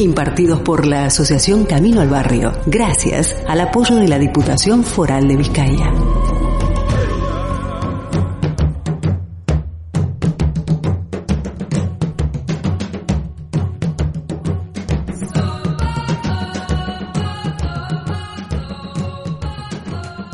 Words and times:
Impartidos 0.00 0.60
por 0.60 0.86
la 0.86 1.04
Asociación 1.04 1.66
Camino 1.66 2.00
al 2.00 2.08
Barrio, 2.08 2.52
gracias 2.64 3.36
al 3.46 3.60
apoyo 3.60 3.96
de 3.96 4.08
la 4.08 4.18
Diputación 4.18 4.82
Foral 4.82 5.28
de 5.28 5.36
Vizcaya. 5.36 5.92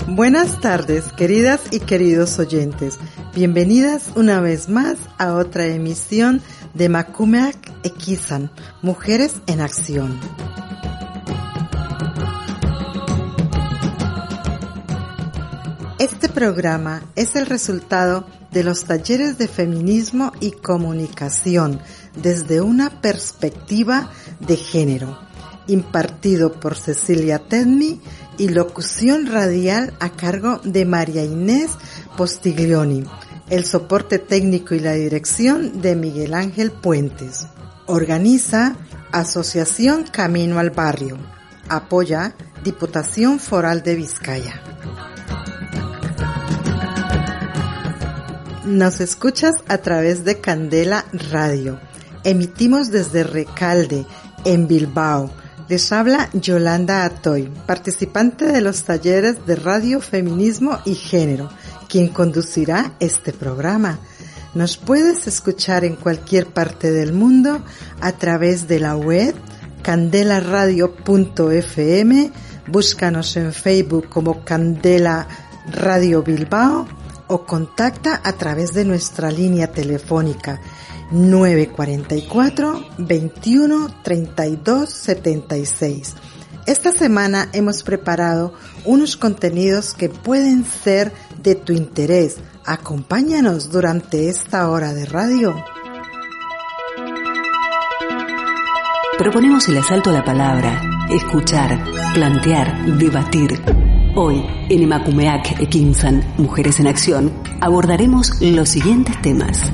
Buenas 0.07 0.60
tardes, 0.60 1.12
queridas 1.12 1.60
y 1.73 1.80
queridos 1.80 2.38
oyentes. 2.38 3.01
Bienvenidas 3.35 4.12
una 4.15 4.41
vez 4.41 4.69
más 4.69 4.96
a 5.19 5.35
otra 5.35 5.66
emisión 5.66 6.38
de 6.38 6.55
Makumeak 6.85 7.73
Ekisan, 7.83 8.51
Mujeres 8.83 9.37
en 9.47 9.62
Acción. 9.62 10.21
Este 15.99 16.29
programa 16.29 17.02
es 17.16 17.35
el 17.35 17.47
resultado 17.47 18.27
de 18.52 18.63
los 18.63 18.85
talleres 18.85 19.38
de 19.38 19.49
feminismo 19.49 20.32
y 20.41 20.52
comunicación 20.52 21.80
desde 22.15 22.60
una 22.60 23.01
perspectiva 23.01 24.10
de 24.41 24.57
género, 24.57 25.19
impartido 25.66 26.52
por 26.52 26.77
Cecilia 26.77 27.38
Tedmi 27.38 28.01
y 28.38 28.51
locución 28.51 29.27
radial 29.27 29.95
a 29.99 30.10
cargo 30.10 30.60
de 30.63 30.85
María 30.85 31.24
Inés 31.24 31.71
Postiglioni. 32.16 33.04
El 33.49 33.65
soporte 33.65 34.19
técnico 34.19 34.75
y 34.75 34.80
la 34.80 34.95
dirección 34.95 35.80
de 35.80 35.95
Miguel 35.95 36.35
Ángel 36.35 36.73
Puentes. 36.73 37.47
Organiza 37.87 38.75
Asociación 39.13 40.03
Camino 40.03 40.59
al 40.59 40.71
Barrio. 40.71 41.16
Apoya 41.69 42.35
Diputación 42.65 43.38
Foral 43.38 43.85
de 43.85 43.95
Vizcaya. 43.95 44.61
Nos 48.65 49.01
escuchas 49.01 49.55
a 49.69 49.79
través 49.79 50.25
de 50.25 50.41
Candela 50.41 51.05
Radio. 51.31 51.79
Emitimos 52.25 52.91
desde 52.91 53.23
Recalde, 53.23 54.05
en 54.45 54.66
Bilbao 54.66 55.31
les 55.69 55.91
habla 55.91 56.31
Yolanda 56.33 57.05
Atoy, 57.05 57.51
participante 57.66 58.45
de 58.47 58.60
los 58.60 58.85
talleres 58.85 59.47
de 59.47 59.57
radio, 59.57 60.01
feminismo 60.01 60.79
y 60.85 60.95
género, 60.95 61.51
quien 61.88 62.09
conducirá 62.09 62.92
este 63.01 63.32
programa. 63.32 63.98
Nos 64.54 64.76
puedes 64.76 65.26
escuchar 65.26 65.84
en 65.84 65.97
cualquier 65.97 66.47
parte 66.47 66.91
del 66.91 67.12
mundo 67.12 67.62
a 68.00 68.12
través 68.12 68.69
de 68.69 68.81
la 68.81 68.97
web 68.97 69.34
candelaradio.fm, 69.82 72.32
búscanos 72.66 73.37
en 73.37 73.53
Facebook 73.53 74.09
como 74.09 74.44
Candela 74.44 75.28
Radio 75.70 76.22
Bilbao 76.22 76.87
o 77.28 77.44
contacta 77.44 78.20
a 78.25 78.32
través 78.32 78.72
de 78.72 78.84
nuestra 78.84 79.31
línea 79.31 79.72
telefónica 79.72 80.60
944 81.10 82.84
21 82.98 84.02
32 84.02 84.91
76. 84.91 86.14
Esta 86.66 86.91
semana 86.91 87.49
hemos 87.53 87.84
preparado 87.84 88.53
unos 88.84 89.16
contenidos 89.16 89.94
que 89.94 90.09
pueden 90.09 90.65
ser 90.65 91.12
de 91.41 91.54
tu 91.54 91.72
interés. 91.72 92.38
Acompáñanos 92.65 93.71
durante 93.71 94.28
esta 94.28 94.69
hora 94.69 94.93
de 94.93 95.06
radio. 95.06 95.55
Proponemos 99.16 99.69
el 99.69 99.78
asalto 99.78 100.10
a 100.10 100.15
la 100.15 100.25
palabra, 100.25 100.82
escuchar, 101.09 101.78
plantear, 102.12 102.99
debatir. 102.99 103.62
Hoy, 104.16 104.44
en 104.69 104.82
Emakumeak 104.82 105.60
Ekinsan, 105.60 106.34
Mujeres 106.37 106.81
en 106.81 106.88
Acción, 106.88 107.32
abordaremos 107.60 108.32
los 108.41 108.69
siguientes 108.71 109.15
temas. 109.22 109.72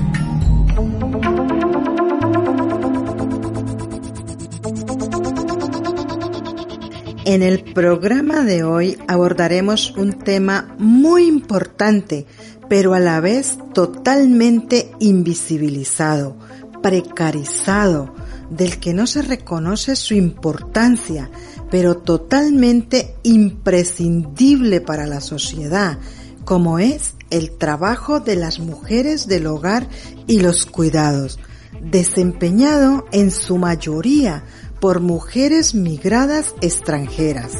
En 7.24 7.44
el 7.44 7.62
programa 7.62 8.42
de 8.42 8.64
hoy 8.64 8.98
abordaremos 9.06 9.92
un 9.96 10.12
tema 10.14 10.74
muy 10.78 11.26
importante, 11.28 12.26
pero 12.68 12.94
a 12.94 12.98
la 12.98 13.20
vez 13.20 13.58
totalmente 13.72 14.90
invisibilizado, 14.98 16.36
precarizado, 16.82 18.12
del 18.50 18.80
que 18.80 18.92
no 18.92 19.06
se 19.06 19.22
reconoce 19.22 19.94
su 19.94 20.14
importancia, 20.14 21.30
pero 21.70 21.96
totalmente 21.98 23.14
imprescindible 23.22 24.80
para 24.80 25.06
la 25.06 25.20
sociedad, 25.20 26.00
como 26.44 26.80
es 26.80 27.14
el 27.30 27.56
trabajo 27.56 28.18
de 28.18 28.34
las 28.34 28.58
mujeres 28.58 29.28
del 29.28 29.46
hogar 29.46 29.88
y 30.26 30.40
los 30.40 30.66
cuidados, 30.66 31.38
desempeñado 31.80 33.06
en 33.12 33.30
su 33.30 33.58
mayoría 33.58 34.44
por 34.82 34.98
mujeres 34.98 35.76
migradas 35.76 36.56
extranjeras. 36.60 37.52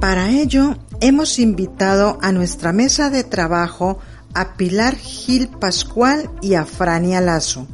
Para 0.00 0.30
ello, 0.30 0.78
hemos 1.02 1.38
invitado 1.38 2.16
a 2.22 2.32
nuestra 2.32 2.72
mesa 2.72 3.10
de 3.10 3.24
trabajo 3.24 3.98
a 4.32 4.54
Pilar 4.54 4.96
Gil 4.96 5.48
Pascual 5.48 6.30
y 6.40 6.54
a 6.54 6.64
Frania 6.64 7.20
Lazo, 7.20 7.66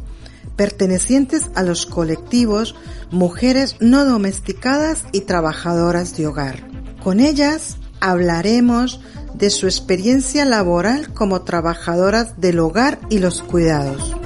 pertenecientes 0.57 1.47
a 1.55 1.63
los 1.63 1.87
colectivos 1.87 2.75
Mujeres 3.13 3.77
no 3.79 4.05
domesticadas 4.05 5.05
y 5.13 5.21
trabajadoras 5.21 6.17
de 6.17 6.27
hogar. 6.27 6.69
Con 7.05 7.21
ellas 7.21 7.77
hablaremos 8.01 9.01
de 9.33 9.51
su 9.51 9.67
experiencia 9.67 10.45
laboral 10.45 11.15
como 11.15 11.43
trabajadoras 11.43 12.41
del 12.41 12.59
hogar 12.59 12.99
y 13.11 13.21
los 13.21 13.43
cuidados. 13.43 14.17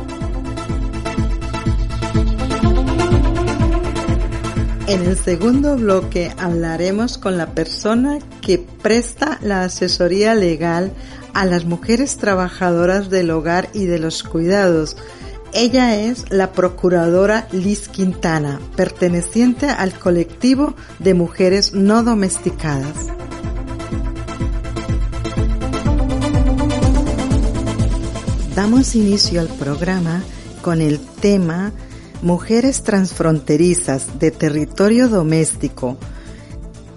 En 4.91 5.05
el 5.05 5.17
segundo 5.17 5.77
bloque 5.77 6.33
hablaremos 6.37 7.17
con 7.17 7.39
la 7.39 7.55
persona 7.55 8.19
que 8.43 8.59
presta 8.59 9.39
la 9.41 9.63
asesoría 9.63 10.35
legal 10.35 10.93
a 11.33 11.47
las 11.47 11.65
mujeres 11.65 12.17
trabajadoras 12.17 13.09
del 13.09 13.31
hogar 13.31 13.69
y 13.73 13.85
de 13.85 14.01
los 14.01 14.25
cuidados. 14.25 14.97
Ella 15.53 15.95
es 15.95 16.33
la 16.33 16.51
procuradora 16.51 17.47
Liz 17.53 17.89
Quintana, 17.89 18.59
perteneciente 18.75 19.67
al 19.67 19.93
colectivo 19.93 20.75
de 20.99 21.15
mujeres 21.15 21.73
no 21.73 22.03
domesticadas. 22.03 23.07
Damos 28.57 28.97
inicio 28.97 29.41
al 29.41 29.49
programa 29.51 30.25
con 30.63 30.81
el 30.81 30.99
tema 30.99 31.73
Mujeres 32.23 32.83
Transfronterizas 32.83 34.19
de 34.19 34.31
Territorio 34.31 35.09
Doméstico 35.09 35.97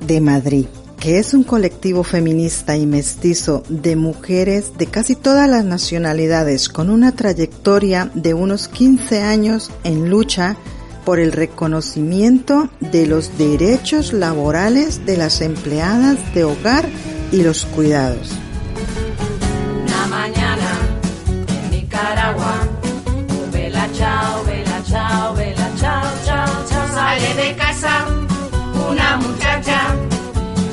de 0.06 0.20
Madrid, 0.20 0.66
que 1.00 1.18
es 1.18 1.34
un 1.34 1.46
colectivo 1.46 2.04
feminista 2.04 2.76
y 2.76 2.86
mestizo 2.86 3.64
de 3.70 3.96
mujeres 3.96 4.78
de 4.78 4.88
casi 4.88 5.16
todas 5.16 5.50
las 5.50 5.64
nacionalidades 5.64 6.68
con 6.68 6.90
una 6.90 7.14
trayectoria 7.14 8.12
de 8.14 8.34
unos 8.34 8.68
15 8.68 9.22
años 9.22 9.72
en 9.86 10.10
lucha 10.10 10.58
por 11.06 11.20
el 11.20 11.32
reconocimiento 11.32 12.70
de 12.82 13.08
los 13.08 13.38
derechos 13.38 14.12
laborales 14.12 15.06
de 15.06 15.16
las 15.16 15.40
empleadas 15.40 16.18
de 16.34 16.44
hogar 16.44 16.86
y 17.32 17.44
los 17.44 17.66
cuidados. 17.66 18.32
Mañana 20.10 20.70
en 21.48 21.72
Nicaragua, 21.72 22.68
chao, 24.90 25.34
vela 25.36 25.70
chao, 25.80 26.04
chao, 26.26 26.66
chao, 26.70 26.88
sale 26.94 27.34
de 27.36 27.56
casa 27.56 28.06
una 28.90 29.18
muchacha 29.18 29.96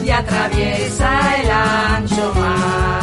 y 0.04 0.10
atraviesa 0.10 1.36
el 1.42 1.50
ancho 1.50 2.34
mar. 2.34 3.00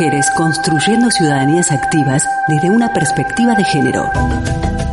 Mujeres 0.00 0.30
construyendo 0.34 1.10
ciudadanías 1.10 1.70
activas 1.70 2.26
desde 2.48 2.70
una 2.70 2.90
perspectiva 2.90 3.54
de 3.54 3.64
género. 3.64 4.08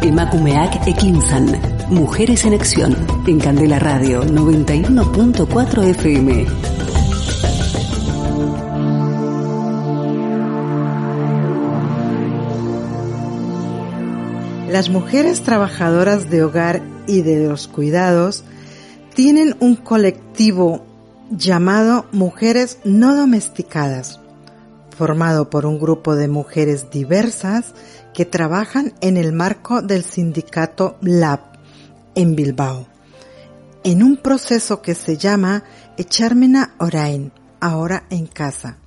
Emakumeak 0.01 0.85
Ekinsan. 0.85 1.47
Mujeres 1.87 2.43
en 2.43 2.53
Acción. 2.53 2.93
En 3.25 3.39
Candela 3.39 3.79
Radio 3.79 4.25
91.4 4.25 5.83
FM. 5.91 6.45
Las 14.69 14.89
mujeres 14.89 15.41
trabajadoras 15.41 16.29
de 16.29 16.43
hogar 16.43 16.81
y 17.07 17.21
de 17.21 17.47
los 17.47 17.69
cuidados 17.69 18.43
tienen 19.15 19.55
un 19.61 19.77
colectivo 19.77 20.85
llamado 21.29 22.07
Mujeres 22.11 22.79
No 22.83 23.15
Domesticadas, 23.15 24.19
formado 24.97 25.49
por 25.49 25.65
un 25.65 25.79
grupo 25.79 26.15
de 26.15 26.27
mujeres 26.27 26.89
diversas 26.89 27.73
que 28.13 28.25
trabajan 28.25 28.93
en 29.01 29.15
el 29.15 29.31
marco 29.31 29.81
del 29.81 30.03
sindicato 30.03 30.97
LAB 31.01 31.39
en 32.15 32.35
Bilbao, 32.35 32.87
en 33.83 34.01
un 34.01 34.17
proceso 34.17 34.81
que 34.81 34.95
se 34.95 35.17
llama 35.17 35.63
Echarmena 35.97 36.73
Orain, 36.79 37.31
ahora 37.59 38.05
en 38.09 38.25
casa, 38.25 38.77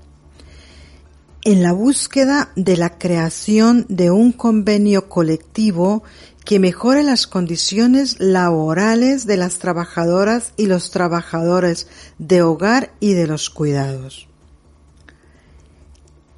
en 1.44 1.62
la 1.62 1.72
búsqueda 1.72 2.50
de 2.56 2.76
la 2.76 2.98
creación 2.98 3.86
de 3.88 4.10
un 4.10 4.32
convenio 4.32 5.08
colectivo 5.08 6.02
que 6.44 6.58
mejore 6.58 7.02
las 7.02 7.26
condiciones 7.26 8.16
laborales 8.18 9.26
de 9.26 9.36
las 9.36 9.58
trabajadoras 9.58 10.52
y 10.56 10.66
los 10.66 10.90
trabajadores 10.90 11.86
de 12.18 12.42
hogar 12.42 12.92
y 12.98 13.12
de 13.12 13.26
los 13.26 13.48
cuidados. 13.48 14.29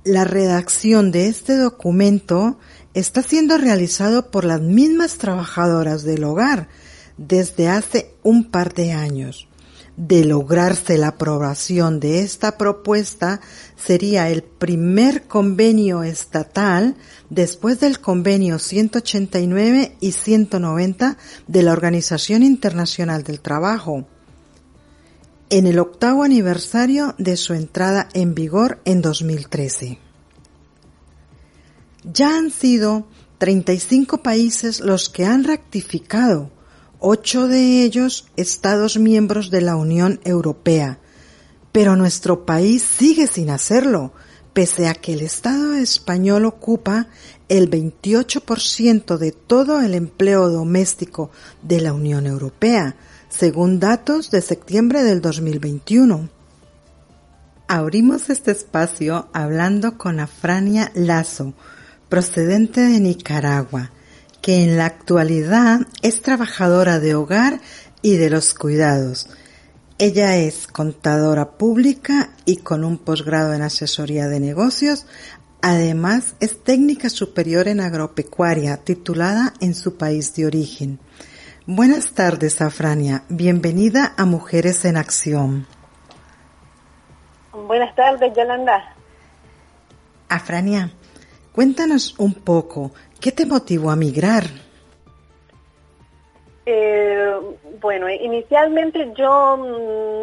La 0.04 0.24
redacción 0.24 1.12
de 1.12 1.28
este 1.28 1.56
documento 1.56 2.58
está 2.92 3.22
siendo 3.22 3.56
realizado 3.56 4.32
por 4.32 4.44
las 4.44 4.60
mismas 4.60 5.16
trabajadoras 5.16 6.02
del 6.02 6.24
hogar 6.24 6.68
desde 7.18 7.68
hace 7.68 8.12
un 8.24 8.50
par 8.50 8.74
de 8.74 8.90
años. 8.90 9.46
De 9.96 10.24
lograrse 10.24 10.98
la 10.98 11.08
aprobación 11.08 12.00
de 12.00 12.18
esta 12.20 12.58
propuesta, 12.58 13.40
sería 13.76 14.28
el 14.28 14.42
primer 14.42 15.28
convenio 15.28 16.02
estatal 16.02 16.96
después 17.30 17.78
del 17.78 18.00
convenio 18.00 18.58
189 18.58 19.98
y 20.00 20.10
190 20.10 21.16
de 21.46 21.62
la 21.62 21.72
Organización 21.72 22.42
Internacional 22.42 23.22
del 23.22 23.40
Trabajo, 23.40 24.08
en 25.50 25.66
el 25.66 25.78
octavo 25.78 26.22
aniversario 26.22 27.14
de 27.18 27.36
su 27.36 27.54
entrada 27.54 28.08
en 28.14 28.34
vigor 28.34 28.80
en 28.84 29.02
2013. 29.02 29.98
Ya 32.04 32.36
han 32.36 32.50
sido 32.50 33.06
35 33.38 34.22
países 34.22 34.80
los 34.80 35.08
que 35.08 35.24
han 35.24 35.44
rectificado 35.44 36.50
ocho 37.04 37.48
de 37.48 37.82
ellos 37.82 38.28
Estados 38.36 38.96
miembros 38.96 39.50
de 39.50 39.60
la 39.60 39.74
Unión 39.74 40.20
Europea. 40.24 41.00
Pero 41.72 41.96
nuestro 41.96 42.46
país 42.46 42.82
sigue 42.82 43.26
sin 43.26 43.50
hacerlo, 43.50 44.12
pese 44.52 44.86
a 44.86 44.94
que 44.94 45.14
el 45.14 45.20
Estado 45.22 45.74
español 45.74 46.44
ocupa 46.44 47.08
el 47.48 47.68
28% 47.68 49.16
de 49.18 49.32
todo 49.32 49.80
el 49.80 49.94
empleo 49.94 50.48
doméstico 50.48 51.30
de 51.62 51.80
la 51.80 51.92
Unión 51.92 52.26
Europea, 52.26 52.94
según 53.32 53.80
datos 53.80 54.30
de 54.30 54.42
septiembre 54.42 55.02
del 55.02 55.20
2021. 55.20 56.28
Abrimos 57.66 58.28
este 58.28 58.50
espacio 58.50 59.28
hablando 59.32 59.96
con 59.96 60.20
Afrania 60.20 60.92
Lazo, 60.94 61.54
procedente 62.08 62.82
de 62.82 63.00
Nicaragua, 63.00 63.90
que 64.42 64.62
en 64.62 64.76
la 64.76 64.86
actualidad 64.86 65.80
es 66.02 66.20
trabajadora 66.20 67.00
de 67.00 67.14
hogar 67.14 67.60
y 68.02 68.16
de 68.16 68.28
los 68.28 68.52
cuidados. 68.52 69.28
Ella 69.98 70.36
es 70.36 70.66
contadora 70.66 71.52
pública 71.52 72.34
y 72.44 72.56
con 72.56 72.84
un 72.84 72.98
posgrado 72.98 73.54
en 73.54 73.62
asesoría 73.62 74.28
de 74.28 74.40
negocios. 74.40 75.06
Además, 75.62 76.34
es 76.40 76.62
técnica 76.62 77.08
superior 77.08 77.68
en 77.68 77.80
agropecuaria, 77.80 78.78
titulada 78.78 79.54
en 79.60 79.74
su 79.74 79.96
país 79.96 80.34
de 80.34 80.46
origen. 80.46 80.98
Buenas 81.66 82.14
tardes, 82.14 82.60
Afrania. 82.60 83.22
Bienvenida 83.28 84.14
a 84.16 84.24
Mujeres 84.24 84.84
en 84.84 84.96
Acción. 84.96 85.66
Buenas 87.52 87.94
tardes, 87.94 88.32
Yolanda. 88.36 88.94
Afrania, 90.28 90.90
cuéntanos 91.52 92.18
un 92.18 92.34
poco 92.34 92.90
¿Qué 93.22 93.30
te 93.30 93.46
motivó 93.46 93.92
a 93.92 93.94
migrar? 93.94 94.42
Eh, 96.66 97.32
bueno, 97.80 98.10
inicialmente 98.10 99.12
yo 99.16 99.56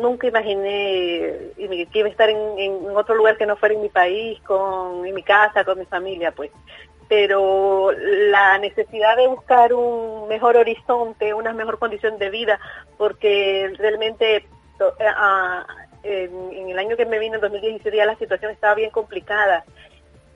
nunca 0.01 0.27
imaginé 0.27 1.53
que 1.55 2.00
iba 2.00 2.10
a 2.10 2.12
estar 2.12 2.29
en, 2.29 2.89
otro 2.93 3.15
lugar 3.15 3.38
que 3.38 3.46
no 3.46 3.55
fuera 3.55 3.75
en 3.75 3.81
mi 3.81 3.88
país, 3.88 4.38
con, 4.41 5.05
en 5.05 5.15
mi 5.15 5.24
casa, 5.24 5.63
con 5.63 5.79
mi 5.79 5.86
familia, 5.86 6.34
pues. 6.34 6.51
Pero 7.10 7.92
la 7.92 8.58
necesidad 8.60 9.18
de 9.18 9.28
buscar 9.28 9.74
un 9.74 10.30
mejor 10.30 10.56
horizonte, 10.56 11.34
una 11.34 11.51
mejor 11.54 11.80
condición 11.80 12.18
de 12.18 12.30
vida, 12.30 12.60
porque 12.98 13.74
realmente 13.78 14.36
eh, 14.38 14.46
ah, 15.18 15.66
en, 16.04 16.70
el 16.70 16.80
año 16.80 16.96
que 16.96 17.06
me 17.06 17.20
vine, 17.20 17.36
en 17.36 17.42
2017, 17.42 17.98
ya 17.98 18.06
la 18.06 18.16
situación 18.16 18.51
estaba 18.51 18.75
bien 18.75 18.92
complicada 18.92 19.66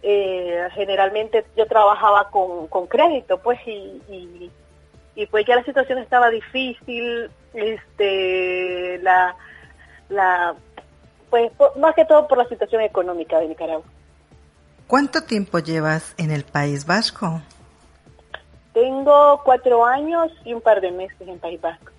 eh, 0.06 0.68
generalmente 0.74 1.46
yo 1.56 1.66
trabajaba 1.66 2.30
con, 2.30 2.68
con 2.68 2.88
crédito, 2.88 3.38
pues, 3.38 3.58
y, 3.66 4.52
y, 5.16 5.26
pues 5.28 5.46
ya 5.46 5.56
la 5.56 5.64
situación 5.64 5.98
estaba 6.00 6.30
difícil, 6.30 7.32
este, 7.54 9.00
la, 9.02 9.34
pues, 11.30 11.52
más 11.78 11.96
que 11.96 12.04
todo 12.04 12.28
por 12.28 12.38
la 12.38 12.50
situación 12.50 12.82
económica 12.82 13.40
de 13.40 13.48
Nicaragua. 13.48 13.86
¿Cuánto 14.88 15.24
tiempo 15.24 15.60
llevas 15.60 16.14
en 16.18 16.32
el 16.32 16.44
País 16.44 16.86
Vasco? 16.86 17.42
Tengo 18.74 19.42
cuatro 19.44 19.86
años 19.86 20.32
y 20.46 20.54
un 20.54 20.62
par 20.62 20.82
de 20.82 20.92
meses 20.92 21.28
en 21.28 21.40
País 21.40 21.62
Vasco. 21.62 21.92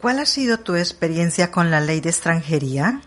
¿Cuál 0.00 0.20
ha 0.20 0.26
sido 0.26 0.58
tu 0.58 0.76
experiencia 0.76 1.50
con 1.50 1.70
la 1.70 1.80
ley 1.80 2.00
de 2.00 2.10
extranjería? 2.10 3.00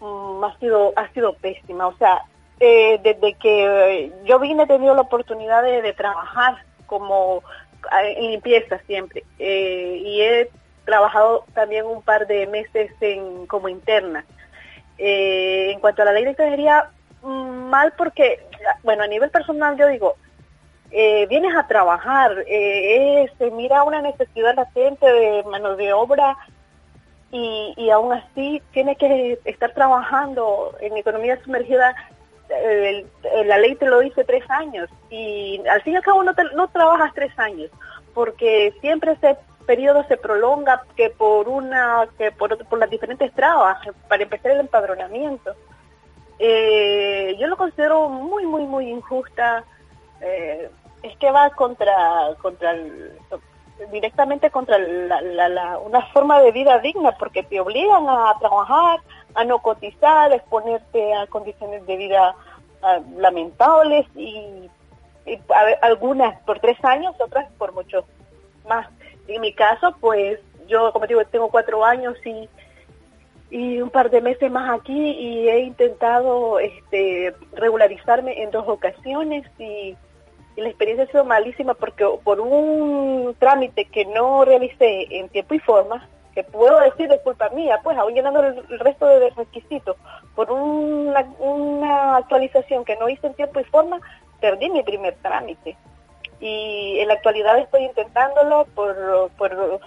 Mm, 0.00 0.44
ha 0.44 0.58
sido 0.58 0.92
ha 0.96 1.08
sido 1.12 1.34
pésima, 1.34 1.86
o 1.86 1.96
sea, 1.96 2.22
eh, 2.58 3.00
desde 3.02 3.34
que 3.34 4.12
yo 4.24 4.38
vine 4.38 4.64
he 4.64 4.66
tenido 4.66 4.94
la 4.94 5.02
oportunidad 5.02 5.62
de, 5.62 5.92
trabajar 5.92 6.64
como 6.86 7.42
eh, 8.00 8.14
en 8.16 8.30
limpieza 8.30 8.78
siempre 8.86 9.24
eh, 9.38 10.00
y 10.04 10.20
he 10.20 10.50
trabajado 10.84 11.44
también 11.54 11.86
un 11.86 12.02
par 12.02 12.26
de 12.26 12.46
meses 12.46 12.90
en, 13.00 13.46
como 13.46 13.68
interna. 13.68 14.24
en 14.98 15.80
cuanto 15.80 16.02
a 16.02 16.04
la 16.04 16.12
ley 16.12 16.24
de 16.24 16.30
extranjería, 16.30 16.90
mal 17.22 17.92
porque, 17.96 18.44
bueno, 18.82 19.04
a 19.04 19.06
nivel 19.06 19.30
personal 19.30 19.76
yo 19.76 19.88
digo, 19.88 20.16
vienes 20.90 21.54
a 21.56 21.66
trabajar, 21.66 22.44
se 22.44 23.50
mira 23.52 23.82
una 23.84 24.02
necesidad 24.02 24.54
latente 24.54 25.06
de 25.06 25.42
mano 25.44 25.76
de 25.76 25.92
obra 25.92 26.36
y, 27.30 27.72
y 27.76 27.90
aún 27.90 28.12
así 28.12 28.62
tiene 28.72 28.96
que 28.96 29.38
estar 29.44 29.72
trabajando 29.72 30.76
en 30.80 30.96
economía 30.96 31.42
sumergida 31.42 31.94
la 33.46 33.58
ley 33.58 33.74
te 33.76 33.86
lo 33.86 34.00
dice 34.00 34.24
tres 34.24 34.44
años 34.50 34.88
y 35.10 35.62
al 35.68 35.82
fin 35.82 35.94
y 35.94 35.96
al 35.96 36.02
cabo 36.02 36.22
no, 36.22 36.32
no 36.54 36.68
trabajas 36.68 37.12
tres 37.14 37.32
años 37.38 37.70
porque 38.14 38.74
siempre 38.80 39.12
ese 39.12 39.36
periodo 39.66 40.04
se 40.08 40.16
prolonga 40.16 40.82
que 40.96 41.10
por 41.10 41.48
una 41.48 42.08
que 42.18 42.30
por, 42.32 42.58
por 42.66 42.78
las 42.78 42.90
diferentes 42.90 43.32
trabas 43.32 43.78
para 44.08 44.22
empezar 44.22 44.52
el 44.52 44.60
empadronamiento 44.60 45.54
eh, 46.44 47.36
yo 47.38 47.46
lo 47.46 47.56
considero 47.56 48.08
muy 48.08 48.44
muy 48.46 48.66
muy 48.66 48.90
injusta 48.90 49.64
eh, 50.20 50.68
es 51.02 51.16
que 51.18 51.30
va 51.30 51.50
contra 51.50 52.34
contra 52.40 52.74
directamente 53.92 54.50
contra 54.50 54.78
la, 54.78 55.78
una 55.78 56.02
forma 56.06 56.40
de 56.40 56.52
vida 56.52 56.78
digna 56.78 57.12
porque 57.12 57.42
te 57.42 57.60
obligan 57.60 58.08
a 58.08 58.34
trabajar 58.40 59.00
a 59.34 59.44
no 59.44 59.60
cotizar, 59.60 60.32
exponerte 60.32 61.14
a 61.14 61.26
condiciones 61.26 61.86
de 61.86 61.96
vida 61.96 62.34
ah, 62.82 62.98
lamentables 63.16 64.06
y, 64.16 64.68
algunas 65.82 66.40
por 66.40 66.58
tres 66.58 66.84
años, 66.84 67.14
otras 67.20 67.48
por 67.52 67.72
mucho 67.72 68.04
más. 68.68 68.88
En 69.28 69.40
mi 69.40 69.52
caso, 69.52 69.94
pues 70.00 70.40
yo, 70.66 70.92
como 70.92 71.06
digo, 71.06 71.24
tengo 71.26 71.48
cuatro 71.48 71.84
años 71.84 72.16
y, 72.26 72.48
y 73.52 73.82
un 73.82 73.90
par 73.90 74.08
de 74.08 74.22
meses 74.22 74.50
más 74.50 74.80
aquí 74.80 75.10
y 75.10 75.46
he 75.46 75.60
intentado 75.60 76.58
este, 76.58 77.34
regularizarme 77.52 78.42
en 78.42 78.50
dos 78.50 78.66
ocasiones 78.66 79.44
y, 79.58 79.94
la 80.54 80.68
experiencia 80.68 81.04
ha 81.04 81.10
sido 81.10 81.24
malísima 81.24 81.72
porque 81.72 82.04
por 82.24 82.38
un 82.38 83.34
trámite 83.38 83.86
que 83.86 84.04
no 84.04 84.44
realicé 84.44 85.06
en 85.18 85.30
tiempo 85.30 85.54
y 85.54 85.58
forma, 85.60 86.06
que 86.34 86.44
puedo 86.44 86.78
decir 86.80 87.08
de 87.08 87.22
culpa 87.22 87.48
mía, 87.50 87.80
pues 87.82 87.96
aún 87.96 88.12
llenando 88.12 88.44
el, 88.44 88.78
resto 88.78 89.06
de 89.06 89.30
requisitos, 89.30 89.96
por 90.34 90.52
una, 90.52 91.26
una 91.38 92.16
actualización 92.16 92.84
que 92.84 92.96
no 92.96 93.08
hice 93.08 93.28
en 93.28 93.34
tiempo 93.34 93.60
y 93.60 93.64
forma, 93.64 93.98
perdí 94.42 94.68
mi 94.68 94.82
primer 94.82 95.14
trámite. 95.22 95.74
Y 96.38 96.98
en 96.98 97.08
la 97.08 97.14
actualidad 97.14 97.58
estoy 97.58 97.84
intentándolo 97.84 98.66
por, 98.74 99.30
por 99.38 99.80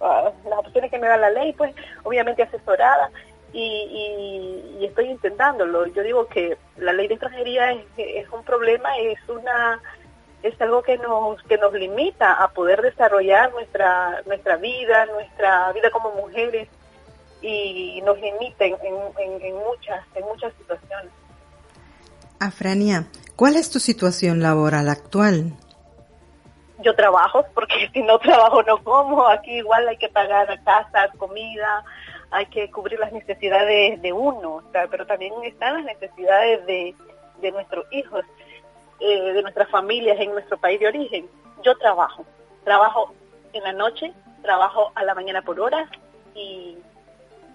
ah, 0.00 0.30
las 0.44 0.58
opciones 0.58 0.90
que 0.90 0.98
me 0.98 1.08
da 1.08 1.16
la 1.16 1.30
ley, 1.30 1.52
pues 1.52 1.74
obviamente 2.04 2.42
asesorada, 2.42 3.10
y, 3.52 4.76
y, 4.78 4.84
estoy 4.84 5.06
intentándolo. 5.06 5.86
Yo 5.86 6.02
digo 6.02 6.26
que 6.26 6.56
la 6.76 6.92
ley 6.92 7.08
de 7.08 7.14
extranjería 7.14 7.72
es, 7.96 8.28
un 8.30 8.44
problema, 8.44 8.96
es 8.98 9.18
una 9.28 9.80
es 10.42 10.60
algo 10.60 10.82
que 10.82 10.98
nos 10.98 11.42
que 11.44 11.58
nos 11.58 11.72
limita 11.72 12.32
a 12.34 12.48
poder 12.52 12.80
desarrollar 12.80 13.50
nuestra 13.52 14.22
nuestra 14.26 14.56
vida, 14.56 15.06
nuestra 15.06 15.72
vida 15.72 15.90
como 15.90 16.12
mujeres 16.12 16.68
y 17.40 18.00
nos 18.04 18.20
limita 18.20 18.64
en, 18.64 18.76
en, 18.82 19.54
muchas 19.56 20.04
en 20.14 20.24
muchas 20.24 20.52
situaciones. 20.58 21.10
Afrania, 22.38 23.06
¿cuál 23.34 23.56
es 23.56 23.70
tu 23.70 23.80
situación 23.80 24.42
laboral 24.42 24.88
actual? 24.88 25.54
Yo 26.78 26.94
trabajo, 26.94 27.44
porque 27.54 27.88
si 27.92 28.02
no 28.02 28.18
trabajo 28.18 28.62
no 28.62 28.82
como. 28.82 29.26
Aquí 29.28 29.58
igual 29.58 29.88
hay 29.88 29.96
que 29.96 30.08
pagar 30.08 30.62
casa, 30.64 31.08
comida, 31.18 31.84
hay 32.30 32.46
que 32.46 32.70
cubrir 32.70 32.98
las 32.98 33.12
necesidades 33.12 34.00
de 34.02 34.12
uno, 34.12 34.62
pero 34.90 35.06
también 35.06 35.32
están 35.44 35.74
las 35.74 35.84
necesidades 35.84 36.64
de, 36.66 36.94
de 37.40 37.52
nuestros 37.52 37.84
hijos, 37.92 38.24
eh, 39.00 39.32
de 39.32 39.42
nuestras 39.42 39.68
familias 39.70 40.18
en 40.20 40.32
nuestro 40.32 40.58
país 40.58 40.78
de 40.80 40.88
origen. 40.88 41.28
Yo 41.62 41.76
trabajo, 41.78 42.24
trabajo 42.64 43.12
en 43.52 43.62
la 43.64 43.72
noche, 43.72 44.12
trabajo 44.42 44.92
a 44.94 45.04
la 45.04 45.14
mañana 45.14 45.42
por 45.42 45.58
horas 45.60 45.88
y, 46.34 46.78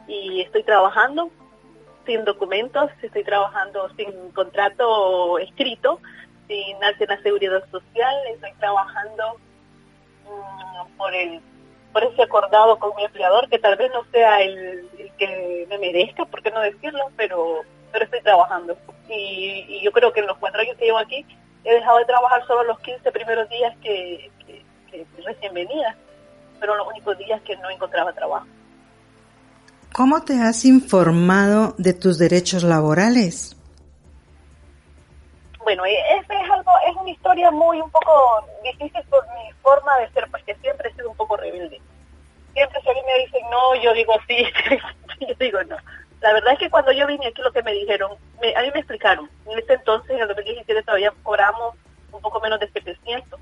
y 0.07 0.41
estoy 0.41 0.63
trabajando 0.63 1.29
sin 2.05 2.25
documentos, 2.25 2.91
estoy 3.01 3.23
trabajando 3.23 3.89
sin 3.95 4.31
contrato 4.31 5.39
escrito, 5.39 5.99
sin 6.53 7.07
la 7.07 7.21
seguridad 7.21 7.63
social, 7.71 8.15
estoy 8.31 8.51
trabajando 8.59 9.39
mm, 10.25 10.97
por 10.97 11.13
el 11.13 11.41
por 11.91 12.03
ese 12.03 12.23
acordado 12.23 12.79
con 12.79 12.95
mi 12.95 13.05
empleador, 13.05 13.47
que 13.49 13.59
tal 13.59 13.77
vez 13.77 13.91
no 13.93 14.03
sea 14.11 14.41
el, 14.41 14.89
que 15.15 15.67
me 15.69 15.77
merezca, 15.77 16.25
por 16.25 16.41
qué 16.41 16.49
no 16.49 16.59
decirlo, 16.61 17.11
pero, 17.15 17.61
pero 17.91 18.05
estoy 18.05 18.21
trabajando. 18.21 18.75
Y, 19.07 19.79
yo 19.83 19.91
creo 19.91 20.11
que 20.11 20.21
en 20.21 20.25
los 20.25 20.37
cuatro 20.37 20.59
años 20.61 20.75
que 20.77 20.85
llevo 20.85 20.97
aquí 20.97 21.23
he 21.63 21.73
dejado 21.75 21.99
de 21.99 22.05
trabajar 22.05 22.45
solo 22.47 22.63
los 22.63 22.79
15 22.79 23.11
primeros 23.11 23.47
días 23.47 23.77
que, 23.83 24.31
que, 24.47 25.05
recién 25.23 25.53
venía, 25.53 25.95
pero 26.59 26.75
los 26.75 26.87
únicos 26.87 27.15
días 27.19 27.39
que 27.43 27.55
no 27.57 27.69
encontraba 27.69 28.11
trabajo. 28.11 28.47
¿Cómo 29.93 30.23
te 30.23 30.41
has 30.41 30.65
informado 30.65 31.75
de 31.77 31.93
tus 31.93 32.17
derechos 32.17 32.63
laborales? 32.63 33.55
Bueno, 35.63 35.85
e, 35.85 35.93
ese 35.93 36.33
es 36.33 36.49
algo, 36.49 36.71
es 36.87 36.95
una 36.95 37.09
historia 37.09 37.49
muy 37.51 37.79
un 37.79 37.89
poco 37.89 38.45
difícil 38.63 39.01
por 39.09 39.25
mi 39.29 39.51
forma 39.61 39.97
de 39.99 40.09
ser, 40.09 40.29
porque 40.29 40.55
siempre 40.55 40.89
he 40.89 40.93
sido 40.93 41.09
un 41.09 41.15
poco 41.15 41.37
rebelde. 41.37 41.81
Siempre 42.53 42.81
si 42.81 42.89
alguien 42.89 43.05
me 43.05 43.19
dice 43.19 43.39
no, 43.49 43.75
yo 43.75 43.93
digo 43.93 44.13
sí, 44.27 44.45
yo 45.27 45.35
digo 45.39 45.63
no. 45.63 45.77
La 46.21 46.33
verdad 46.33 46.53
es 46.53 46.59
que 46.59 46.69
cuando 46.69 46.91
yo 46.91 47.07
vine 47.07 47.27
aquí 47.27 47.41
lo 47.41 47.51
que 47.51 47.63
me 47.63 47.73
dijeron, 47.73 48.11
a 48.11 48.61
mí 48.61 48.71
me 48.73 48.79
explicaron, 48.79 49.29
en 49.45 49.59
ese 49.59 49.73
entonces, 49.73 50.11
en 50.11 50.21
el 50.21 50.27
2017 50.27 50.83
todavía 50.83 51.13
cobramos 51.23 51.75
un 52.11 52.21
poco 52.21 52.39
menos 52.39 52.59
de 52.59 52.69
700. 52.69 53.39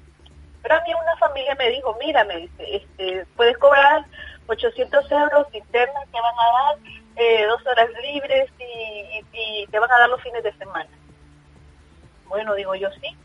Pero 0.62 0.76
a 0.76 0.82
mí 0.82 0.94
una 0.94 1.18
familia 1.18 1.56
me 1.56 1.70
dijo, 1.70 1.96
mira, 2.00 2.24
me 2.24 2.38
dice, 2.38 2.76
este, 2.76 3.26
puedes 3.36 3.58
cobrar 3.58 4.06
800 4.48 5.12
euros 5.12 5.48
internas, 5.54 6.06
te 6.12 6.22
van 6.22 6.34
a 6.34 6.64
dar 6.64 6.78
eh, 7.16 7.46
dos 7.48 7.66
horas 7.66 7.90
libres 8.02 8.50
y 8.60 9.66
te 9.68 9.80
van 9.80 9.92
a 9.92 10.00
dar 10.00 10.10
los 10.10 10.22
fines 10.22 10.44
de 10.44 10.54
semana. 10.54 10.90
Bueno, 12.32 12.56
digo 12.56 12.74
yo 12.76 12.90
sí. 12.92 13.18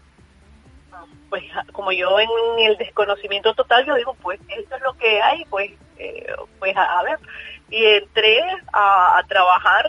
Pues 1.29 1.45
como 1.71 1.93
yo 1.93 2.19
en 2.19 2.29
el 2.59 2.77
desconocimiento 2.77 3.55
total, 3.55 3.87
yo 3.87 3.95
digo, 3.95 4.15
pues 4.15 4.41
esto 4.49 4.75
es 4.75 4.83
lo 4.83 4.95
que 4.95 5.23
hay, 5.23 5.45
pues, 5.45 5.71
eh, 5.97 6.35
pues 6.59 6.77
a, 6.77 7.03
ver. 7.05 7.21
Y 7.71 7.85
entré 7.85 8.41
a, 8.73 9.23
trabajar 9.29 9.89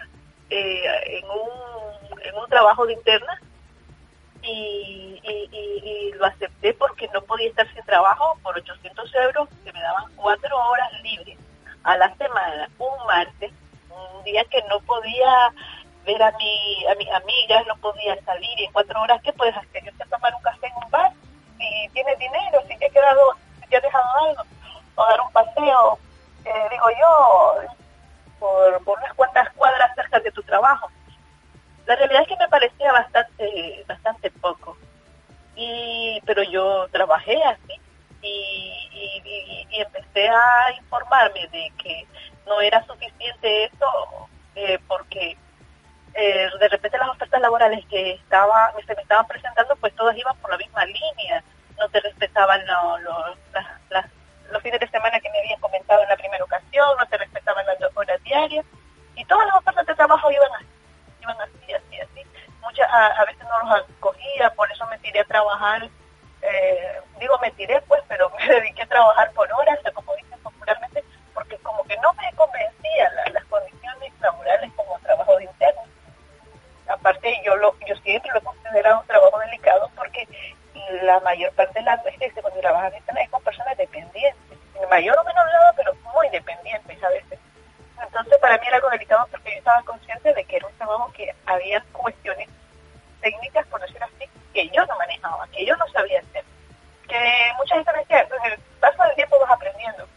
eh, 0.52 0.84
en, 1.08 1.26
un, 1.26 2.22
en 2.22 2.36
un 2.36 2.48
trabajo 2.48 2.86
de 2.86 2.94
interna 2.94 3.42
y, 4.44 5.20
y, 5.24 6.12
lo 6.14 6.26
acepté 6.26 6.76
porque 6.76 7.10
no 7.12 7.22
podía 7.24 7.50
estar 7.50 7.68
sin 7.74 7.84
trabajo 7.86 8.38
por 8.44 8.56
800 8.56 9.16
euros, 9.16 9.50
que 9.64 9.74
me 9.74 9.82
daban 9.82 10.14
cuatro 10.16 10.56
horas 10.56 10.92
libres 11.02 11.40
a 11.84 11.98
la 11.98 12.16
semana, 12.18 12.70
un 12.78 13.06
martes, 13.08 13.52
un 13.90 14.24
día 14.24 14.44
que 14.46 14.62
no 14.70 14.80
podía 14.82 15.54
ver 16.08 16.24
a, 16.24 16.32
mi, 16.32 16.86
a 16.88 16.96
mis 16.96 17.12
amigas, 17.12 17.68
no 17.68 17.76
podía 17.78 18.20
salir 18.24 18.60
y 18.60 18.64
en 18.64 18.72
cuatro 18.72 19.00
horas, 19.02 19.22
¿qué 19.22 19.34
puedes 19.34 19.56
hacer? 19.56 19.84
Yo 19.84 19.92
a 20.00 20.06
tomar 20.08 20.34
un 20.34 20.42
café 20.42 20.68
en 20.68 20.84
un 20.84 20.90
bar, 20.90 21.12
si 21.58 21.90
tienes 21.90 22.18
dinero, 22.18 22.62
si 22.68 22.78
te, 22.78 22.86
ha 22.86 22.90
quedado, 22.90 23.36
si 23.62 23.68
te 23.68 23.78
has 23.78 23.84
dejado 23.84 24.06
algo, 24.26 24.44
o 24.96 25.06
dar 25.06 25.22
un 25.22 25.32
paseo, 25.34 26.00
eh, 26.46 26.68
digo 26.72 26.86
yo, 27.00 27.62
por, 28.40 28.84
por 28.86 28.98
unas 29.00 29.14
cuantas 29.14 29.50
cuadras 29.54 29.94
cerca 29.96 30.20
de 30.22 30.32
tu 30.32 30.42
trabajo. 30.44 30.90
La 31.86 31.96
realidad 31.96 32.22
es 32.22 32.28
que 32.30 32.38
me 32.38 32.48
parecía 32.48 32.92
bastante, 32.92 33.84
bastante 33.88 34.32
poco. 34.32 34.78
Y, 35.56 36.22
pero 36.26 36.44
yo 36.44 36.88
trabajé 36.90 37.42
así 37.44 37.82
y, 38.22 39.68
empecé 39.72 40.28
a 40.28 40.72
informarme 40.78 41.48
de 41.48 41.72
que 41.78 42.08
no 42.46 42.60
era 42.62 42.84
suficiente 42.86 43.66
eso 43.66 44.28
eh, 44.56 44.80
porque 44.88 45.38
eh, 46.20 46.50
de 46.60 46.68
repente 46.68 46.98
las 46.98 47.10
ofertas 47.10 47.40
laborales 47.40 47.86
que 47.86 48.14
estaba, 48.14 48.74
se 48.84 48.96
me 48.96 49.04
estaban 49.04 49.28
presentando, 49.28 49.76
pues 49.76 49.94
todas 49.94 50.18
iban 50.18 50.36
por 50.38 50.50
la 50.50 50.58
misma 50.58 50.84
línea, 50.84 51.44
no 51.78 51.88
te 51.90 52.00
respetaban 52.00 52.60
los 54.52 54.64
fines 54.64 54.80
de 54.80 54.88
semana 54.88 55.20
que 55.20 55.30
me 55.30 55.38
habían 55.38 55.60
comentado 55.60 56.02
en 56.02 56.10
la 56.10 56.18
primera 56.18 56.44
ocasión, 56.44 56.88
no 56.98 57.06
te 57.06 57.18
respetaban 57.18 57.64
las 57.68 57.78
horas 57.96 58.24
diarias, 58.24 58.66
y 59.14 59.24
todas 59.26 59.46
las 59.46 59.58
ofertas 59.58 59.86
de 59.86 59.94
trabajo 59.94 60.32
iban 60.32 60.52
así, 60.56 60.66
iban 61.22 61.38
así, 61.40 61.74
así, 61.74 62.00
así. 62.00 62.26
Muchas, 62.62 62.90
a, 62.92 63.24
veces 63.26 63.44
no 63.44 63.70
los 63.70 63.86
acogía, 63.88 64.50
por 64.56 64.72
eso 64.72 64.88
me 64.88 64.98
tiré 64.98 65.20
a 65.20 65.26
trabajar, 65.26 65.88
eh, 66.42 67.00
digo 67.20 67.38
me 67.44 67.52
tiré 67.52 67.80
pues, 67.82 68.02
pero 68.08 68.32
me 68.40 68.48
dediqué 68.48 68.82
a 68.82 68.88
trabajar 68.88 69.32
por 69.34 69.48
horas, 69.54 69.78
como 69.94 70.16
dicen 70.16 70.40
popularmente, 70.40 71.04
porque 71.36 71.58
como 71.60 71.84
que 71.84 71.96
no 71.98 72.12
me 72.14 72.34
convencía 72.34 73.12
las 73.32 73.46
condiciones 73.46 74.14
laborales 74.20 74.72
como 74.76 74.98
trabajo 75.02 75.38
de 75.38 75.44
interno 75.44 75.87
aparte 76.88 77.42
yo 77.46 77.56
lo 77.56 77.76
yo 77.88 77.96
siempre 77.98 78.32
lo 78.32 78.40
he 78.40 78.44
considerado 78.44 79.02
un 79.02 79.08
trabajo 79.08 79.40
delicado 79.40 79.90
porque 79.96 80.28
la 81.02 81.20
mayor 81.22 81.52
parte 81.54 81.80
de 81.80 81.86
las 81.86 82.04
veces 82.04 82.34
cuando 82.42 82.60
trabajan 82.60 82.94
es 82.94 83.30
con 83.30 83.44
personas 83.44 83.78
dependientes, 83.78 84.58
en 84.76 84.90
mayor 84.90 85.18
o 85.20 85.24
menor 85.24 85.48
grado, 85.48 85.74
pero 85.76 85.94
muy 86.14 86.30
dependientes 86.30 87.04
a 87.04 87.10
veces. 87.10 87.40
Entonces 88.02 88.38
para 88.40 88.58
mí 88.58 88.68
era 88.68 88.78
algo 88.78 88.90
delicado 88.90 89.28
porque 89.32 89.52
yo 89.52 89.58
estaba 89.58 89.82
consciente 89.84 90.34
de 90.34 90.44
que 90.46 90.58
era 90.58 90.68
un 90.68 90.78
trabajo 90.78 91.12
que 91.14 91.34
había 91.46 91.84
cuestiones 91.92 92.48
técnicas, 93.22 93.66
por 93.68 93.82
decir 93.82 94.02
así, 94.02 94.30
que 94.54 94.70
yo 94.70 94.86
no 94.86 94.98
manejaba, 94.98 95.48
que 95.48 95.66
yo 95.66 95.76
no 95.76 95.88
sabía 95.88 96.20
hacer. 96.20 96.44
Que 97.08 97.52
mucha 97.58 97.76
gente 97.76 97.92
me 97.94 98.00
decía, 98.00 98.22
en 98.22 98.52
el 98.52 98.60
paso 98.80 99.04
del 99.04 99.16
tiempo 99.16 99.40
vas 99.40 99.52
aprendiendo. 99.52 100.08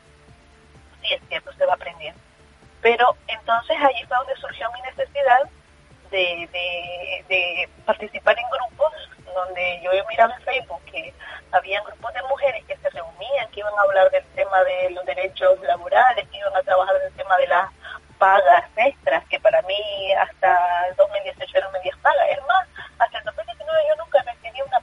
Sí, 1.02 1.14
es 1.14 1.22
cierto, 1.28 1.52
se 1.54 1.64
va 1.64 1.74
aprendiendo. 1.74 2.20
Pero 2.82 3.16
entonces 3.26 3.76
allí 3.80 4.04
fue 4.06 4.16
donde 4.16 4.36
surgió 4.36 4.70
mi 4.72 4.80
necesidad 4.82 5.40
de, 6.10 7.24
de, 7.28 7.68
participar 7.84 8.36
en 8.38 8.50
grupos 8.50 8.92
donde 9.34 9.80
yo 9.82 9.92
he 9.92 10.04
mirado 10.08 10.32
en 10.32 10.42
Facebook 10.42 10.82
que 10.86 11.14
había 11.52 11.80
grupos 11.82 12.12
de 12.14 12.22
mujeres 12.22 12.64
que 12.66 12.76
se 12.76 12.90
reunían, 12.90 13.50
que 13.52 13.60
iban 13.60 13.72
a 13.78 13.82
hablar 13.82 14.10
del 14.10 14.24
tema 14.34 14.62
de 14.64 14.90
los 14.90 15.04
derechos 15.04 15.60
laborales, 15.60 16.28
que 16.28 16.38
iban 16.38 16.56
a 16.56 16.62
trabajar 16.62 16.98
del 17.00 17.12
tema 17.14 17.36
de 17.36 17.46
las 17.46 17.70
pagas 18.18 18.64
extras, 18.76 19.24
que 19.28 19.40
para 19.40 19.62
mí 19.62 20.12
hasta 20.12 20.88
el 20.88 20.96
2018 20.96 21.58
eran 21.58 21.72
medias 21.72 21.96
pagas. 21.98 22.26
Es 22.30 22.46
más, 22.46 22.68
hasta 22.98 23.18
el 23.18 23.24
2019 23.24 23.80
yo 23.88 23.96
nunca 23.96 24.22
recibí 24.22 24.62
una 24.62 24.80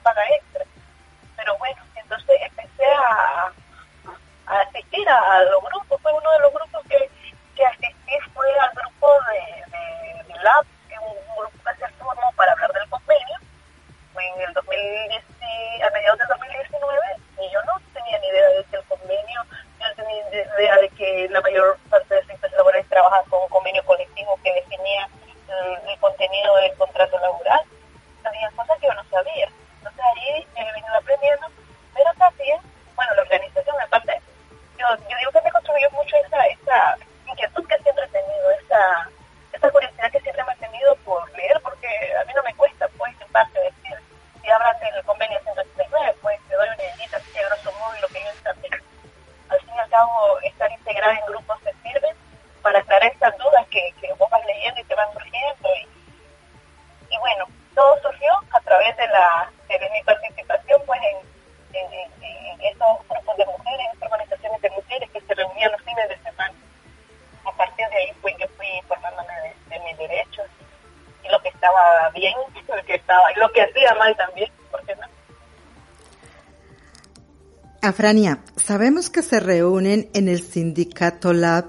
Afrania, 77.98 78.44
sabemos 78.64 79.10
que 79.10 79.24
se 79.24 79.40
reúnen 79.40 80.08
en 80.14 80.28
el 80.28 80.44
sindicato 80.44 81.34
Lab. 81.34 81.66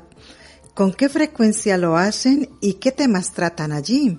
¿Con 0.75 0.93
qué 0.93 1.09
frecuencia 1.09 1.79
lo 1.79 1.97
hacen 1.97 2.51
y 2.61 2.75
qué 2.75 2.93
temas 2.93 3.33
tratan 3.33 3.73
allí? 3.73 4.19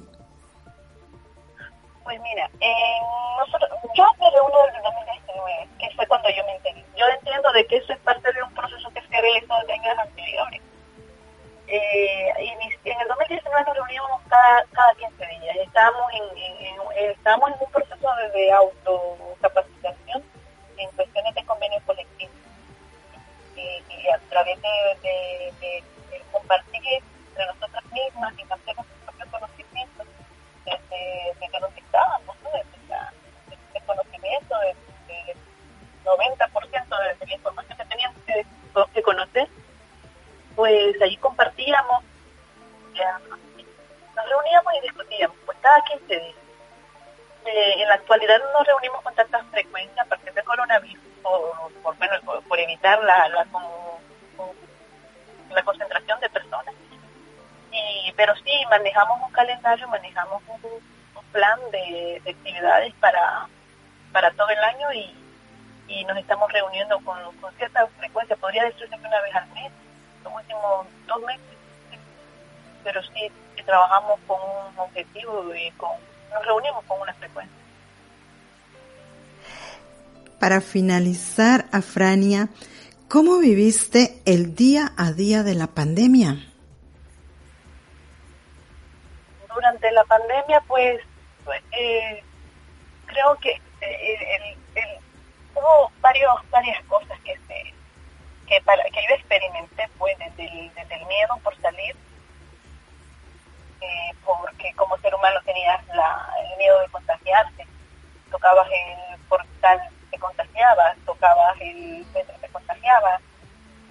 Través 24.30 24.62
de, 24.62 25.84
compartir 26.32 26.82
entre 27.30 27.46
nosotras 27.48 27.84
mismas 27.92 28.34
y 28.38 28.44
hacer 28.44 28.76
nuestros 28.76 29.00
propios 29.06 29.30
conocimientos 29.30 30.08
de, 30.66 30.72
de 31.40 31.48
que 31.48 31.60
nos 31.60 31.76
estábamos, 31.76 32.36
¿no? 32.44 32.52
de, 32.52 32.64
de, 33.74 33.82
conocimiento, 33.86 34.60
del 34.60 34.76
90% 36.06 37.20
de, 37.20 37.26
la 37.26 37.34
información 37.34 37.78
que 37.78 37.86
teníamos 37.86 38.18
que, 38.94 39.04
conocer, 39.04 39.48
pues 40.56 41.02
ahí 41.02 41.18
compartíamos, 41.18 42.04
nos 44.16 44.30
reuníamos 44.30 44.74
y 44.78 44.82
discutíamos, 44.82 45.38
pues 45.46 45.58
cada 45.62 45.82
15 45.86 46.20
días. 46.20 46.36
Eh, 47.46 47.82
en 47.82 47.88
la 47.88 47.96
actualidad 47.96 48.38
no 48.38 48.52
nos 48.60 48.68
reunimos 48.68 49.02
con 49.02 49.16
tanta 49.16 49.44
frecuencia 49.46 50.02
a 50.02 50.06
partir 50.06 50.34
del 50.34 50.44
coronavirus, 50.44 51.04
por, 51.24 51.72
por, 51.82 52.44
por, 52.44 52.60
evitar 52.60 53.02
la, 53.04 53.30
la, 53.30 53.48
la 55.52 55.64
concentración 55.64 56.20
de 56.20 56.30
personas. 56.30 56.74
Y, 57.72 58.12
pero 58.14 58.36
sí, 58.36 58.52
manejamos 58.70 59.22
un 59.22 59.32
calendario, 59.32 59.88
manejamos 59.88 60.42
un, 60.48 61.00
plan 61.32 61.60
de, 61.72 62.20
actividades 62.28 62.92
para, 62.96 63.48
para 64.12 64.32
todo 64.32 64.50
el 64.50 64.58
año 64.58 64.92
y, 64.94 65.14
y 65.90 66.06
nos 66.06 66.18
estamos 66.18 66.52
reuniendo 66.52 67.00
con, 67.02 67.18
cierta 67.58 67.86
frecuencia, 68.00 68.36
podría 68.38 68.64
decirse 68.64 68.90
que 68.90 69.08
una 69.08 69.22
vez 69.22 69.36
al 69.36 69.48
mes, 69.50 69.72
los 70.24 70.34
últimos 70.34 70.88
dos 71.08 71.22
meses, 71.24 71.44
pero 72.84 73.02
sí, 73.04 73.32
trabajamos 73.66 74.20
con 74.26 74.38
un 74.42 74.80
objetivo 74.80 75.54
y 75.54 75.72
con, 75.72 75.92
nos 76.32 76.46
reunimos 76.46 76.84
con 76.86 77.02
una 77.02 77.14
frecuencia. 77.14 77.56
Para 80.40 80.62
finalizar, 80.62 81.66
Afrania, 81.72 82.48
¿cómo 83.10 83.40
viviste 83.40 84.22
el 84.26 84.56
día 84.56 84.94
a 84.96 85.12
día 85.12 85.44
de 85.44 85.56
la 85.56 85.68
pandemia? 85.68 86.38
Durante 89.54 89.92
la 89.92 90.04
pandemia, 90.06 90.62
pues 90.68 91.02
eh, 91.72 92.24
creo 93.08 93.36
que 93.42 93.60
eh, 93.82 94.58
hubo 95.56 95.92
varios, 96.02 96.36
varias 96.52 96.84
cosas 96.86 97.20
que 97.22 97.36
se 97.48 97.74
que, 98.48 98.62
para, 98.62 98.84
que 98.84 99.02
yo 99.08 99.16
experimenté 99.16 99.88
pues 99.98 100.18
desde 100.18 100.44
el, 100.44 101.06
miedo 101.08 101.38
por 101.44 101.56
salir 101.62 101.96
eh, 103.82 104.16
porque 104.26 104.74
como 104.76 104.98
ser 105.00 105.14
humano 105.14 105.40
tenías 105.46 105.86
la, 105.88 106.30
el 106.44 106.58
miedo 106.58 106.80
de 106.80 106.90
contagiarse 106.90 107.68
tocabas 108.32 108.68
el 108.68 109.20
portal 109.26 109.80
te 110.20 110.26
contagiabas 110.26 110.98
tocabas 111.06 111.62
el 111.62 112.06
metro 112.14 112.36
te 112.42 112.48
contagiabas 112.50 113.22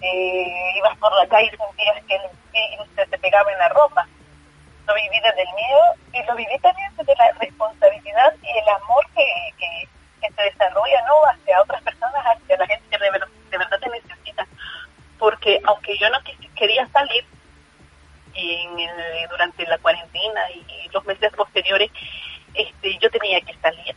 ibas 0.01 0.97
por 0.99 1.13
la 1.17 1.27
calle 1.29 1.51
y 1.53 1.57
sentías 1.57 2.05
que 2.07 2.15
el 2.15 2.23
virus 2.53 3.11
te 3.11 3.19
pegaba 3.19 3.51
en 3.53 3.59
la 3.59 3.69
ropa 3.71 4.07
lo 4.89 4.95
viví 4.95 5.21
desde 5.21 5.43
el 5.43 5.55
miedo 5.55 5.85
y 6.13 6.23
lo 6.27 6.35
viví 6.35 6.59
también 6.61 6.91
desde 6.97 7.15
la 7.17 7.31
responsabilidad 7.33 8.35
y 8.43 8.59
el 8.59 8.69
amor 8.69 9.05
que, 9.15 9.89
se 10.21 10.43
desarrolla 10.43 11.03
no 11.07 11.15
hacia 11.27 11.61
otras 11.61 11.83
personas, 11.83 12.23
hacia 12.25 12.57
la 12.57 12.67
gente 12.67 12.85
que 12.91 12.99
de, 12.99 13.11
verdad 13.11 13.81
te 13.81 13.89
necesita. 13.89 14.47
Porque 15.19 15.61
aunque 15.65 15.97
yo 15.99 16.09
no 16.11 16.19
quería 16.55 16.87
salir 16.89 17.25
durante 19.31 19.67
la 19.67 19.79
cuarentena 19.79 20.51
y, 20.51 20.89
los 20.93 21.05
meses 21.07 21.33
posteriores, 21.33 21.91
este, 22.55 22.99
yo 22.99 23.11
tenía 23.11 23.41
que 23.41 23.55
salir. 23.55 23.97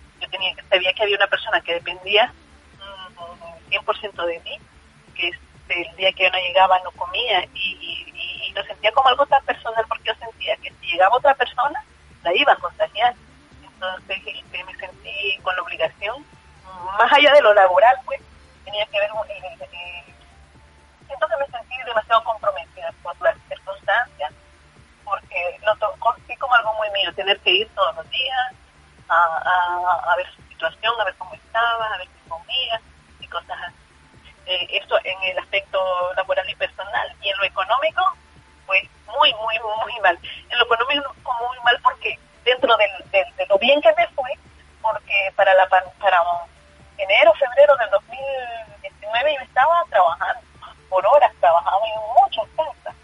Sabía 0.69 0.93
que 0.93 1.03
había 1.03 1.17
una 1.17 1.27
persona 1.27 1.61
que 1.61 1.73
dependía 1.73 2.33
100% 3.69 4.13
mm, 4.13 4.25
de 4.25 4.39
mí, 4.39 4.59
que 5.15 5.27
este, 5.27 5.89
el 5.89 5.95
día 5.97 6.13
que 6.13 6.23
yo 6.23 6.31
no 6.31 6.37
llegaba 6.37 6.79
no 6.79 6.91
comía 6.91 7.43
y, 7.53 8.07
lo 8.53 8.63
sentía 8.65 8.91
como 8.91 9.07
algo 9.07 9.25
tan 9.27 9.41
personal 9.45 9.85
porque 9.87 10.09
yo 10.09 10.13
sentía 10.15 10.57
que 10.57 10.73
si 10.73 10.87
llegaba 10.87 11.15
otra 11.15 11.33
persona, 11.35 11.81
la 12.21 12.35
iba 12.35 12.51
a 12.51 12.57
contagiar. 12.57 13.15
Entonces 13.63 14.17
este, 14.25 14.63
me 14.65 14.75
sentí 14.75 15.37
con 15.41 15.55
la 15.55 15.61
obligación, 15.61 16.25
más 16.97 17.11
allá 17.13 17.31
de 17.33 17.41
lo 17.41 17.53
laboral, 17.53 17.95
pues, 18.05 18.19
tenía 18.65 18.85
que 18.87 18.99
ver, 18.99 19.09
eh, 19.29 19.57
eh, 19.71 20.13
siento 21.07 21.27
que 21.27 21.37
me 21.37 21.57
sentí 21.57 21.75
demasiado 21.85 22.23
comprometida 22.25 22.93
por 23.01 23.19
las 23.21 23.37
circunstancias, 23.47 24.33
porque 25.05 25.59
lo 25.63 26.15
sentí 26.15 26.35
como 26.35 26.53
algo 26.55 26.73
muy 26.75 26.89
mío, 26.91 27.13
tener 27.15 27.39
que 27.39 27.51
ir 27.51 27.69
todos 27.73 27.95
los 27.95 28.09
días 28.09 28.53
a, 29.11 29.41
a, 29.43 30.11
a 30.11 30.15
ver 30.15 30.27
su 30.35 30.41
situación, 30.43 30.93
a 30.99 31.03
ver 31.03 31.15
cómo 31.17 31.33
estaba, 31.33 31.93
a 31.93 31.97
ver 31.97 32.07
si 32.07 32.29
comía 32.29 32.81
y 33.19 33.27
cosas 33.27 33.57
así. 33.67 33.75
Eh, 34.45 34.67
esto 34.71 34.97
en 35.03 35.23
el 35.23 35.37
aspecto 35.39 35.79
laboral 36.15 36.49
y 36.49 36.55
personal. 36.55 37.15
Y 37.21 37.29
en 37.29 37.37
lo 37.37 37.43
económico, 37.43 38.03
pues 38.65 38.83
muy, 39.07 39.33
muy, 39.33 39.59
muy 39.83 39.99
mal. 40.01 40.17
En 40.49 40.57
lo 40.57 40.65
económico 40.65 41.13
muy 41.47 41.59
mal 41.63 41.77
porque 41.83 42.17
dentro 42.43 42.75
de 42.77 43.45
lo 43.47 43.57
bien 43.59 43.81
que 43.81 43.93
me 43.95 44.07
fue, 44.09 44.31
porque 44.81 45.31
para 45.35 45.53
la 45.53 45.67
para 45.67 45.85
enero, 46.97 47.33
febrero 47.33 47.75
del 47.77 47.89
2019 47.89 49.35
yo 49.35 49.41
estaba 49.41 49.83
trabajando 49.89 50.41
por 50.89 51.05
horas, 51.05 51.31
trabajaba 51.39 51.81
en 51.87 52.21
muchas 52.21 52.45
casas. 52.55 52.95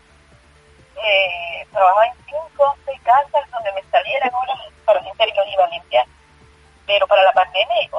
Eh, 1.04 1.68
trabajaba 1.72 2.08
en 2.08 2.14
cinco 2.26 2.64
o 2.64 2.76
seis 2.86 3.00
casas 3.02 3.52
donde 3.52 3.72
me 3.74 3.84
salieran 3.84 4.34
horas 4.34 4.60
para 4.86 5.00
y 5.02 5.36
yo 5.36 5.44
iba 5.54 5.66
a 5.66 5.70
limpiar. 5.70 6.06
Pero 6.86 7.06
para 7.08 7.24
la 7.24 7.34
pandemia, 7.34 7.90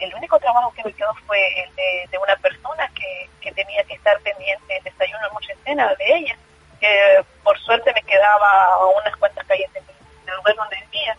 el, 0.00 0.14
único 0.14 0.38
trabajo 0.38 0.72
que 0.72 0.84
me 0.84 0.92
quedó 0.92 1.14
fue 1.26 1.40
el 1.62 1.74
de, 1.74 2.18
una 2.18 2.36
persona 2.36 2.90
que, 2.94 3.52
tenía 3.52 3.82
que 3.84 3.94
estar 3.94 4.20
pendiente 4.20 4.74
del 4.74 4.84
desayuno, 4.84 5.30
mucha 5.32 5.52
escena 5.52 5.92
de 5.94 6.16
ella 6.16 6.36
que 6.78 7.24
por 7.42 7.58
suerte 7.58 7.92
me 7.92 8.02
quedaba 8.02 8.74
a 8.74 8.86
unas 8.86 9.16
cuantas 9.16 9.44
calles 9.46 9.72
del 9.72 10.36
lugar 10.36 10.54
donde 10.54 10.76
vivía. 10.82 11.16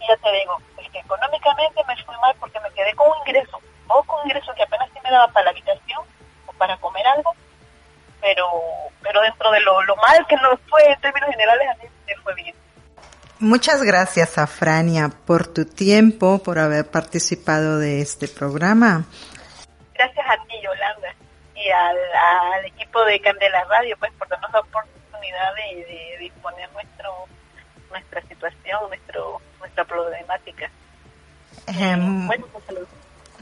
Y 0.00 0.06
ya 0.06 0.16
te 0.18 0.32
digo, 0.32 0.58
es 0.78 0.90
que 0.90 0.98
económicamente 0.98 1.82
me 1.88 2.04
fue 2.04 2.16
mal 2.18 2.36
porque 2.38 2.60
me 2.60 2.70
quedé 2.70 2.94
con 2.94 3.10
un 3.10 3.18
ingreso, 3.26 3.60
poco 3.88 4.20
ingreso 4.24 4.54
que 4.54 4.62
apenas 4.62 4.88
sí 4.92 5.00
me 5.02 5.10
daba 5.10 5.28
para 5.28 5.46
la 5.46 5.50
habitación 5.50 6.02
o 6.46 6.52
para 6.52 6.76
comer 6.76 7.06
algo, 7.06 7.34
pero 8.24 8.46
pero 9.02 9.20
dentro 9.20 9.50
de 9.50 9.60
lo, 9.60 9.82
lo 9.82 9.96
mal 9.96 10.26
que 10.26 10.36
no 10.36 10.56
fue 10.68 10.90
en 10.90 11.00
términos 11.00 11.28
generales, 11.30 11.68
a 11.68 11.74
mí 11.82 11.88
me 12.06 12.16
fue 12.16 12.34
bien. 12.34 12.54
Muchas 13.38 13.82
gracias, 13.82 14.38
Afrania, 14.38 15.10
por 15.26 15.46
tu 15.46 15.66
tiempo, 15.66 16.42
por 16.42 16.58
haber 16.58 16.86
participado 16.86 17.78
de 17.78 18.00
este 18.00 18.26
programa. 18.26 19.04
Gracias 19.92 20.26
a 20.26 20.36
ti, 20.46 20.54
Yolanda 20.62 21.14
y 21.54 21.68
al, 21.68 22.64
equipo 22.64 23.04
de 23.04 23.20
Candela 23.20 23.62
Radio, 23.64 23.94
pues 23.98 24.10
por 24.12 24.26
darnos 24.28 24.50
la 24.52 24.60
oportunidad 24.60 25.54
de, 25.54 26.16
disponer 26.18 26.72
nuestro 26.72 27.12
nuestra 27.90 28.22
situación, 28.22 28.80
nuestro 28.88 29.42
nuestra 29.60 29.84
problemática. 29.84 30.70
Em, 31.66 32.26
bueno, 32.26 32.46
pues, 32.52 32.64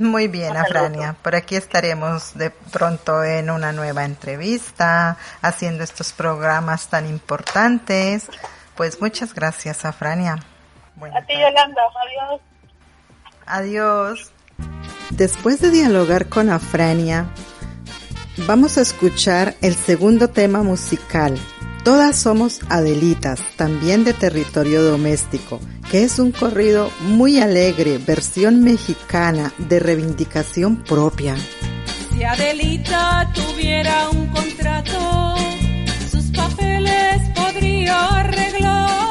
Muy 0.02 0.28
bien, 0.28 0.56
Afrania. 0.56 1.16
Por 1.22 1.34
aquí 1.34 1.56
estaremos 1.56 2.34
de 2.34 2.50
pronto 2.50 3.24
en 3.24 3.50
una 3.50 3.72
nueva 3.72 4.04
entrevista, 4.04 5.16
haciendo 5.40 5.84
estos 5.84 6.12
programas 6.12 6.88
tan 6.88 7.06
importantes. 7.06 8.28
Pues 8.76 9.00
muchas 9.00 9.32
gracias, 9.32 9.84
Afrania. 9.84 10.34
a 10.34 11.22
ti, 11.26 11.34
Yolanda. 11.34 11.82
Adiós. 12.02 12.40
Adiós. 13.46 14.32
Después 15.10 15.60
de 15.60 15.70
dialogar 15.70 16.28
con 16.28 16.50
Afrania, 16.50 17.26
Vamos 18.46 18.78
a 18.78 18.80
escuchar 18.80 19.54
el 19.60 19.74
segundo 19.74 20.28
tema 20.28 20.62
musical, 20.62 21.38
Todas 21.84 22.16
somos 22.16 22.60
Adelitas, 22.70 23.40
también 23.56 24.04
de 24.04 24.14
territorio 24.14 24.82
doméstico, 24.82 25.60
que 25.92 26.04
es 26.04 26.18
un 26.18 26.32
corrido 26.32 26.90
muy 27.00 27.38
alegre, 27.38 27.98
versión 27.98 28.64
mexicana 28.64 29.52
de 29.58 29.78
reivindicación 29.78 30.76
propia. 30.76 31.36
Si 32.14 32.24
Adelita 32.24 33.30
tuviera 33.34 34.08
un 34.08 34.26
contrato, 34.28 35.36
sus 36.10 36.24
papeles 36.30 37.20
podría 37.34 38.06
arreglar. 38.20 39.01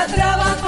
Para 0.00 0.14
trabajar. 0.14 0.59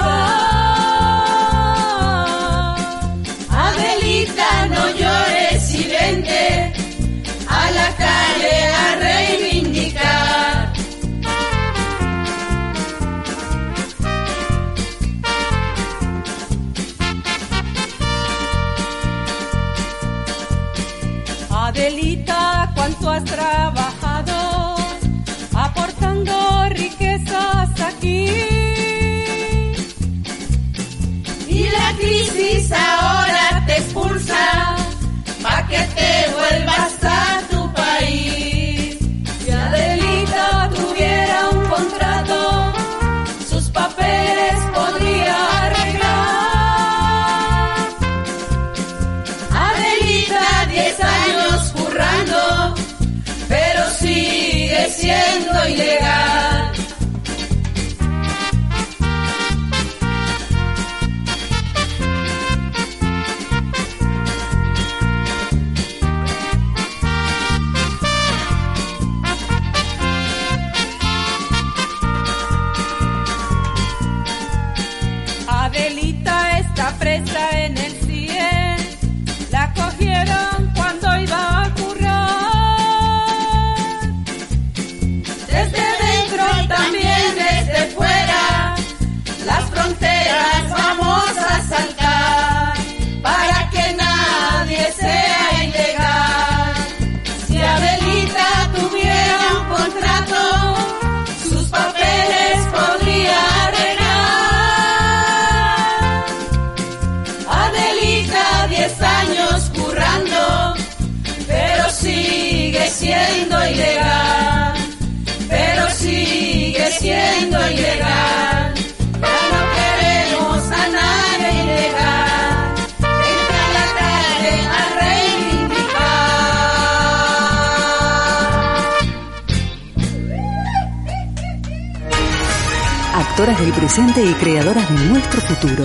Actoras 133.42 133.61
del 133.61 133.72
presente 133.72 134.24
y 134.24 134.33
creadoras 134.35 134.88
de 134.88 135.05
nuestro 135.07 135.40
futuro. 135.40 135.85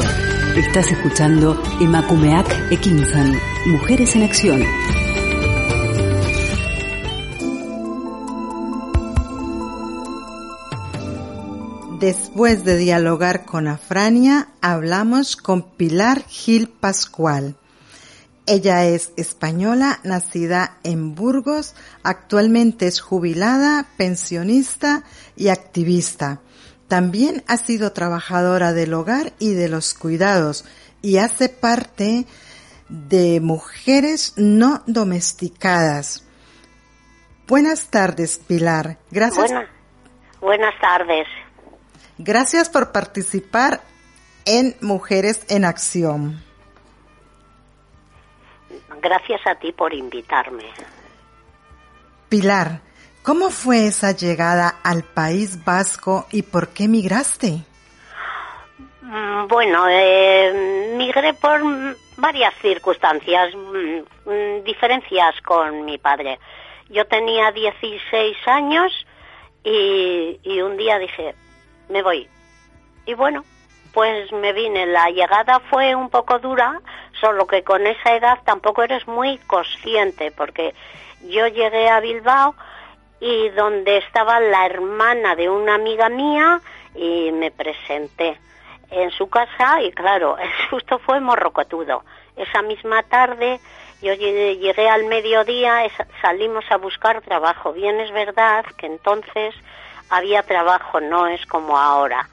Estás 0.56 0.91
escuchando 0.91 1.60
Emakumeak 1.82 2.72
Ekinsan, 2.72 3.34
Mujeres 3.65 4.15
en 4.15 4.22
Acción. 4.22 4.63
Después 12.00 12.63
de 12.63 12.78
dialogar 12.78 13.46
con 13.46 13.67
Afrania, 13.67 14.50
hablamos 14.62 15.36
con 15.36 15.63
Pilar 15.63 16.26
Gil 16.28 16.70
Pascual. 16.70 17.56
Ella 18.46 18.86
es 18.86 19.13
española, 19.17 20.00
nacida 20.04 20.78
en 20.84 21.15
Burgos, 21.15 21.74
actualmente 22.04 22.86
es 22.86 23.00
jubilada, 23.00 23.88
pensionista 23.98 25.04
y 25.36 25.48
activista. 25.48 26.39
También 26.88 27.43
ha 27.47 27.58
sido 27.58 27.91
trabajadora 27.91 28.71
del 28.73 28.93
hogar 28.93 29.34
y 29.39 29.54
de 29.54 29.67
los 29.67 29.93
cuidados 29.93 30.65
y 31.02 31.17
hace 31.17 31.50
parte 31.50 32.26
de 32.89 33.39
Mujeres 33.41 34.34
No 34.38 34.84
Domesticadas. 34.88 36.23
Buenas 37.47 37.88
tardes, 37.88 38.39
Pilar. 38.45 38.97
Gracias. 39.12 39.52
Buena- 39.52 39.69
buenas 40.39 40.73
tardes. 40.80 41.28
Gracias 42.17 42.69
por 42.69 42.91
participar 42.91 43.82
en 44.45 44.76
Mujeres 44.82 45.41
en 45.50 45.65
Acción. 45.65 46.41
Gracias 49.02 49.41
a 49.45 49.56
ti 49.56 49.71
por 49.71 49.93
invitarme. 49.93 50.63
Pilar, 52.30 52.82
¿cómo 53.28 53.50
fue 53.50 53.88
esa 53.88 54.13
llegada 54.13 54.76
al 54.86 55.04
País 55.04 55.66
Vasco 55.66 56.28
y 56.32 56.44
por 56.44 56.70
qué 56.70 56.88
migraste? 56.88 57.58
Mm, 59.02 59.48
Bueno, 59.50 59.86
eh, 59.90 60.94
migré 60.96 61.34
por 61.34 61.60
varias 62.16 62.54
circunstancias, 62.62 63.54
mm, 63.54 64.32
mm, 64.32 64.63
diferencias 64.63 65.42
con 65.42 65.84
mi 65.84 65.98
padre. 65.98 66.40
Yo 66.88 67.06
tenía 67.06 67.52
16 67.52 68.38
años 68.48 68.94
y, 69.62 70.40
y 70.44 70.62
un 70.62 70.78
día 70.78 70.98
dije, 70.98 71.36
me 71.90 72.02
voy. 72.04 72.30
Y 73.06 73.13
bueno, 73.13 73.44
pues 73.92 74.32
me 74.32 74.54
vine. 74.54 74.86
La 74.86 75.10
llegada 75.10 75.60
fue 75.70 75.96
un 75.96 76.10
poco 76.10 76.40
dura, 76.40 76.80
solo 77.20 77.46
que 77.46 77.62
con 77.62 77.86
esa 77.88 78.16
edad 78.16 78.40
tampoco 78.46 78.84
eres 78.84 79.06
muy 79.06 79.38
consciente, 79.48 80.32
porque 80.32 80.74
yo 81.28 81.46
llegué 81.48 81.90
a 81.90 82.00
Bilbao 82.00 82.56
y 83.19 83.49
donde 83.49 83.97
estaba 83.97 84.39
la 84.39 84.65
hermana 84.65 85.36
de 85.36 85.49
una 85.49 85.75
amiga 85.75 86.10
mía 86.10 86.62
y 86.95 87.32
me 87.32 87.51
presenté 87.51 88.39
en 88.91 89.12
su 89.12 89.30
casa 89.30 89.82
y 89.82 89.91
claro, 89.91 90.38
el 90.39 90.49
susto 90.69 90.99
fue 90.99 91.19
morrocotudo. 91.19 92.03
Esa 92.36 92.62
misma 92.62 93.03
tarde 93.03 93.60
yo 94.01 94.13
llegué, 94.13 94.89
al 94.89 95.06
mediodía, 95.06 95.89
salimos 96.21 96.63
a 96.69 96.77
buscar 96.77 97.21
trabajo. 97.21 97.73
Bien 97.73 97.99
es 97.99 98.12
verdad 98.12 98.63
que 98.77 98.86
entonces 98.86 99.56
había 100.10 100.43
trabajo, 100.43 101.01
no 101.01 101.27
es 101.27 101.43
como 101.47 101.80
ahora. 101.80 102.30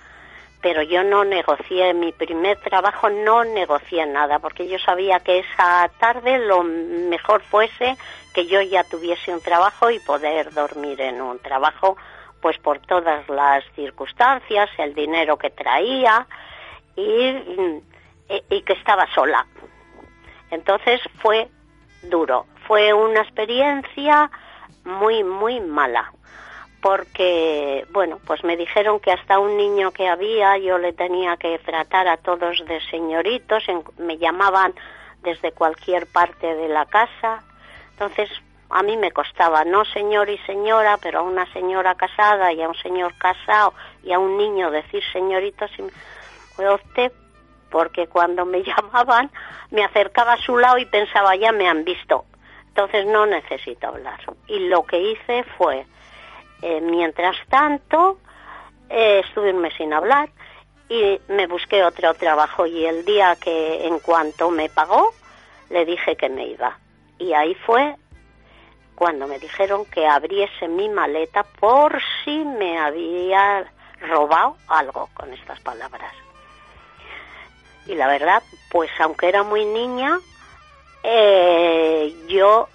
Pero 0.61 0.83
yo 0.83 1.05
no 1.05 1.25
negocié, 1.25 1.95
mi 1.95 2.13
primer 2.13 2.59
trabajo 2.59 3.09
no 3.09 3.45
negocié 3.45 4.07
nada, 4.07 4.39
porque 4.39 4.69
yo 4.69 4.79
sabía 4.79 5.21
que 5.21 5.39
esa 5.41 5.91
tarde 5.99 6.39
lo 6.39 6.63
mejor 6.63 7.43
fuese 7.43 7.97
que 8.35 8.47
yo 8.47 8.61
ya 8.61 8.85
tuviese 8.85 9.33
un 9.33 9.41
trabajo 9.41 9.91
y 9.91 10.01
poder 10.01 10.53
dormir 10.53 11.01
en 11.01 11.23
un 11.23 11.39
trabajo 11.39 11.97
pues 12.43 12.59
por 12.59 12.79
todas 12.81 13.27
las 13.31 13.65
circunstancias, 13.75 14.69
el 14.77 14.95
dinero 14.95 15.39
que 15.39 15.49
traía 15.49 16.27
y, 16.95 17.33
que 18.29 18.73
estaba 18.75 19.07
sola. 19.15 19.47
Entonces 20.51 21.01
fue 21.23 21.49
duro, 22.03 22.47
fue 22.67 22.93
una 22.93 23.21
experiencia 23.21 24.31
muy, 24.85 25.25
muy 25.25 25.61
mala 25.61 26.13
porque, 26.83 27.87
bueno, 27.93 28.19
pues 28.27 28.45
me 28.45 28.59
dijeron 28.59 29.01
que 29.01 29.11
hasta 29.11 29.39
un 29.39 29.57
niño 29.57 29.91
que 29.93 30.07
había 30.07 30.59
yo 30.59 30.77
le 30.77 30.93
tenía 30.93 31.39
que 31.39 31.59
tratar 31.61 32.09
a 32.09 32.19
todos 32.19 32.63
de 32.67 32.79
señoritos, 32.91 33.65
me 33.97 34.19
llamaban 34.19 34.75
desde 35.23 35.53
cualquier 35.53 36.07
parte 36.07 36.55
de 36.55 36.69
la 36.69 36.85
casa, 36.85 37.43
entonces 37.95 38.29
a 38.71 38.83
mí 38.83 38.97
me 38.97 39.13
costaba, 39.13 39.65
no 39.65 39.85
señor 39.85 40.29
y 40.29 40.39
señora, 40.39 40.99
pero 41.01 41.21
a 41.21 41.23
una 41.23 41.51
señora 41.53 41.95
casada 41.95 42.53
y 42.53 42.61
a 42.61 42.69
un 42.69 42.75
señor 42.75 43.17
casado 43.19 43.73
y 44.03 44.13
a 44.13 44.19
un 44.19 44.37
niño 44.37 44.71
decir 44.71 45.03
señoritos, 45.13 45.71
y 45.79 45.85
fue 46.57 46.75
usted, 46.75 47.13
porque 47.71 48.09
cuando 48.09 48.45
me 48.45 48.63
llamaban 48.65 49.31
me 49.71 49.85
acercaba 49.85 50.33
a 50.33 50.39
su 50.39 50.59
lado 50.59 50.79
y 50.79 50.87
pensaba 50.87 51.37
ya 51.37 51.53
me 51.53 51.69
han 51.69 51.85
visto, 51.85 52.25
entonces 52.69 53.07
no 53.07 53.27
necesito 53.27 53.89
hablar. 53.89 54.21
Y 54.49 54.69
lo 54.69 54.83
que 54.85 55.01
hice 55.01 55.45
fue 55.57 55.87
eh, 56.63 56.81
mientras 56.81 57.37
tanto, 57.49 58.19
eh, 58.89 59.23
estuve 59.25 59.53
un 59.53 59.61
mes 59.61 59.75
sin 59.77 59.93
hablar 59.93 60.31
y 60.89 61.21
me 61.29 61.47
busqué 61.47 61.85
otro 61.85 62.13
trabajo 62.15 62.67
y 62.67 62.87
el 62.87 63.05
día 63.05 63.37
que 63.37 63.87
en 63.87 64.01
cuanto 64.01 64.51
me 64.51 64.69
pagó, 64.69 65.13
le 65.71 65.85
dije 65.85 66.17
que 66.17 66.29
me 66.29 66.47
iba. 66.49 66.79
Y 67.25 67.33
ahí 67.33 67.55
fue 67.55 67.97
cuando 68.95 69.27
me 69.27 69.39
dijeron 69.39 69.87
que 69.87 70.07
abriese 70.07 70.69
mi 70.69 70.91
maleta 70.91 71.43
por 71.43 71.99
si 72.23 72.45
me 72.45 72.79
había 72.79 73.65
robado 74.03 74.59
algo 74.69 75.09
con 75.15 75.33
estas 75.33 75.59
palabras. 75.61 76.13
Y 77.87 77.95
la 77.95 78.09
verdad, 78.09 78.43
pues 78.71 78.91
aunque 79.01 79.29
era 79.29 79.43
muy 79.43 79.65
niña, 79.65 80.21
eh, 81.03 82.15
yo 82.29 82.69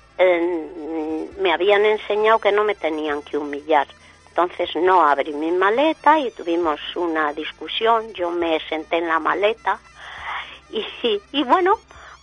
me 1.38 1.54
habían 1.54 1.86
enseñado 1.86 2.40
que 2.40 2.52
no 2.52 2.64
me 2.64 2.74
tenían 2.74 3.22
que 3.22 3.38
humillar. 3.38 3.88
Entonces 4.30 4.76
no 4.78 5.08
abrí 5.08 5.32
mi 5.32 5.52
maleta 5.52 6.18
y 6.18 6.32
tuvimos 6.32 6.80
una 6.96 7.34
discusión, 7.34 8.14
yo 8.14 8.32
me 8.32 8.60
senté 8.68 8.98
en 8.98 9.08
la 9.08 9.20
maleta 9.20 9.80
y, 10.72 10.84
y 11.34 11.44
bueno, 11.44 11.78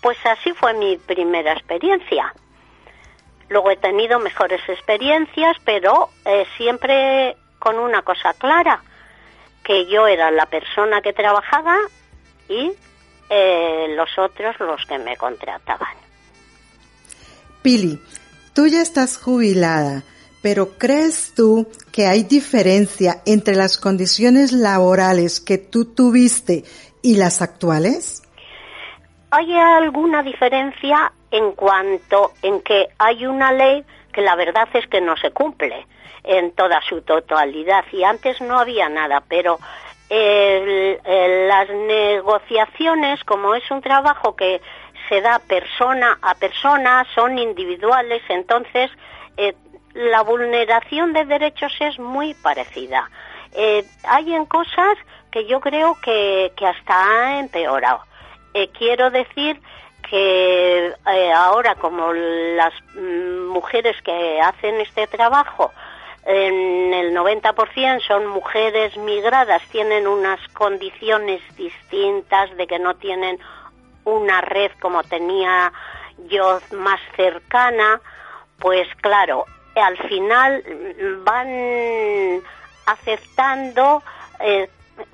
pues 0.07 0.19
así 0.25 0.53
fue 0.53 0.73
mi 0.73 0.99
primera 0.99 1.53
experiencia. 1.53 2.33
Luego 3.49 3.73
he 3.73 3.77
tenido 3.77 4.21
mejores 4.21 4.61
experiencias, 4.69 5.57
pero 5.65 6.11
eh, 6.25 6.47
siempre 6.57 7.37
con 7.59 7.77
una 7.77 8.03
cosa 8.03 8.33
clara, 8.35 8.85
que 9.65 9.87
yo 9.87 10.07
era 10.07 10.31
la 10.31 10.47
persona 10.47 11.03
que 11.03 11.13
trabajaba 11.13 11.77
y 12.49 12.73
eh, 13.29 13.87
los 13.97 14.17
otros 14.17 14.55
los 14.61 14.87
que 14.87 14.97
me 15.01 15.17
contrataban. 15.17 15.97
Pili, 17.63 18.01
tú 18.55 18.69
ya 18.69 18.83
estás 18.83 19.19
jubilada, 19.19 20.05
pero 20.41 20.79
¿crees 20.79 21.33
tú 21.35 21.67
que 21.91 22.07
hay 22.07 22.23
diferencia 22.23 23.23
entre 23.27 23.57
las 23.57 23.77
condiciones 23.77 24.53
laborales 24.53 25.41
que 25.41 25.59
tú 25.59 25.85
tuviste 25.85 26.63
y 27.03 27.17
las 27.17 27.43
actuales? 27.43 28.23
Hay 29.31 29.57
alguna 29.57 30.23
diferencia 30.23 31.13
en 31.31 31.53
cuanto 31.53 32.33
en 32.43 32.61
que 32.63 32.89
hay 32.99 33.27
una 33.27 33.53
ley 33.53 33.85
que 34.13 34.23
la 34.23 34.37
verdad 34.37 34.69
es 34.73 34.87
que 34.87 35.01
no 35.01 35.17
se 35.17 35.31
cumple 35.31 35.87
en 36.25 36.53
toda 36.53 36.81
su 36.83 37.03
totalidad 37.03 37.85
y 37.93 38.05
antes 38.05 38.41
no 38.41 38.59
había 38.59 38.89
nada, 38.89 39.23
pero 39.29 39.59
las 40.09 41.69
negociaciones, 41.69 43.23
como 43.25 43.55
es 43.55 43.69
un 43.71 43.81
trabajo 43.81 44.37
que 44.37 44.61
se 45.09 45.21
da 45.21 45.39
persona 45.41 46.19
a 46.23 46.35
persona, 46.35 47.05
son 47.15 47.39
individuales, 47.39 48.23
entonces 48.29 48.91
eh, 49.37 49.55
la 49.95 50.23
vulneración 50.23 51.13
de 51.13 51.25
derechos 51.25 51.73
es 51.81 51.99
muy 51.99 52.35
parecida. 52.35 53.11
Eh, 53.53 53.85
hay 54.05 54.35
en 54.35 54.47
cosas 54.47 54.97
que 55.31 55.47
yo 55.47 55.61
creo 55.61 55.97
que, 56.03 56.53
que 56.57 56.67
hasta 56.67 57.05
ha 57.05 57.39
empeorado. 57.39 58.01
Eh, 58.59 58.71
quiero 58.73 59.11
decir 59.11 59.61
que 60.09 60.95
ahora 61.35 61.75
como 61.75 62.11
las 62.15 62.73
mm, 62.95 63.49
mujeres 63.49 64.01
que 64.01 64.41
hacen 64.41 64.81
este 64.81 65.07
trabajo 65.09 65.75
en 66.25 66.95
el 66.95 67.15
90% 67.15 68.01
son 68.07 68.27
mujeres 68.29 68.97
migradas, 68.97 69.61
tienen 69.71 70.07
unas 70.07 70.41
condiciones 70.55 71.43
distintas 71.55 72.57
de 72.57 72.67
que 72.67 72.79
no 72.79 72.97
tienen 72.97 73.39
una 74.05 74.41
red 74.41 74.71
como 74.81 75.03
tenía 75.05 75.71
yo 76.31 76.59
más 76.71 77.01
cercana, 77.15 78.01
pues 78.59 78.89
claro, 79.03 79.45
al 79.75 79.99
final 80.09 80.65
van 81.25 82.41
aceptando 82.87 84.03
eh, 84.41 84.71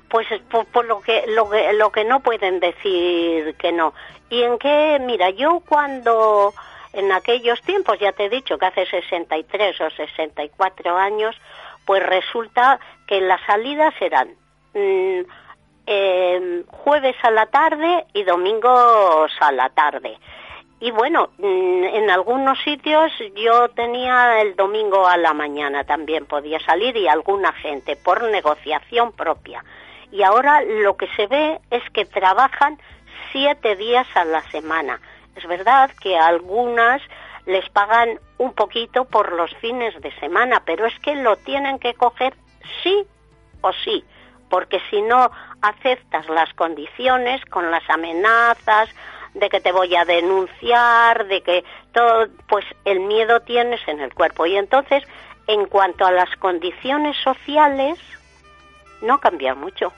pues 0.09 0.27
por, 0.71 0.85
lo 0.85 1.01
que 1.01 1.25
lo 1.27 1.49
que 1.49 1.73
lo 1.73 1.91
que 1.91 2.03
no 2.03 2.21
pueden 2.21 2.59
decir 2.59 3.55
que 3.55 3.71
no 3.71 3.93
y 4.29 4.43
en 4.43 4.57
qué 4.57 4.99
mira 5.01 5.29
yo 5.31 5.61
cuando 5.67 6.53
en 6.93 7.11
aquellos 7.11 7.61
tiempos 7.61 7.99
ya 7.99 8.11
te 8.11 8.25
he 8.25 8.29
dicho 8.29 8.57
que 8.57 8.65
hace 8.65 8.85
63 8.85 9.81
o 9.81 9.89
64 9.89 10.97
años 10.97 11.35
pues 11.85 12.03
resulta 12.03 12.79
que 13.07 13.21
las 13.21 13.41
salidas 13.45 13.93
eran 13.99 14.29
mm, 14.73 15.21
eh, 15.85 16.63
jueves 16.67 17.15
a 17.23 17.31
la 17.31 17.45
tarde 17.47 18.05
y 18.13 18.23
domingos 18.23 19.31
a 19.41 19.51
la 19.51 19.69
tarde. 19.69 20.17
Y 20.83 20.91
bueno, 20.91 21.29
mm, 21.37 21.83
en 21.85 22.09
algunos 22.09 22.61
sitios 22.61 23.09
yo 23.35 23.69
tenía 23.69 24.41
el 24.41 24.57
domingo 24.57 25.07
a 25.07 25.15
la 25.15 25.33
mañana 25.33 25.85
también 25.85 26.25
podía 26.25 26.59
salir 26.59 26.97
y 26.97 27.07
alguna 27.07 27.53
gente 27.53 27.95
por 27.95 28.21
negociación 28.23 29.13
propia. 29.13 29.63
Y 30.11 30.23
ahora 30.23 30.61
lo 30.61 30.97
que 30.97 31.07
se 31.15 31.27
ve 31.27 31.61
es 31.71 31.89
que 31.91 32.03
trabajan 32.03 32.77
siete 33.31 33.77
días 33.77 34.05
a 34.13 34.25
la 34.25 34.41
semana. 34.51 34.99
Es 35.37 35.47
verdad 35.47 35.89
que 36.01 36.17
algunas 36.17 37.01
les 37.45 37.69
pagan 37.69 38.19
un 38.37 38.51
poquito 38.51 39.05
por 39.05 39.31
los 39.31 39.55
fines 39.61 39.97
de 40.01 40.11
semana, 40.19 40.63
pero 40.65 40.85
es 40.85 40.99
que 40.99 41.15
lo 41.15 41.37
tienen 41.37 41.79
que 41.79 41.93
coger 41.93 42.33
sí 42.83 43.07
o 43.61 43.71
sí 43.85 44.03
porque 44.49 44.79
si 44.91 45.01
no 45.01 45.31
aceptas 45.63 46.29
las 46.29 46.53
condiciones 46.53 47.43
con 47.45 47.71
las 47.71 47.89
amenazas 47.89 48.87
de 49.33 49.49
que 49.49 49.61
te 49.61 49.71
voy 49.71 49.95
a 49.95 50.05
denunciar, 50.05 51.27
de 51.27 51.41
que 51.41 51.63
todo, 51.91 52.27
pues 52.47 52.65
el 52.85 52.99
miedo 53.01 53.39
tienes 53.41 53.81
en 53.87 53.99
el 53.99 54.13
cuerpo. 54.13 54.45
Y 54.45 54.55
entonces, 54.57 55.03
en 55.47 55.65
cuanto 55.65 56.05
a 56.05 56.11
las 56.11 56.35
condiciones 56.37 57.17
sociales, 57.17 57.99
no 59.01 59.19
cambia 59.19 59.55
mucho. 59.55 59.91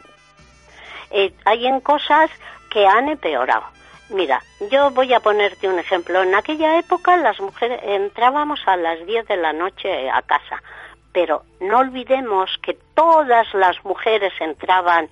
Eh, 1.11 1.33
hay 1.45 1.67
en 1.67 1.79
cosas 1.81 2.31
que 2.69 2.87
han 2.87 3.09
empeorado. 3.09 3.63
Mira, 4.09 4.41
yo 4.71 4.91
voy 4.91 5.13
a 5.13 5.19
ponerte 5.19 5.67
un 5.67 5.79
ejemplo. 5.79 6.21
En 6.21 6.35
aquella 6.35 6.77
época 6.77 7.17
las 7.17 7.39
mujeres 7.39 7.79
entrábamos 7.83 8.59
a 8.67 8.75
las 8.75 9.05
10 9.05 9.27
de 9.27 9.37
la 9.37 9.53
noche 9.53 10.09
a 10.09 10.21
casa 10.21 10.61
pero 11.15 11.43
no 11.61 11.77
olvidemos 11.77 12.57
que 12.61 12.77
todas 12.93 13.47
las 13.53 13.83
mujeres 13.85 14.33
entraban 14.41 15.09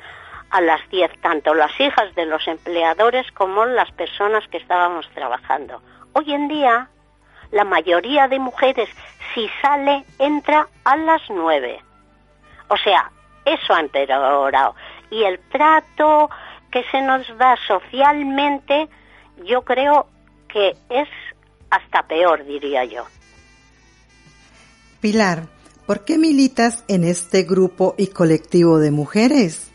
a 0.53 0.61
las 0.61 0.87
10, 0.91 1.19
tanto 1.19 1.55
las 1.55 1.71
hijas 1.79 2.13
de 2.13 2.27
los 2.27 2.47
empleadores 2.47 3.29
como 3.31 3.65
las 3.65 3.91
personas 3.93 4.47
que 4.49 4.57
estábamos 4.57 5.09
trabajando. 5.15 5.81
Hoy 6.13 6.31
en 6.31 6.47
día, 6.47 6.89
la 7.51 7.63
mayoría 7.63 8.27
de 8.27 8.37
mujeres, 8.37 8.87
si 9.33 9.49
sale, 9.63 10.05
entra 10.19 10.67
a 10.83 10.95
las 10.95 11.23
9. 11.27 11.81
O 12.67 12.77
sea, 12.77 13.11
eso 13.45 13.73
ha 13.73 13.79
empeorado. 13.79 14.75
Y 15.09 15.23
el 15.23 15.39
trato 15.49 16.29
que 16.69 16.83
se 16.91 17.01
nos 17.01 17.27
da 17.39 17.57
socialmente, 17.67 18.87
yo 19.45 19.63
creo 19.63 20.07
que 20.47 20.75
es 20.89 21.09
hasta 21.71 22.03
peor, 22.03 22.45
diría 22.45 22.85
yo. 22.85 23.05
Pilar, 25.01 25.47
¿Por 25.87 26.05
qué 26.05 26.17
militas 26.17 26.85
en 26.87 27.03
este 27.03 27.43
grupo 27.43 27.93
y 27.97 28.07
colectivo 28.07 28.79
de 28.79 28.91
mujeres? 28.91 29.72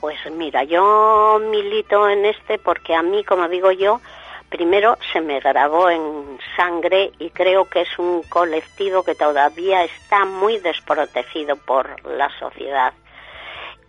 Pues 0.00 0.18
mira, 0.30 0.62
yo 0.62 1.40
milito 1.40 2.08
en 2.08 2.24
este 2.26 2.58
porque 2.58 2.94
a 2.94 3.02
mí, 3.02 3.24
como 3.24 3.48
digo 3.48 3.72
yo, 3.72 4.00
primero 4.48 4.96
se 5.12 5.20
me 5.20 5.40
grabó 5.40 5.90
en 5.90 6.38
sangre 6.56 7.10
y 7.18 7.30
creo 7.30 7.68
que 7.68 7.80
es 7.80 7.98
un 7.98 8.22
colectivo 8.22 9.02
que 9.02 9.16
todavía 9.16 9.82
está 9.82 10.26
muy 10.26 10.58
desprotegido 10.58 11.56
por 11.56 12.06
la 12.06 12.30
sociedad 12.38 12.92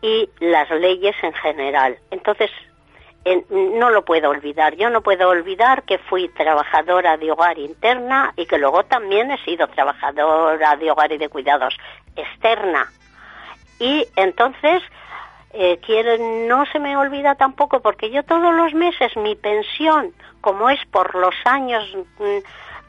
y 0.01 0.27
las 0.39 0.69
leyes 0.71 1.15
en 1.21 1.33
general. 1.33 1.99
Entonces, 2.09 2.49
no 3.49 3.89
lo 3.91 4.05
puedo 4.05 4.29
olvidar. 4.29 4.75
Yo 4.75 4.89
no 4.89 5.01
puedo 5.01 5.29
olvidar 5.29 5.83
que 5.83 5.97
fui 5.97 6.29
trabajadora 6.29 7.17
de 7.17 7.31
hogar 7.31 7.59
interna 7.59 8.33
y 8.35 8.45
que 8.45 8.57
luego 8.57 8.85
también 8.85 9.31
he 9.31 9.43
sido 9.43 9.67
trabajadora 9.67 10.75
de 10.75 10.91
hogar 10.91 11.11
y 11.11 11.17
de 11.17 11.29
cuidados. 11.29 11.75
externa. 12.15 12.91
Y 13.79 14.07
entonces, 14.15 14.81
eh, 15.57 15.79
quiero, 15.85 16.17
no 16.47 16.65
se 16.65 16.79
me 16.79 16.97
olvida 16.97 17.35
tampoco, 17.35 17.79
porque 17.79 18.11
yo 18.11 18.23
todos 18.23 18.53
los 18.53 18.73
meses 18.73 19.15
mi 19.15 19.35
pensión, 19.35 20.13
como 20.41 20.69
es 20.69 20.79
por 20.87 21.15
los 21.15 21.33
años, 21.45 21.83
mm, 22.19 22.39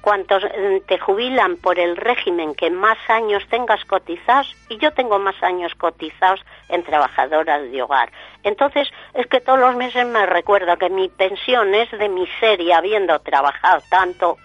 cuantos 0.00 0.42
mm, 0.42 0.86
te 0.86 0.98
jubilan 0.98 1.56
por 1.58 1.78
el 1.78 1.96
régimen 1.96 2.56
que 2.56 2.70
más 2.70 2.98
años 3.08 3.44
tengas 3.48 3.84
cotizados, 3.84 4.52
y 4.68 4.78
yo 4.78 4.92
tengo 4.92 5.20
más 5.20 5.40
años 5.44 5.74
cotizados 5.76 6.44
en 6.68 6.82
trabajadoras 6.82 7.70
de 7.70 7.82
hogar. 7.82 8.10
Entonces, 8.42 8.88
es 9.14 9.26
que 9.28 9.40
todos 9.40 9.60
los 9.60 9.76
meses 9.76 10.04
me 10.04 10.26
recuerda 10.26 10.76
que 10.76 10.90
mi 10.90 11.08
pensión 11.08 11.72
es 11.72 11.90
de 11.92 12.08
miseria, 12.08 12.78
habiendo 12.78 13.16
trabajado 13.20 13.82
tanto, 13.88 14.38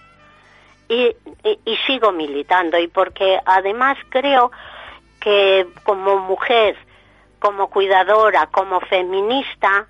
y, 0.88 1.16
y 1.64 1.76
sigo 1.86 2.12
militando, 2.12 2.78
y 2.78 2.86
porque 2.86 3.40
además 3.44 3.98
creo 4.10 4.52
que 5.20 5.66
como 5.84 6.18
mujer, 6.18 6.76
como 7.42 7.66
cuidadora, 7.70 8.46
como 8.46 8.78
feminista, 8.82 9.86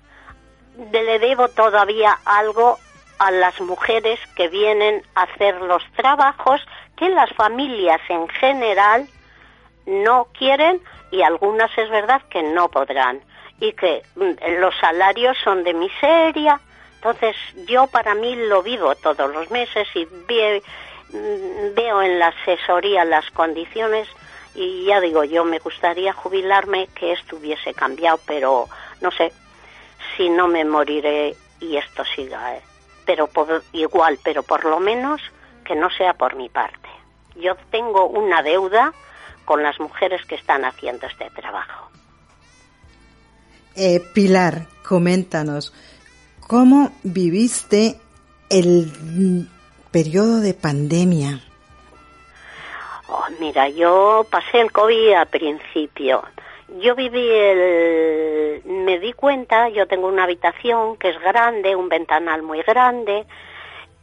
le 0.91 1.19
debo 1.19 1.49
todavía 1.49 2.17
algo 2.25 2.79
a 3.19 3.29
las 3.29 3.61
mujeres 3.61 4.19
que 4.35 4.47
vienen 4.47 5.03
a 5.13 5.23
hacer 5.23 5.61
los 5.61 5.83
trabajos 5.95 6.61
que 6.97 7.09
las 7.09 7.29
familias 7.33 8.01
en 8.09 8.27
general 8.27 9.07
no 9.85 10.29
quieren 10.33 10.81
y 11.11 11.21
algunas 11.21 11.69
es 11.77 11.91
verdad 11.91 12.23
que 12.31 12.41
no 12.41 12.69
podrán 12.69 13.21
y 13.59 13.73
que 13.73 14.01
mm, 14.15 14.59
los 14.59 14.73
salarios 14.79 15.37
son 15.43 15.63
de 15.63 15.75
miseria. 15.75 16.59
Entonces 16.95 17.35
yo 17.67 17.85
para 17.85 18.15
mí 18.15 18.35
lo 18.35 18.63
vivo 18.63 18.95
todos 18.95 19.31
los 19.31 19.51
meses 19.51 19.87
y 19.93 20.07
mm, 20.07 21.75
veo 21.75 22.01
en 22.01 22.17
la 22.17 22.29
asesoría 22.29 23.05
las 23.05 23.29
condiciones 23.29 24.07
y 24.55 24.85
ya 24.85 24.99
digo 24.99 25.23
yo 25.23 25.45
me 25.45 25.59
gustaría 25.59 26.13
jubilarme 26.13 26.87
que 26.87 27.13
esto 27.13 27.37
hubiese 27.37 27.73
cambiado 27.73 28.19
pero 28.25 28.67
no 29.01 29.11
sé 29.11 29.33
si 30.15 30.29
no 30.29 30.47
me 30.47 30.63
moriré 30.65 31.35
y 31.59 31.77
esto 31.77 32.03
siga 32.15 32.55
¿eh? 32.55 32.61
pero 33.05 33.29
igual, 33.73 34.19
pero 34.23 34.43
por 34.43 34.65
lo 34.65 34.79
menos 34.79 35.21
que 35.65 35.75
no 35.75 35.89
sea 35.89 36.13
por 36.13 36.35
mi 36.35 36.49
parte. 36.49 36.89
Yo 37.35 37.55
tengo 37.71 38.07
una 38.07 38.41
deuda 38.43 38.93
con 39.45 39.63
las 39.63 39.79
mujeres 39.79 40.25
que 40.25 40.35
están 40.35 40.65
haciendo 40.65 41.07
este 41.07 41.29
trabajo. 41.31 41.89
Eh, 43.75 43.99
Pilar, 44.13 44.67
coméntanos, 44.87 45.73
¿cómo 46.47 46.91
viviste 47.03 47.99
el 48.49 49.49
periodo 49.91 50.39
de 50.41 50.53
pandemia? 50.53 51.43
Oh, 53.15 53.25
mira, 53.39 53.69
yo 53.69 54.25
pasé 54.29 54.61
el 54.61 54.71
COVID 54.71 55.13
al 55.13 55.27
principio 55.27 56.23
yo 56.79 56.95
viví 56.95 57.29
el... 57.29 58.61
me 58.65 58.99
di 58.99 59.13
cuenta, 59.13 59.69
yo 59.69 59.87
tengo 59.87 60.07
una 60.07 60.23
habitación 60.23 60.97
que 60.97 61.09
es 61.09 61.19
grande, 61.19 61.75
un 61.75 61.89
ventanal 61.89 62.41
muy 62.41 62.61
grande 62.61 63.25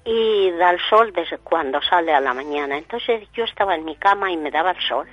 y 0.05 0.51
da 0.53 0.71
el 0.71 0.81
sol 0.89 1.13
desde 1.13 1.39
cuando 1.39 1.83
sale 1.83 2.13
a 2.13 2.21
la 2.21 2.35
mañana. 2.35 2.79
Entonces 2.79 3.29
yo 3.33 3.45
estaba 3.45 3.75
en 3.75 3.85
mi 3.85 3.97
cama 3.97 4.31
y 4.31 4.37
me 4.37 4.51
daba 4.51 4.73
el 4.73 4.81
sol. 4.81 5.07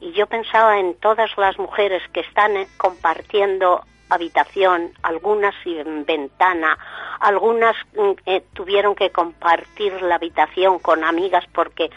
Y 0.00 0.12
yo 0.12 0.26
pensaba 0.26 0.78
en 0.78 0.94
todas 0.94 1.30
las 1.36 1.58
mujeres 1.58 2.02
que 2.12 2.20
están 2.20 2.56
eh, 2.56 2.68
compartiendo 2.76 3.82
habitación, 4.10 4.92
algunas 5.02 5.54
sin 5.62 6.04
ventana, 6.04 6.78
algunas 7.20 7.76
mm, 7.94 8.10
eh, 8.26 8.42
tuvieron 8.54 8.94
que 8.94 9.10
compartir 9.10 10.00
la 10.02 10.14
habitación 10.14 10.78
con 10.78 11.04
amigas 11.04 11.44
porque 11.52 11.90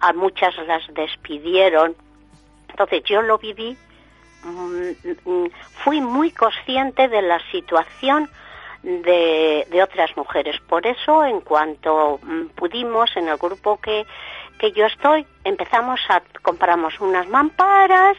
a 0.00 0.12
muchas 0.12 0.56
las 0.66 0.82
despidieron. 0.94 1.94
Entonces 2.68 3.02
yo 3.04 3.22
lo 3.22 3.38
viví 3.38 3.76
Mm, 4.44 4.92
mm, 5.24 5.50
fui 5.82 6.00
muy 6.00 6.30
consciente 6.30 7.08
de 7.08 7.22
la 7.22 7.40
situación 7.50 8.28
de, 8.82 9.66
otras 9.82 10.16
mujeres. 10.16 10.56
Por 10.68 10.86
eso, 10.86 11.24
en 11.24 11.40
cuanto 11.40 12.20
mm, 12.22 12.46
pudimos, 12.54 13.16
en 13.16 13.28
el 13.28 13.36
grupo 13.36 13.78
que, 13.80 14.06
que 14.58 14.72
yo 14.72 14.86
estoy, 14.86 15.26
empezamos 15.44 16.00
a 16.08 16.22
compramos 16.42 17.00
unas 17.00 17.28
mamparas 17.28 18.16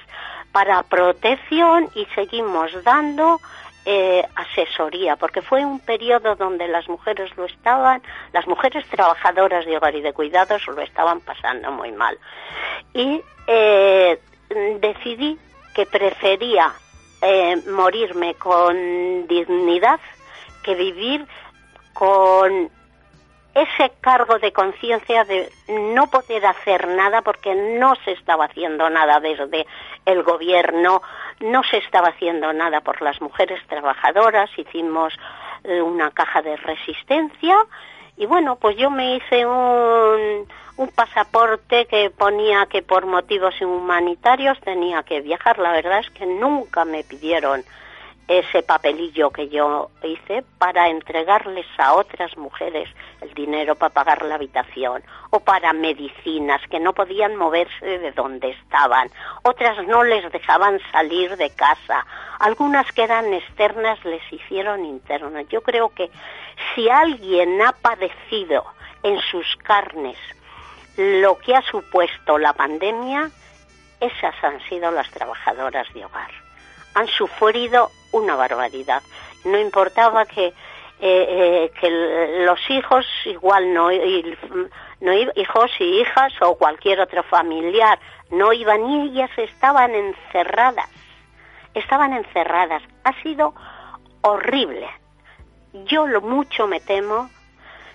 para 0.52 0.84
protección 0.84 1.90
y 1.96 2.06
seguimos 2.16 2.72
dando 2.84 3.40
eh, 3.86 4.26
asesoría, 4.36 5.16
porque 5.16 5.42
fue 5.42 5.66
un 5.66 5.80
periodo 5.80 6.36
donde 6.36 6.68
las 6.68 6.88
mujeres 6.90 7.36
lo 7.38 7.46
estaban, 7.46 8.02
las 8.34 8.48
mujeres 8.48 8.86
trabajadoras 8.90 9.66
de 9.66 9.78
hogar 9.78 9.96
y 9.96 10.02
de 10.02 10.14
cuidados 10.14 10.66
lo 10.68 10.82
estaban 10.82 11.22
pasando 11.22 11.72
muy 11.72 11.92
mal. 11.92 12.18
Y 12.94 13.22
eh, 13.48 14.20
decidí 14.80 15.38
que 15.74 15.86
prefería 15.86 16.74
eh, 17.22 17.58
morirme 17.68 18.36
con 18.36 19.28
dignidad 19.28 20.00
que 20.64 20.76
vivir 20.76 21.26
con 21.94 22.70
ese 23.54 23.92
cargo 24.02 24.40
de 24.40 24.52
conciencia 24.52 25.24
de 25.24 25.52
no 25.68 26.08
poder 26.08 26.46
hacer 26.46 26.88
nada 26.88 27.22
porque 27.22 27.56
no 27.56 27.96
se 28.06 28.12
estaba 28.12 28.46
haciendo 28.46 28.90
nada 28.90 29.20
desde 29.20 29.66
el 30.06 30.24
gobierno, 30.24 31.02
no 31.40 31.64
se 31.64 31.78
estaba 31.78 32.10
haciendo 32.10 32.54
nada 32.54 32.82
por 32.82 33.02
las 33.02 33.22
mujeres 33.22 33.60
trabajadoras, 33.68 34.50
hicimos 34.58 35.14
eh, 35.64 35.82
una 35.82 36.12
caja 36.12 36.42
de 36.42 36.56
resistencia 36.58 37.56
y 38.18 38.26
bueno, 38.26 38.58
pues 38.58 38.76
yo 38.78 38.90
me 38.90 39.16
hice 39.16 39.46
un, 39.46 40.48
un 40.76 40.88
pasaporte 40.90 41.86
que 41.88 42.10
ponía 42.10 42.66
que 42.66 42.82
por 42.82 43.06
motivos 43.06 43.60
humanitarios 43.62 44.60
tenía 44.60 45.04
que 45.04 45.22
viajar. 45.22 45.58
La 45.58 45.72
verdad 45.72 46.00
es 46.00 46.10
que 46.12 46.26
nunca 46.26 46.86
me 46.86 47.04
pidieron 47.04 47.64
ese 48.30 48.62
papelillo 48.62 49.32
que 49.32 49.50
yo 49.50 49.90
hice 50.04 50.44
para 50.60 50.88
entregarles 50.90 51.66
a 51.80 51.96
otras 51.96 52.38
mujeres 52.38 52.88
el 53.22 53.34
dinero 53.34 53.74
para 53.74 53.92
pagar 53.92 54.24
la 54.24 54.36
habitación 54.36 55.04
o 55.32 55.40
para 55.40 55.74
medicinas 55.74 56.62
que 56.70 56.80
no 56.80 56.94
podían 56.94 57.36
moverse 57.36 57.98
de 57.98 58.12
donde 58.12 58.52
estaban. 58.52 59.10
Otras 59.42 59.84
no 59.88 60.04
les 60.04 60.32
dejaban 60.32 60.80
salir 60.92 61.38
de 61.38 61.50
casa. 61.50 62.06
Algunas 62.38 62.92
que 62.92 63.02
eran 63.02 63.34
externas 63.34 64.04
les 64.06 64.22
hicieron 64.32 64.86
internas. 64.86 65.48
Yo 65.50 65.62
creo 65.62 65.90
que 65.90 66.12
si 66.76 66.88
alguien 66.88 67.60
ha 67.64 67.72
padecido 67.72 68.64
en 69.02 69.20
sus 69.22 69.56
carnes 69.64 70.18
lo 70.98 71.40
que 71.40 71.56
ha 71.56 71.64
supuesto 71.64 72.38
la 72.38 72.54
pandemia, 72.54 73.32
esas 74.00 74.36
han 74.44 74.62
sido 74.70 74.92
las 74.92 75.10
trabajadoras 75.10 75.92
de 75.96 76.06
hogar. 76.06 76.49
Han 77.00 77.08
sufrido 77.08 77.92
una 78.12 78.36
barbaridad. 78.36 79.02
No 79.46 79.58
importaba 79.58 80.26
que, 80.26 80.48
eh, 80.48 80.54
eh, 81.00 81.72
que 81.80 81.90
los 82.46 82.60
hijos, 82.70 83.06
igual 83.24 83.74
no, 83.74 83.90
no 85.00 85.14
hijos 85.14 85.72
y 85.80 86.02
hijas 86.02 86.34
o 86.42 86.58
cualquier 86.58 87.00
otro 87.00 87.24
familiar, 87.24 87.98
no 88.32 88.52
iban 88.52 88.90
y 88.90 89.12
ellas 89.12 89.30
estaban 89.38 89.96
encerradas. 89.96 90.90
Estaban 91.74 92.12
encerradas. 92.12 92.84
Ha 93.06 93.14
sido 93.22 93.54
horrible. 94.20 94.90
Yo 95.86 96.06
lo 96.06 96.20
mucho 96.20 96.68
me 96.68 96.82
temo 96.82 97.30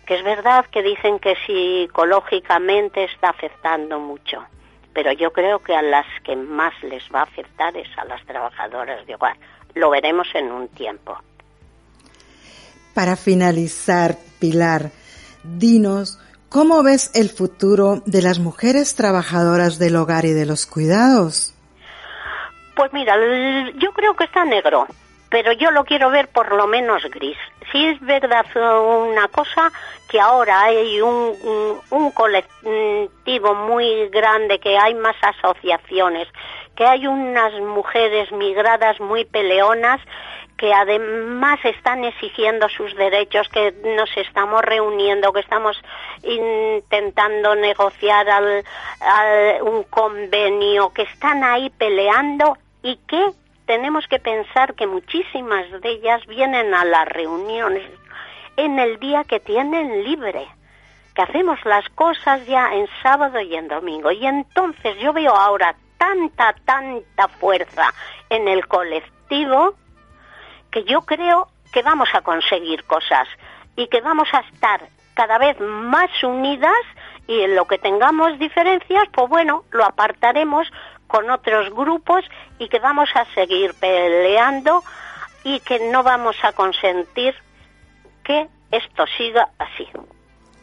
que 0.07 0.14
es 0.14 0.24
verdad 0.24 0.64
que 0.70 0.82
dicen 0.82 1.18
que 1.18 1.36
psicológicamente 1.44 3.05
está 3.05 3.28
afectando 3.28 3.98
mucho, 3.98 4.46
pero 4.95 5.12
yo 5.12 5.32
creo 5.32 5.59
que 5.59 5.74
a 5.74 5.82
las 5.82 6.07
que 6.22 6.36
más 6.36 6.72
les 6.82 7.03
va 7.14 7.20
a 7.20 7.24
afectar 7.24 7.76
es 7.76 7.88
a 7.99 8.05
las 8.05 8.24
trabajadoras 8.24 9.05
de 9.07 9.16
hogar. 9.16 9.36
Lo 9.74 9.90
veremos 9.90 10.28
en 10.34 10.53
un 10.53 10.68
tiempo. 10.68 11.18
Para 12.95 13.16
finalizar, 13.16 14.16
Pilar, 14.38 14.92
dinos, 15.42 16.20
¿cómo 16.49 16.82
ves 16.84 17.11
el 17.14 17.28
futuro 17.28 18.03
de 18.07 18.22
las 18.22 18.38
mujeres 18.38 18.95
trabajadoras 18.95 19.78
del 19.80 19.97
hogar 19.97 20.24
y 20.26 20.32
de 20.32 20.47
los 20.47 20.64
cuidados? 20.66 21.55
Pues 22.76 22.92
mira, 22.92 23.16
yo 23.78 23.92
creo 23.92 24.14
que 24.14 24.24
está 24.24 24.45
negro 24.45 24.86
pero 25.35 25.51
yo 25.51 25.72
lo 25.72 25.82
quiero 25.82 26.11
ver 26.11 26.28
por 26.28 26.53
lo 26.53 26.68
menos 26.68 27.03
gris. 27.11 27.37
Si 27.72 27.85
es 27.87 27.99
verdad 27.99 28.47
una 28.55 29.26
cosa 29.26 29.72
que 30.09 30.20
ahora 30.20 30.62
hay 30.62 31.01
un, 31.01 31.80
un, 31.91 32.11
colectivo 32.12 33.53
muy 33.53 34.09
grande, 34.11 34.61
que 34.61 34.78
hay 34.78 34.95
más 34.95 35.16
asociaciones, 35.20 36.28
que 36.76 36.87
hay 36.87 37.09
unas 37.09 37.53
mujeres 37.55 38.30
migradas 38.30 39.01
muy 39.01 39.24
peleonas 39.24 40.01
que 40.57 40.72
además 40.72 41.59
están 41.64 42.05
exigiendo 42.05 42.68
sus 42.68 42.95
derechos, 42.95 43.49
que 43.49 43.72
nos 43.97 44.16
estamos 44.16 44.62
reuniendo, 44.62 45.32
que 45.32 45.41
estamos 45.41 45.76
intentando 46.22 47.57
negociar 47.57 48.24
un 49.62 49.82
convenio, 49.91 50.93
que 50.93 51.03
están 51.03 51.43
ahí 51.43 51.70
peleando 51.70 52.57
y 52.85 52.99
que 53.09 53.32
tenemos 53.66 54.06
que 54.08 54.18
pensar 54.18 54.74
que 54.74 54.86
muchísimas 54.86 55.70
de 55.80 55.90
ellas 55.90 56.24
vienen 56.26 56.74
a 56.74 56.84
las 56.84 57.08
reuniones 57.08 57.88
en 58.56 58.78
el 58.78 58.98
día 58.98 59.24
que 59.24 59.40
tienen 59.40 60.04
libre, 60.04 60.46
que 61.14 61.22
hacemos 61.22 61.58
las 61.64 61.88
cosas 61.90 62.46
ya 62.46 62.74
en 62.74 62.88
sábado 63.02 63.40
y 63.40 63.54
en 63.54 63.68
domingo. 63.68 64.10
Y 64.10 64.26
entonces 64.26 64.96
yo 64.98 65.12
veo 65.12 65.34
ahora 65.34 65.74
tanta, 65.98 66.54
tanta 66.64 67.28
fuerza 67.28 67.92
en 68.28 68.48
el 68.48 68.66
colectivo 68.66 69.74
que 70.70 70.84
yo 70.84 71.02
creo 71.02 71.48
que 71.72 71.82
vamos 71.82 72.08
a 72.14 72.20
conseguir 72.20 72.84
cosas 72.84 73.28
y 73.76 73.88
que 73.88 74.00
vamos 74.00 74.28
a 74.32 74.40
estar 74.40 74.88
cada 75.14 75.38
vez 75.38 75.58
más 75.60 76.10
unidas 76.22 76.82
y 77.26 77.40
en 77.40 77.54
lo 77.54 77.66
que 77.66 77.78
tengamos 77.78 78.38
diferencias, 78.38 79.04
pues 79.12 79.28
bueno, 79.28 79.64
lo 79.70 79.84
apartaremos 79.84 80.70
con 81.14 81.30
otros 81.30 81.72
grupos 81.72 82.24
y 82.58 82.68
que 82.68 82.80
vamos 82.80 83.08
a 83.14 83.24
seguir 83.36 83.72
peleando 83.74 84.82
y 85.44 85.60
que 85.60 85.78
no 85.92 86.02
vamos 86.02 86.34
a 86.42 86.50
consentir 86.50 87.32
que 88.24 88.48
esto 88.72 89.04
siga 89.16 89.48
así. 89.56 89.86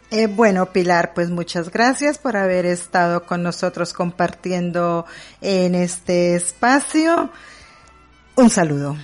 Eh, 0.09 0.27
bueno, 0.27 0.65
Pilar, 0.65 1.13
pues 1.13 1.29
muchas 1.29 1.71
gracias 1.71 2.17
por 2.17 2.35
haber 2.35 2.65
estado 2.65 3.25
con 3.25 3.43
nosotros 3.43 3.93
compartiendo 3.93 5.05
en 5.39 5.73
este 5.73 6.35
espacio. 6.35 7.29
Un 8.35 8.49
saludo. 8.49 8.97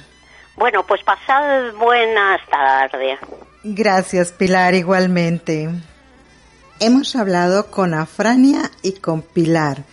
Bueno, 0.57 0.83
pues 0.85 1.01
pasad 1.05 1.71
buenas 1.75 2.41
tardes. 2.49 3.19
Gracias, 3.63 4.33
Pilar, 4.33 4.73
igualmente. 4.73 5.69
Hemos 6.81 7.15
hablado 7.15 7.71
con 7.71 7.93
Afrania 7.93 8.69
y 8.81 8.99
con 8.99 9.21
Pilar. 9.21 9.85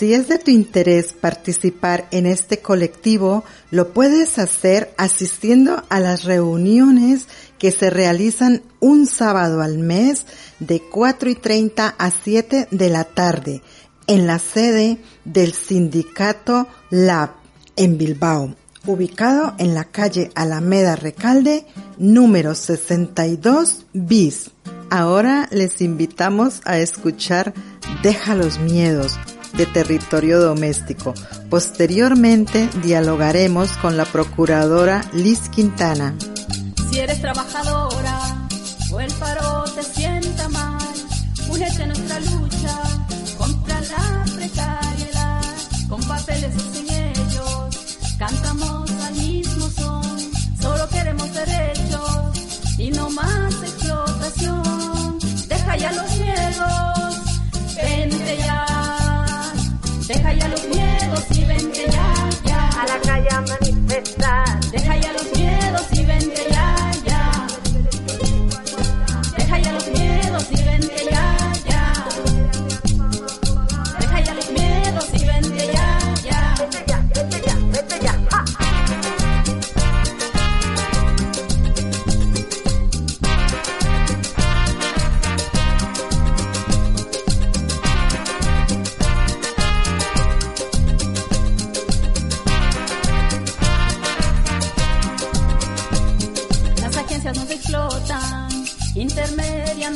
Si 0.00 0.14
es 0.14 0.28
de 0.28 0.38
tu 0.38 0.50
interés 0.50 1.12
participar 1.12 2.08
en 2.10 2.24
este 2.24 2.60
colectivo, 2.60 3.44
lo 3.70 3.92
puedes 3.92 4.38
hacer 4.38 4.94
asistiendo 4.96 5.84
a 5.90 6.00
las 6.00 6.24
reuniones 6.24 7.26
que 7.58 7.70
se 7.70 7.90
realizan 7.90 8.62
un 8.80 9.06
sábado 9.06 9.60
al 9.60 9.76
mes 9.76 10.24
de 10.58 10.80
4 10.80 11.28
y 11.28 11.34
30 11.34 11.96
a 11.98 12.10
7 12.10 12.68
de 12.70 12.88
la 12.88 13.04
tarde 13.04 13.60
en 14.06 14.26
la 14.26 14.38
sede 14.38 14.96
del 15.26 15.52
sindicato 15.52 16.66
LAB 16.88 17.32
en 17.76 17.98
Bilbao, 17.98 18.54
ubicado 18.86 19.52
en 19.58 19.74
la 19.74 19.84
calle 19.84 20.30
Alameda 20.34 20.96
Recalde, 20.96 21.66
número 21.98 22.54
62 22.54 23.84
bis. 23.92 24.50
Ahora 24.88 25.46
les 25.52 25.82
invitamos 25.82 26.62
a 26.64 26.78
escuchar 26.78 27.52
Deja 28.02 28.34
los 28.34 28.58
miedos 28.60 29.18
de 29.54 29.66
territorio 29.66 30.40
doméstico. 30.40 31.14
Posteriormente 31.48 32.68
dialogaremos 32.82 33.70
con 33.78 33.96
la 33.96 34.04
procuradora 34.04 35.02
Liz 35.12 35.48
Quintana. 35.48 36.14
Si 36.90 36.98
eres 36.98 37.20
trabajadora 37.20 38.48
o 38.92 39.00
el 39.00 39.12
paro 39.14 39.64
te 39.74 39.82
sienta 39.82 40.48
mal, 40.48 40.78
únete 41.48 41.82
a 41.82 41.86
nuestra 41.86 42.20
lucha 42.20 42.78
contra 43.38 43.80
la 43.80 44.24
precariedad. 44.36 45.40
Con 45.88 46.00
papeles 46.02 46.54
o 46.56 46.74
sin 46.74 46.92
ellos, 46.92 48.16
cantamos 48.18 48.90
al 48.90 49.14
mismo 49.14 49.70
son. 49.70 50.18
Solo 50.60 50.88
queremos 50.88 51.32
derechos 51.32 52.76
y 52.78 52.90
no 52.90 53.10
más 53.10 53.54
explotación. 53.62 55.18
Deja 55.48 55.76
ya 55.76 55.92
los 55.92 56.16
miedos, 56.18 57.20
vente 57.76 58.38
ya. 58.38 58.69
Deja 60.30 60.38
ya 60.38 60.48
los 60.48 60.64
miedos 60.68 61.24
y 61.32 61.44
vente 61.44 61.86
ya, 61.90 62.28
ya. 62.44 62.68
A 62.80 62.86
la 62.86 63.00
calle 63.00 63.28
a 63.30 63.40
manifestar. 63.40 64.49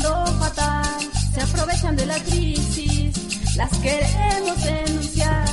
Fatal, 0.03 1.11
se 1.33 1.41
aprovechan 1.41 1.97
de 1.97 2.07
la 2.07 2.19
crisis, 2.21 3.57
las 3.57 3.71
queremos 3.79 4.63
denunciar. 4.65 5.45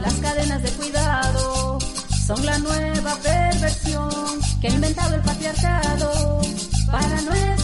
Las 0.00 0.14
cadenas 0.14 0.62
de 0.62 0.70
cuidado 0.70 1.78
son 2.26 2.46
la 2.46 2.58
nueva 2.58 3.16
perversión 3.16 4.10
que 4.60 4.68
ha 4.68 4.70
inventado 4.70 5.16
el 5.16 5.22
patriarcado 5.22 6.40
para 6.90 7.20
nuestra 7.22 7.57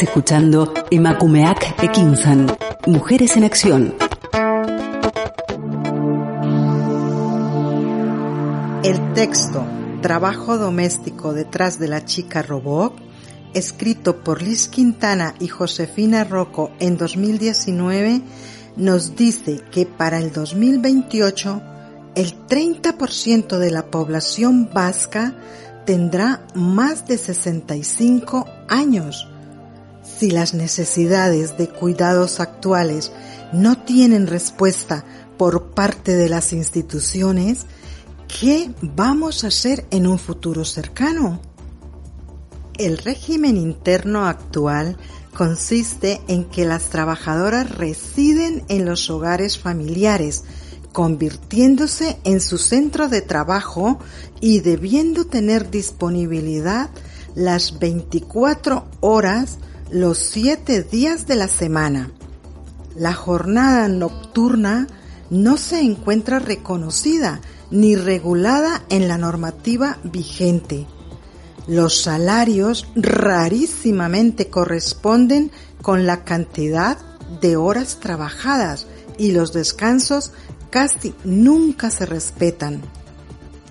Estás 0.00 0.16
escuchando 0.16 0.72
Emakumeak 0.90 1.82
Ekinsan, 1.82 2.46
Mujeres 2.86 3.36
en 3.36 3.44
Acción. 3.44 3.94
El 8.82 9.12
texto 9.12 9.62
Trabajo 10.00 10.56
doméstico 10.56 11.34
detrás 11.34 11.78
de 11.78 11.88
la 11.88 12.06
chica 12.06 12.40
robot, 12.40 12.94
escrito 13.52 14.24
por 14.24 14.40
Liz 14.40 14.68
Quintana 14.68 15.34
y 15.38 15.48
Josefina 15.48 16.24
Rocco 16.24 16.70
en 16.78 16.96
2019, 16.96 18.22
nos 18.76 19.16
dice 19.16 19.60
que 19.70 19.84
para 19.84 20.16
el 20.16 20.32
2028 20.32 21.62
el 22.14 22.46
30% 22.46 23.58
de 23.58 23.70
la 23.70 23.90
población 23.90 24.70
vasca 24.72 25.34
tendrá 25.84 26.46
más 26.54 27.06
de 27.06 27.18
65 27.18 28.46
años. 28.66 29.29
Si 30.18 30.30
las 30.30 30.54
necesidades 30.54 31.56
de 31.56 31.68
cuidados 31.68 32.40
actuales 32.40 33.10
no 33.52 33.78
tienen 33.78 34.26
respuesta 34.26 35.04
por 35.38 35.70
parte 35.70 36.14
de 36.14 36.28
las 36.28 36.52
instituciones, 36.52 37.66
¿qué 38.40 38.70
vamos 38.82 39.44
a 39.44 39.48
hacer 39.48 39.86
en 39.90 40.06
un 40.06 40.18
futuro 40.18 40.64
cercano? 40.64 41.40
El 42.76 42.98
régimen 42.98 43.56
interno 43.56 44.26
actual 44.26 44.96
consiste 45.34 46.20
en 46.28 46.44
que 46.44 46.64
las 46.64 46.84
trabajadoras 46.90 47.70
residen 47.70 48.64
en 48.68 48.84
los 48.84 49.08
hogares 49.10 49.58
familiares, 49.58 50.44
convirtiéndose 50.92 52.18
en 52.24 52.40
su 52.40 52.58
centro 52.58 53.08
de 53.08 53.22
trabajo 53.22 53.98
y 54.40 54.60
debiendo 54.60 55.24
tener 55.24 55.70
disponibilidad 55.70 56.90
las 57.34 57.78
24 57.78 58.86
horas 59.00 59.58
los 59.90 60.18
7 60.18 60.82
días 60.82 61.26
de 61.26 61.34
la 61.34 61.48
semana. 61.48 62.10
La 62.96 63.12
jornada 63.12 63.88
nocturna 63.88 64.86
no 65.30 65.56
se 65.56 65.80
encuentra 65.80 66.38
reconocida 66.38 67.40
ni 67.70 67.96
regulada 67.96 68.82
en 68.88 69.08
la 69.08 69.18
normativa 69.18 69.98
vigente. 70.04 70.86
Los 71.66 72.02
salarios 72.02 72.86
rarísimamente 72.94 74.48
corresponden 74.48 75.50
con 75.82 76.06
la 76.06 76.24
cantidad 76.24 76.98
de 77.40 77.56
horas 77.56 77.98
trabajadas 78.00 78.86
y 79.18 79.32
los 79.32 79.52
descansos 79.52 80.32
casi 80.70 81.14
nunca 81.24 81.90
se 81.90 82.06
respetan. 82.06 82.80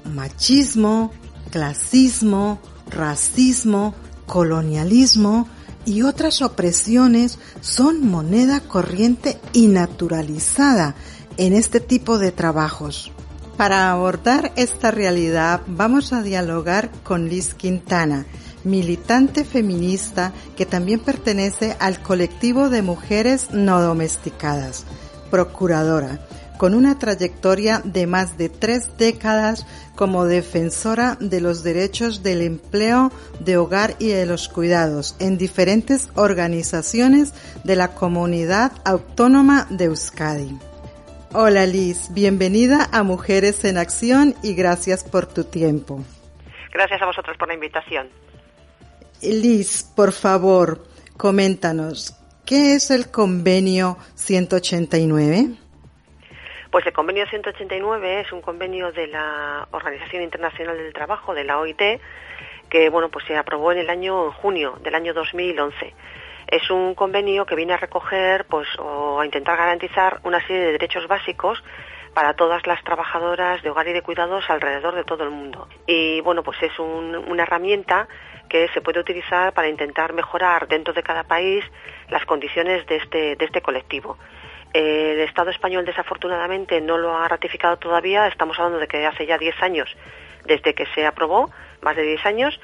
Machismo, 0.06 1.12
clasismo, 1.52 2.60
racismo, 2.90 3.94
colonialismo 4.26 5.48
y 5.86 6.04
otras 6.04 6.42
opresiones 6.42 7.40
son 7.62 8.08
moneda 8.08 8.60
corriente 8.62 9.40
y 9.54 9.68
naturalizada 9.68 10.96
en 11.38 11.54
este 11.54 11.80
tipo 11.80 12.20
de 12.20 12.32
trabajos. 12.32 13.12
Para 13.58 13.92
abordar 13.92 14.54
esta 14.56 14.92
realidad 14.92 15.62
vamos 15.68 16.14
a 16.14 16.24
dialogar 16.24 16.92
con 17.04 17.28
Liz 17.28 17.54
Quintana, 17.54 18.26
militante 18.64 19.44
feminista 19.44 20.32
que 20.56 20.66
también 20.66 21.00
pertenece 21.00 21.76
al 21.80 22.02
colectivo 22.02 22.70
de 22.70 22.82
mujeres 22.82 23.50
no 23.52 23.82
domesticadas, 23.82 24.86
procuradora, 25.30 26.26
con 26.60 26.74
una 26.74 27.00
trayectoria 27.00 27.82
de 27.86 28.06
más 28.06 28.38
de 28.38 28.50
tres 28.50 28.98
décadas 28.98 29.66
como 29.96 30.26
defensora 30.26 31.16
de 31.22 31.40
los 31.40 31.64
derechos 31.64 32.22
del 32.22 32.42
empleo, 32.42 33.14
de 33.40 33.56
hogar 33.56 33.96
y 33.98 34.10
de 34.10 34.26
los 34.26 34.50
cuidados 34.50 35.16
en 35.22 35.38
diferentes 35.38 36.10
organizaciones 36.16 37.34
de 37.64 37.78
la 37.78 37.96
comunidad 37.96 38.74
autónoma 38.84 39.68
de 39.70 39.86
Euskadi. 39.86 40.60
Hola 41.32 41.66
Liz, 41.66 42.10
bienvenida 42.14 42.90
a 42.92 43.04
Mujeres 43.04 43.64
en 43.64 43.78
Acción 43.78 44.36
y 44.44 44.54
gracias 44.54 45.06
por 45.06 45.28
tu 45.28 45.46
tiempo. 45.46 46.04
Gracias 46.74 47.02
a 47.02 47.06
vosotros 47.06 47.38
por 47.38 47.48
la 47.48 47.54
invitación. 47.54 48.10
Liz, 49.22 49.84
por 49.96 50.12
favor, 50.12 50.84
coméntanos, 51.16 52.18
¿qué 52.46 52.74
es 52.74 52.92
el 52.92 53.10
convenio 53.10 53.98
189? 54.16 55.69
Pues 56.72 56.86
el 56.86 56.94
convenio 56.94 57.26
189 57.28 58.22
es 58.22 58.32
un 58.32 58.42
convenio 58.42 58.92
de 58.92 59.08
la 59.08 59.68
Organización 59.72 60.24
Internacional 60.24 60.78
del 60.78 60.94
Trabajo, 60.94 61.34
de 61.34 61.44
la 61.44 61.60
OIT, 61.60 61.82
que 62.70 62.90
bueno, 62.90 63.10
pues 63.10 63.26
se 63.26 63.36
aprobó 63.36 63.72
en 63.72 63.80
el 63.80 63.90
año 63.90 64.32
junio 64.32 64.78
del 64.84 64.96
año 64.96 65.14
2011 65.14 65.94
es 66.52 66.70
un 66.72 66.96
convenio 66.96 67.46
que 67.46 67.56
viene 67.56 67.74
a 67.74 67.78
recoger 67.78 68.46
pues 68.46 68.68
o 68.80 69.20
a 69.20 69.26
intentar 69.26 69.56
garantizar 69.56 70.20
una 70.24 70.42
serie 70.42 70.64
de 70.64 70.72
derechos 70.74 71.08
básicos 71.08 71.64
para 72.14 72.34
todas 72.34 72.66
las 72.66 72.84
trabajadoras 72.84 73.62
de 73.62 73.70
hogar 73.70 73.88
y 73.88 73.94
de 73.94 74.02
cuidados 74.02 74.50
alrededor 74.50 74.96
de 74.96 75.04
todo 75.04 75.24
el 75.24 75.30
mundo. 75.30 75.68
Y 75.86 76.22
bueno, 76.22 76.42
pues 76.42 76.58
es 76.64 76.78
una 76.80 77.44
herramienta 77.44 78.08
que 78.50 78.68
se 78.74 78.82
puede 78.82 79.00
utilizar 79.00 79.54
para 79.54 79.70
intentar 79.70 80.14
mejorar 80.14 80.68
dentro 80.68 80.92
de 80.94 81.04
cada 81.04 81.24
país 81.24 81.64
las 82.10 82.26
condiciones 82.26 82.86
de 82.88 82.96
este, 82.96 83.36
de 83.36 83.46
este 83.46 83.62
colectivo. 83.62 84.18
El 84.74 85.20
Estado 85.22 85.50
español 85.50 85.86
desafortunadamente 85.86 86.80
no 86.82 86.98
lo 86.98 87.18
ha 87.18 87.28
ratificado 87.28 87.78
todavía, 87.78 88.28
estamos 88.28 88.58
hablando 88.60 88.80
de 88.80 88.88
que 88.88 89.06
hace 89.06 89.26
ya 89.26 89.38
10 89.38 89.64
años 89.64 89.96
desde 90.46 90.74
que 90.74 90.86
se 90.94 91.06
aprobó, 91.06 91.52
más 91.82 91.96
de 91.96 92.04
10 92.04 92.26
años, 92.26 92.60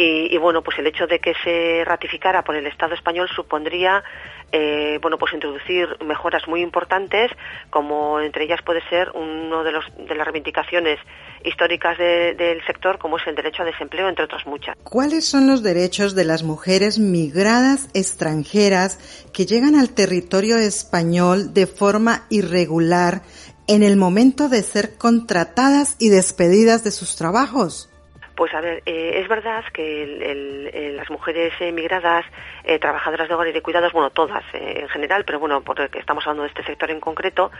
y, 0.00 0.36
bueno, 0.38 0.62
pues 0.62 0.78
el 0.78 0.86
hecho 0.86 1.08
de 1.08 1.18
que 1.18 1.34
se 1.42 1.84
ratificara 1.84 2.44
por 2.44 2.54
el 2.54 2.66
Estado 2.68 2.94
español 2.94 3.28
supondría, 3.34 4.04
eh, 4.52 4.98
bueno, 5.02 5.18
pues 5.18 5.32
introducir 5.34 5.88
mejoras 6.04 6.46
muy 6.46 6.62
importantes, 6.62 7.32
como 7.68 8.20
entre 8.20 8.44
ellas 8.44 8.60
puede 8.64 8.80
ser 8.88 9.10
uno 9.14 9.64
de, 9.64 9.72
los, 9.72 9.84
de 9.96 10.14
las 10.14 10.24
reivindicaciones 10.24 11.00
históricas 11.44 11.98
del 11.98 12.64
sector, 12.64 12.98
como 12.98 13.16
es 13.18 13.26
el 13.26 13.34
derecho 13.34 13.62
a 13.62 13.66
desempleo, 13.66 14.08
entre 14.08 14.24
otras 14.24 14.46
muchas. 14.46 14.76
¿Cuáles 14.84 15.26
son 15.26 15.48
los 15.48 15.64
derechos 15.64 16.14
de 16.14 16.24
las 16.24 16.44
mujeres 16.44 17.00
migradas 17.00 17.90
extranjeras 17.92 19.00
que 19.32 19.46
llegan 19.46 19.74
al 19.74 19.90
territorio 19.90 20.58
español 20.58 21.52
de 21.54 21.66
forma 21.66 22.24
irregular 22.30 23.22
en 23.66 23.82
el 23.82 23.96
momento 23.96 24.48
de 24.48 24.62
ser 24.62 24.96
contratadas 24.96 25.96
y 25.98 26.08
despedidas 26.08 26.84
de 26.84 26.92
sus 26.92 27.16
trabajos? 27.16 27.90
Pues 28.38 28.54
a 28.54 28.60
ver, 28.60 28.84
eh, 28.86 29.18
es 29.20 29.26
verdad 29.26 29.64
que 29.72 30.94
las 30.94 31.10
mujeres 31.10 31.52
emigradas, 31.58 32.24
eh, 32.62 32.78
trabajadoras 32.78 33.26
de 33.26 33.34
hogar 33.34 33.48
y 33.48 33.52
de 33.52 33.62
cuidados, 33.62 33.92
bueno, 33.92 34.10
todas 34.10 34.44
eh, 34.52 34.78
en 34.82 34.88
general, 34.90 35.24
pero 35.24 35.40
bueno, 35.40 35.62
porque 35.62 35.98
estamos 35.98 36.24
hablando 36.24 36.44
de 36.44 36.50
este 36.50 36.62
sector 36.62 36.88
en 36.92 37.00
concreto, 37.00 37.50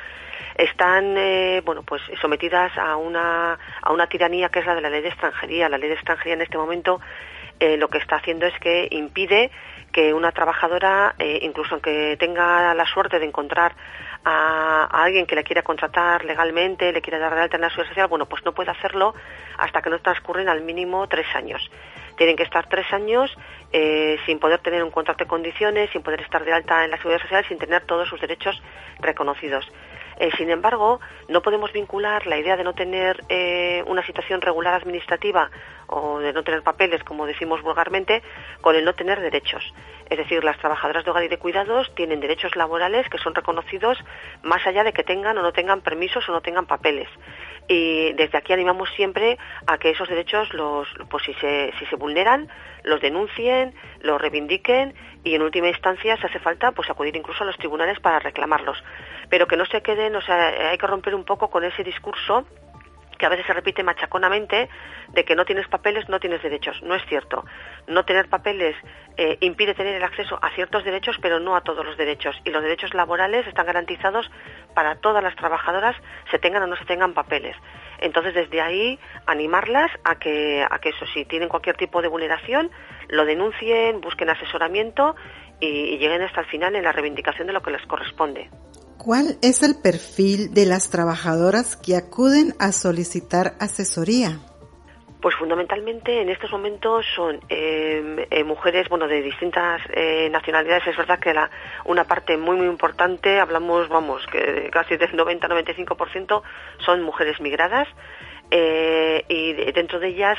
están, 0.54 1.16
bueno, 1.64 1.82
pues 1.82 2.00
sometidas 2.20 2.70
a 2.78 2.94
una, 2.94 3.58
a 3.82 3.92
una 3.92 4.06
tiranía 4.06 4.50
que 4.50 4.60
es 4.60 4.66
la 4.66 4.76
de 4.76 4.82
la 4.82 4.90
ley 4.90 5.02
de 5.02 5.08
extranjería. 5.08 5.68
La 5.68 5.78
ley 5.78 5.88
de 5.88 5.96
extranjería 5.96 6.34
en 6.34 6.42
este 6.42 6.58
momento 6.58 7.00
lo 7.58 7.88
que 7.88 7.98
está 7.98 8.14
haciendo 8.16 8.46
es 8.46 8.56
que 8.60 8.86
impide 8.92 9.50
que 9.90 10.14
una 10.14 10.30
trabajadora, 10.30 11.16
incluso 11.40 11.74
aunque 11.74 12.16
tenga 12.20 12.72
la 12.74 12.86
suerte 12.86 13.18
de 13.18 13.26
encontrar 13.26 13.74
a, 14.24 14.84
alguien 14.92 15.26
que 15.26 15.34
le 15.34 15.42
quiera 15.42 15.62
contratar 15.62 16.24
legalmente, 16.24 16.92
le 16.92 17.00
quiera 17.00 17.18
dar 17.18 17.34
de 17.34 17.40
alta 17.40 17.56
en 17.56 17.62
la 17.62 17.70
seguridad 17.70 17.90
social, 17.90 18.08
bueno, 18.08 18.26
pues 18.26 18.44
no 18.44 18.52
puede 18.52 18.70
hacerlo 18.70 19.14
hasta 19.58 19.82
que 19.82 19.90
no 19.90 19.98
transcurren 19.98 20.48
al 20.48 20.62
mínimo 20.62 21.06
tres 21.08 21.26
años. 21.34 21.70
Tienen 22.16 22.36
que 22.36 22.42
estar 22.42 22.68
tres 22.68 22.92
años 22.92 23.30
eh, 23.72 24.18
sin 24.26 24.38
poder 24.38 24.60
tener 24.60 24.82
un 24.82 24.90
contrato 24.90 25.24
de 25.24 25.28
condiciones, 25.28 25.90
sin 25.90 26.02
poder 26.02 26.20
estar 26.20 26.44
de 26.44 26.52
alta 26.52 26.84
en 26.84 26.90
la 26.90 26.96
seguridad 26.96 27.20
social, 27.20 27.44
sin 27.46 27.58
tener 27.58 27.84
todos 27.84 28.08
sus 28.08 28.20
derechos 28.20 28.60
reconocidos. 29.00 29.70
Eh, 30.20 30.30
sin 30.36 30.50
embargo, 30.50 31.00
no 31.28 31.42
podemos 31.42 31.72
vincular 31.72 32.26
la 32.26 32.38
idea 32.38 32.56
de 32.56 32.64
no 32.64 32.74
tener 32.74 33.22
eh, 33.28 33.84
una 33.86 34.04
situación 34.04 34.40
regular 34.40 34.74
administrativa 34.74 35.48
o 35.86 36.18
de 36.18 36.32
no 36.32 36.42
tener 36.42 36.62
papeles, 36.62 37.04
como 37.04 37.24
decimos 37.24 37.62
vulgarmente, 37.62 38.22
con 38.60 38.74
el 38.74 38.84
no 38.84 38.94
tener 38.94 39.20
derechos. 39.20 39.62
Es 40.10 40.18
decir, 40.18 40.42
las 40.42 40.58
trabajadoras 40.58 41.04
de 41.04 41.10
hogar 41.12 41.22
y 41.22 41.28
de 41.28 41.38
cuidados 41.38 41.94
tienen 41.94 42.18
derechos 42.18 42.56
laborales 42.56 43.08
que 43.08 43.18
son 43.18 43.34
reconocidos 43.34 43.96
más 44.42 44.66
allá 44.66 44.82
de 44.82 44.92
que 44.92 45.04
tengan 45.04 45.38
o 45.38 45.42
no 45.42 45.52
tengan 45.52 45.82
permisos 45.82 46.28
o 46.28 46.32
no 46.32 46.40
tengan 46.40 46.66
papeles. 46.66 47.08
Y 47.68 48.14
desde 48.14 48.38
aquí 48.38 48.54
animamos 48.54 48.88
siempre 48.96 49.38
a 49.66 49.76
que 49.76 49.90
esos 49.90 50.08
derechos, 50.08 50.52
los, 50.54 50.88
pues 51.10 51.24
si 51.24 51.34
se, 51.34 51.96
vulneran, 51.96 52.48
los 52.82 53.00
denuncien, 53.00 53.74
los 54.00 54.20
reivindiquen 54.20 54.94
y 55.22 55.34
en 55.34 55.42
última 55.42 55.68
instancia, 55.68 56.16
si 56.16 56.26
hace 56.26 56.38
falta, 56.38 56.72
pues 56.72 56.88
acudir 56.88 57.14
incluso 57.14 57.44
a 57.44 57.46
los 57.46 57.58
tribunales 57.58 58.00
para 58.00 58.20
reclamarlos. 58.20 58.82
Pero 59.28 59.46
que 59.46 59.56
no 59.56 59.66
se 59.66 59.82
queden, 59.82 60.16
o 60.16 60.22
sea, 60.22 60.70
hay 60.70 60.78
que 60.78 60.86
romper 60.86 61.14
un 61.14 61.24
poco 61.24 61.50
con 61.50 61.62
ese 61.62 61.84
discurso 61.84 62.46
que 63.18 63.26
a 63.26 63.28
veces 63.28 63.46
se 63.46 63.52
repite 63.52 63.82
machaconamente 63.82 64.68
de 65.08 65.24
que 65.24 65.34
no 65.34 65.44
tienes 65.44 65.66
papeles, 65.68 66.08
no 66.08 66.20
tienes 66.20 66.42
derechos. 66.42 66.80
No 66.82 66.94
es 66.94 67.04
cierto. 67.06 67.44
No 67.86 68.04
tener 68.04 68.28
papeles 68.28 68.76
eh, 69.16 69.36
impide 69.40 69.74
tener 69.74 69.96
el 69.96 70.04
acceso 70.04 70.38
a 70.40 70.50
ciertos 70.50 70.84
derechos, 70.84 71.16
pero 71.20 71.40
no 71.40 71.56
a 71.56 71.62
todos 71.62 71.84
los 71.84 71.96
derechos. 71.96 72.40
Y 72.44 72.50
los 72.50 72.62
derechos 72.62 72.94
laborales 72.94 73.46
están 73.46 73.66
garantizados 73.66 74.30
para 74.74 74.96
todas 74.96 75.22
las 75.22 75.34
trabajadoras, 75.36 75.96
se 76.30 76.38
tengan 76.38 76.62
o 76.62 76.66
no 76.66 76.76
se 76.76 76.84
tengan 76.84 77.14
papeles. 77.14 77.56
Entonces, 78.00 78.34
desde 78.34 78.60
ahí, 78.60 78.98
animarlas 79.26 79.90
a 80.04 80.16
que, 80.16 80.64
a 80.68 80.78
que 80.78 80.90
eso, 80.90 81.04
si 81.12 81.24
tienen 81.24 81.48
cualquier 81.48 81.76
tipo 81.76 82.00
de 82.00 82.08
vulneración, 82.08 82.70
lo 83.08 83.24
denuncien, 83.24 84.00
busquen 84.00 84.30
asesoramiento 84.30 85.16
y, 85.60 85.66
y 85.66 85.98
lleguen 85.98 86.22
hasta 86.22 86.42
el 86.42 86.46
final 86.46 86.76
en 86.76 86.84
la 86.84 86.92
reivindicación 86.92 87.48
de 87.48 87.52
lo 87.52 87.62
que 87.62 87.72
les 87.72 87.84
corresponde. 87.86 88.48
¿Cuál 89.08 89.38
es 89.40 89.62
el 89.62 89.74
perfil 89.74 90.52
de 90.52 90.66
las 90.66 90.90
trabajadoras 90.90 91.78
que 91.78 91.96
acuden 91.96 92.52
a 92.60 92.72
solicitar 92.72 93.54
asesoría? 93.58 94.38
Pues 95.22 95.34
fundamentalmente 95.34 96.20
en 96.20 96.28
estos 96.28 96.52
momentos 96.52 97.06
son 97.16 97.40
eh, 97.48 98.26
eh, 98.30 98.44
mujeres, 98.44 98.86
bueno, 98.90 99.08
de 99.08 99.22
distintas 99.22 99.80
eh, 99.94 100.28
nacionalidades. 100.30 100.88
Es 100.88 100.96
verdad 100.98 101.18
que 101.20 101.32
la, 101.32 101.50
una 101.86 102.04
parte 102.04 102.36
muy 102.36 102.56
muy 102.56 102.66
importante, 102.66 103.40
hablamos, 103.40 103.88
vamos, 103.88 104.26
que 104.30 104.68
casi 104.70 104.98
del 104.98 105.12
90-95% 105.12 106.42
son 106.84 107.02
mujeres 107.02 107.40
migradas 107.40 107.88
y 108.50 109.52
dentro 109.72 110.00
de 110.00 110.08
ellas 110.08 110.38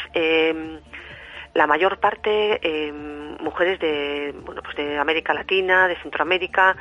la 1.55 1.65
mayor 1.65 1.99
parte 1.99 2.91
mujeres 3.41 3.79
de, 3.79 4.35
bueno, 4.45 4.61
pues 4.61 4.75
de 4.75 4.99
América 4.99 5.33
Latina, 5.33 5.87
de 5.87 5.95
Centroamérica. 6.03 6.77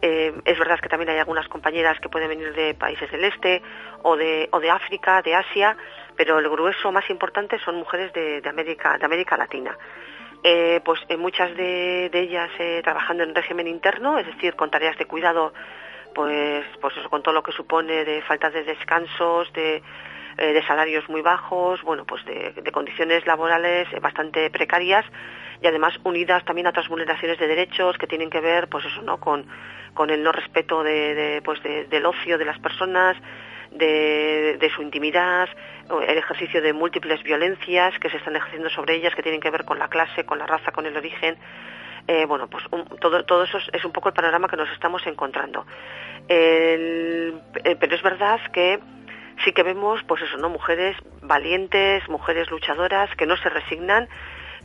Es 0.00 0.58
verdad 0.58 0.78
que 0.80 0.88
también 0.88 1.10
hay 1.10 1.18
algunas 1.18 1.48
compañeras 1.48 1.98
que 2.00 2.08
pueden 2.08 2.28
venir 2.28 2.52
de 2.54 2.74
países 2.74 3.10
del 3.10 3.24
este 3.24 3.62
o 4.02 4.16
de, 4.16 4.48
o 4.52 4.60
de 4.60 4.70
África, 4.70 5.22
de 5.22 5.34
Asia 5.34 5.76
pero 6.18 6.40
el 6.40 6.48
grueso 6.50 6.90
más 6.90 7.08
importante 7.10 7.58
son 7.60 7.76
mujeres 7.76 8.12
de, 8.12 8.42
América, 8.44 8.98
de 8.98 9.06
América 9.06 9.36
Latina. 9.36 9.78
eh, 10.42 10.80
pues 10.84 11.00
en 11.08 11.20
muchas 11.20 11.56
de, 11.56 12.10
de 12.12 12.20
ellas 12.20 12.50
eh, 12.58 12.80
trabajando 12.82 13.22
en 13.22 13.34
régimen 13.34 13.66
interno, 13.66 14.18
es 14.18 14.26
decir, 14.26 14.54
con 14.54 14.70
tareas 14.70 14.96
de 14.98 15.06
cuidado, 15.06 15.52
pues, 16.14 16.64
pues 16.80 16.96
eso, 16.96 17.08
con 17.08 17.22
todo 17.22 17.34
lo 17.34 17.42
que 17.42 17.52
supone 17.52 18.04
de 18.04 18.22
falta 18.22 18.50
de 18.50 18.64
descansos, 18.64 19.52
de, 19.52 19.82
eh, 20.38 20.52
de 20.52 20.66
salarios 20.66 21.08
muy 21.08 21.20
bajos, 21.22 21.82
bueno, 21.82 22.04
pues 22.06 22.24
de, 22.24 22.52
de 22.52 22.72
condiciones 22.72 23.26
laborales 23.26 23.88
eh, 23.92 24.00
bastante 24.00 24.48
precarias 24.50 25.04
y 25.60 25.66
además 25.66 25.94
unidas 26.04 26.44
también 26.44 26.66
a 26.66 26.70
otras 26.70 26.88
vulneraciones 26.88 27.38
de 27.38 27.46
derechos 27.48 27.98
que 27.98 28.06
tienen 28.06 28.30
que 28.30 28.40
ver, 28.40 28.68
pues 28.68 28.84
eso, 28.84 29.02
¿no? 29.02 29.18
Con, 29.18 29.46
con 29.94 30.10
el 30.10 30.22
no 30.22 30.30
respeto 30.32 30.82
de, 30.84 31.42
pues 31.44 31.60
de- 31.62 31.84
del 31.86 32.06
ocio 32.06 32.38
de 32.38 32.44
las 32.44 32.58
personas, 32.60 33.16
de, 33.72 34.70
su 34.74 34.82
intimidad, 34.82 35.48
el 36.06 36.16
ejercicio 36.18 36.62
de 36.62 36.72
múltiples 36.72 37.22
violencias 37.22 37.98
que 37.98 38.08
se 38.08 38.16
están 38.18 38.36
ejerciendo 38.36 38.70
sobre 38.70 38.94
ellas, 38.94 39.14
que 39.14 39.22
tienen 39.22 39.40
que 39.40 39.50
ver 39.50 39.64
con 39.64 39.78
la 39.78 39.88
clase, 39.88 40.24
con 40.24 40.38
la 40.38 40.46
raza, 40.46 40.70
con 40.72 40.86
el 40.86 40.96
origen. 40.96 41.36
Eh, 42.06 42.24
bueno, 42.24 42.48
pues 42.48 42.64
todo, 43.00 43.24
todo 43.24 43.44
eso 43.44 43.58
es, 43.72 43.84
un 43.84 43.92
poco 43.92 44.08
el 44.08 44.14
panorama 44.14 44.48
que 44.48 44.56
nos 44.56 44.70
estamos 44.70 45.06
encontrando. 45.06 45.66
El- 46.28 47.40
pero 47.80 47.94
es 47.96 48.02
verdad 48.02 48.40
que 48.52 48.78
sí 49.44 49.52
que 49.52 49.62
vemos, 49.62 50.02
pues 50.04 50.22
eso, 50.22 50.36
¿no? 50.38 50.48
Mujeres 50.48 50.96
valientes, 51.22 52.08
mujeres 52.08 52.50
luchadoras, 52.50 53.14
que 53.16 53.26
no 53.26 53.36
se 53.36 53.48
resignan, 53.48 54.08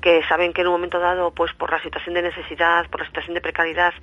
que 0.01 0.23
saben 0.27 0.53
que 0.53 0.61
en 0.61 0.67
un 0.67 0.73
momento 0.73 0.99
dado, 0.99 1.31
pues 1.31 1.53
por 1.53 1.71
la 1.71 1.81
situación 1.81 2.15
de 2.15 2.23
necesidad, 2.23 2.89
por 2.89 3.01
la 3.01 3.07
situación 3.07 3.33
de 3.33 3.41
precariedad, 3.41 3.93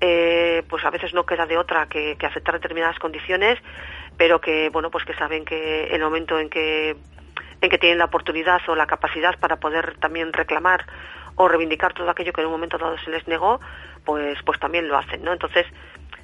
eh, 0.00 0.62
pues 0.68 0.84
a 0.84 0.90
veces 0.90 1.12
no 1.12 1.24
queda 1.24 1.46
de 1.46 1.58
otra 1.58 1.86
que, 1.86 2.16
que 2.16 2.26
aceptar 2.26 2.54
determinadas 2.54 2.98
condiciones, 2.98 3.58
pero 4.16 4.40
que, 4.40 4.70
bueno, 4.70 4.90
pues 4.90 5.04
que 5.04 5.14
saben 5.14 5.44
que 5.44 5.84
el 5.94 6.00
momento 6.00 6.38
en 6.38 6.48
que 6.48 6.96
en 7.62 7.68
que 7.68 7.78
tienen 7.78 7.98
la 7.98 8.06
oportunidad 8.06 8.60
o 8.68 8.74
la 8.74 8.86
capacidad 8.86 9.38
para 9.38 9.56
poder 9.56 9.98
también 9.98 10.32
reclamar 10.32 10.86
o 11.36 11.46
reivindicar 11.46 11.92
todo 11.92 12.08
aquello 12.10 12.32
que 12.32 12.40
en 12.40 12.46
un 12.46 12.52
momento 12.52 12.78
dado 12.78 12.96
se 12.98 13.10
les 13.10 13.26
negó, 13.28 13.60
pues 14.04 14.38
pues 14.44 14.58
también 14.58 14.88
lo 14.88 14.96
hacen, 14.96 15.22
¿no? 15.22 15.32
Entonces, 15.32 15.66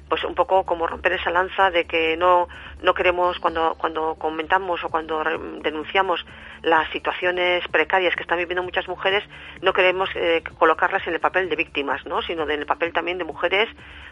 pues 0.09 0.23
un 0.23 0.35
poco 0.35 0.63
como 0.63 0.87
romper 0.87 1.13
esa 1.13 1.31
lanza 1.31 1.69
de 1.71 1.85
que 1.85 2.15
no 2.17 2.47
no 2.81 2.93
queremos 2.93 3.39
cuando 3.39 3.75
cuando 3.77 4.15
comentamos 4.15 4.83
o 4.83 4.89
cuando 4.89 5.23
denunciamos 5.61 6.25
las 6.61 6.89
situaciones 6.91 7.67
precarias 7.69 8.15
que 8.15 8.23
están 8.23 8.37
viviendo 8.37 8.63
muchas 8.63 8.87
mujeres 8.87 9.23
no 9.61 9.73
queremos 9.73 10.09
eh, 10.15 10.43
colocarlas 10.57 11.05
en 11.07 11.13
el 11.13 11.19
papel 11.19 11.49
de 11.49 11.55
víctimas 11.55 12.05
no 12.05 12.21
sino 12.21 12.43
en 12.43 12.59
el 12.59 12.65
papel 12.65 12.93
también 12.93 13.17
de 13.17 13.23
mujeres 13.23 13.69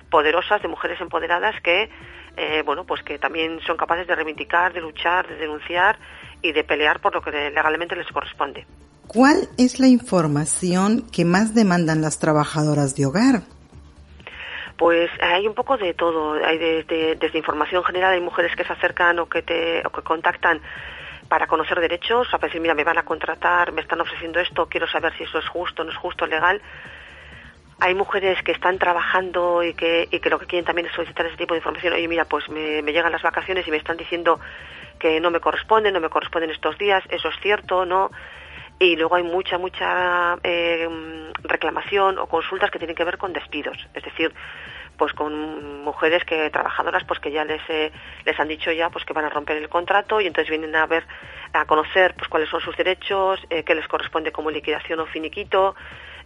poderosas 0.09 0.61
de 0.61 0.67
mujeres 0.67 0.99
empoderadas 0.99 1.55
que 1.61 1.89
eh, 2.37 2.63
bueno 2.65 2.85
pues 2.85 3.01
que 3.03 3.17
también 3.17 3.59
son 3.61 3.77
capaces 3.77 4.07
de 4.07 4.15
reivindicar 4.15 4.73
de 4.73 4.81
luchar 4.81 5.27
de 5.27 5.35
denunciar 5.35 5.97
y 6.41 6.51
de 6.51 6.63
pelear 6.63 6.99
por 6.99 7.13
lo 7.13 7.21
que 7.21 7.31
legalmente 7.31 7.95
les 7.95 8.07
corresponde 8.07 8.65
¿Cuál 9.07 9.49
es 9.57 9.79
la 9.79 9.87
información 9.87 11.05
que 11.11 11.25
más 11.25 11.53
demandan 11.53 12.01
las 12.01 12.17
trabajadoras 12.17 12.95
de 12.95 13.05
hogar? 13.05 13.43
Pues 14.77 15.09
hay 15.21 15.47
un 15.47 15.53
poco 15.53 15.77
de 15.77 15.93
todo. 15.93 16.33
Hay 16.45 16.57
desde, 16.57 17.37
información 17.37 17.83
general, 17.83 18.13
hay 18.13 18.21
mujeres 18.21 18.55
que 18.55 18.65
se 18.65 18.73
acercan 18.73 19.19
o 19.19 19.27
que 19.27 19.41
te 19.41 19.81
o 19.85 19.89
que 19.89 20.01
contactan 20.01 20.61
para 21.29 21.47
conocer 21.47 21.79
derechos, 21.79 22.27
a 22.33 22.37
decir, 22.37 22.61
mira, 22.61 22.75
me 22.75 22.83
van 22.83 22.99
a 22.99 23.03
contratar, 23.03 23.71
me 23.71 23.81
están 23.81 23.99
ofreciendo 23.99 24.39
esto, 24.39 24.67
quiero 24.67 24.87
saber 24.87 25.11
si 25.17 25.23
eso 25.23 25.39
es 25.39 25.47
justo, 25.47 25.83
no 25.83 25.91
es 25.91 25.97
justo, 25.97 26.27
legal. 26.27 26.61
Hay 27.79 27.95
mujeres 27.95 28.41
que 28.43 28.51
están 28.51 28.77
trabajando 28.77 29.63
y 29.63 29.73
que, 29.73 30.07
y 30.11 30.19
que 30.19 30.29
lo 30.29 30.37
que 30.37 30.45
quieren 30.45 30.65
también 30.65 30.87
es 30.87 30.93
solicitar 30.93 31.25
ese 31.25 31.35
tipo 31.35 31.53
de 31.53 31.59
información. 31.59 31.93
Oye, 31.93 32.07
mira, 32.07 32.25
pues 32.25 32.47
me, 32.49 32.81
me 32.83 32.93
llegan 32.93 33.11
las 33.11 33.23
vacaciones 33.23 33.67
y 33.67 33.71
me 33.71 33.77
están 33.77 33.97
diciendo 33.97 34.39
que 34.99 35.19
no 35.19 35.31
me 35.31 35.39
corresponden, 35.39 35.93
no 35.93 35.99
me 35.99 36.09
corresponden 36.09 36.51
estos 36.51 36.77
días, 36.77 37.03
eso 37.09 37.29
es 37.29 37.35
cierto, 37.41 37.85
¿no? 37.85 38.11
Y 38.79 38.95
luego 38.95 39.15
hay 39.15 39.23
mucha, 39.23 39.57
mucha 39.57 40.37
eh, 40.43 40.87
reclamación 41.43 42.17
o 42.19 42.27
consultas 42.27 42.71
que 42.71 42.79
tienen 42.79 42.95
que 42.95 43.03
ver 43.03 43.17
con 43.17 43.33
despidos, 43.33 43.77
es 43.93 44.03
decir, 44.03 44.33
pues 44.97 45.13
con 45.13 45.83
mujeres 45.83 46.23
que 46.25 46.49
trabajadoras 46.49 47.03
pues 47.03 47.19
que 47.19 47.31
ya 47.31 47.43
les 47.45 47.61
eh, 47.69 47.91
les 48.25 48.39
han 48.39 48.47
dicho 48.47 48.71
ya 48.71 48.89
pues 48.89 49.05
que 49.05 49.13
van 49.13 49.25
a 49.25 49.29
romper 49.29 49.57
el 49.57 49.69
contrato 49.69 50.21
y 50.21 50.27
entonces 50.27 50.49
vienen 50.49 50.75
a 50.75 50.85
ver 50.85 51.05
a 51.53 51.65
conocer 51.65 52.15
pues 52.15 52.27
cuáles 52.27 52.49
son 52.49 52.61
sus 52.61 52.75
derechos, 52.75 53.39
eh, 53.49 53.63
qué 53.63 53.75
les 53.75 53.87
corresponde 53.87 54.31
como 54.31 54.51
liquidación 54.51 54.99
o 54.99 55.05
finiquito, 55.05 55.75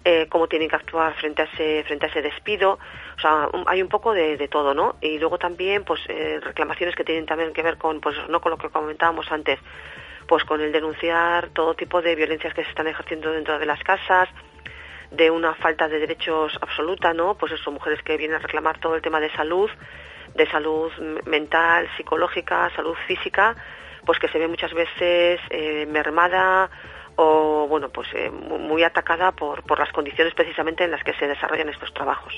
eh, 0.04 0.28
cómo 0.30 0.48
tienen 0.48 0.70
que 0.70 0.76
actuar 0.76 1.14
frente 1.16 1.42
a 1.44 1.46
ese 1.46 1.84
frente 1.86 2.06
a 2.06 2.10
ese 2.10 2.22
despido, 2.22 2.80
o 3.18 3.20
sea, 3.20 3.50
hay 3.68 3.82
un 3.82 3.90
poco 3.90 4.14
de, 4.14 4.38
de 4.38 4.48
todo, 4.48 4.74
¿no? 4.74 4.96
Y 5.02 5.20
luego 5.20 5.38
también 5.38 5.84
pues 5.84 6.02
reclamaciones 6.42 6.96
que 6.96 7.04
tienen 7.04 7.26
también 7.26 7.54
que 7.54 7.62
ver 7.64 7.78
con 7.78 8.00
pues 8.00 8.16
no 8.30 8.40
con 8.40 8.52
lo 8.52 8.58
que 8.58 8.70
comentábamos 8.70 9.32
antes, 9.32 9.60
pues 10.30 10.44
con 10.46 10.62
el 10.62 10.72
denunciar 10.72 11.50
todo 11.50 11.74
tipo 11.74 12.02
de 12.04 12.16
violencias 12.16 12.54
que 12.54 12.64
se 12.64 12.70
están 12.70 12.88
ejerciendo 12.88 13.32
dentro 13.32 13.58
de 13.58 13.66
las 13.66 13.82
casas, 13.84 14.30
de 15.10 15.32
una 15.32 15.56
falta 15.56 15.88
de 15.88 15.98
derechos 16.00 16.56
absoluta, 16.62 17.14
¿no? 17.14 17.34
Pues 17.36 17.52
eso, 17.52 17.72
mujeres 17.72 18.02
que 18.04 18.16
vienen 18.16 18.38
a 18.38 18.40
reclamar 18.40 18.80
todo 18.80 18.94
el 18.96 19.02
tema 19.02 19.20
de 19.20 19.32
salud, 19.32 19.70
de 20.36 20.46
salud 20.52 20.92
mental, 21.26 21.90
psicológica, 21.98 22.70
salud 22.76 22.96
física, 23.08 23.56
pues 24.06 24.20
que 24.20 24.28
se 24.28 24.38
ve 24.38 24.48
muchas 24.48 24.72
veces 24.72 25.42
eh, 25.50 25.88
mermada 25.90 26.70
o, 27.16 27.66
bueno, 27.68 27.90
pues 27.90 28.08
eh, 28.14 28.30
mu- 28.30 28.60
muy 28.60 28.84
atacada 28.84 29.32
por, 29.32 29.64
por 29.64 29.80
las 29.80 29.92
condiciones 29.92 30.36
precisamente 30.36 30.84
en 30.84 30.92
las 30.92 31.04
que 31.04 31.14
se 31.16 31.28
desarrollan 31.28 31.70
estos 31.70 31.92
trabajos. 31.94 32.34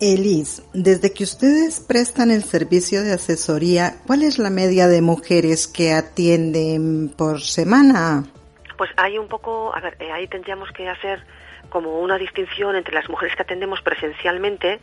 Elis, 0.00 0.62
desde 0.72 1.12
que 1.12 1.24
ustedes 1.24 1.80
prestan 1.80 2.30
el 2.30 2.42
servicio 2.42 3.02
de 3.02 3.12
asesoría, 3.12 3.96
¿cuál 4.06 4.22
es 4.22 4.38
la 4.38 4.48
media 4.48 4.88
de 4.88 5.02
mujeres 5.02 5.68
que 5.68 5.92
atienden 5.92 7.10
por 7.10 7.42
semana? 7.42 8.24
Pues 8.78 8.90
hay 8.96 9.18
un 9.18 9.28
poco, 9.28 9.76
a 9.76 9.80
ver, 9.80 9.96
eh, 10.00 10.10
ahí 10.10 10.26
tendríamos 10.26 10.70
que 10.72 10.88
hacer 10.88 11.22
como 11.68 12.00
una 12.00 12.16
distinción 12.16 12.76
entre 12.76 12.94
las 12.94 13.10
mujeres 13.10 13.36
que 13.36 13.42
atendemos 13.42 13.82
presencialmente, 13.82 14.80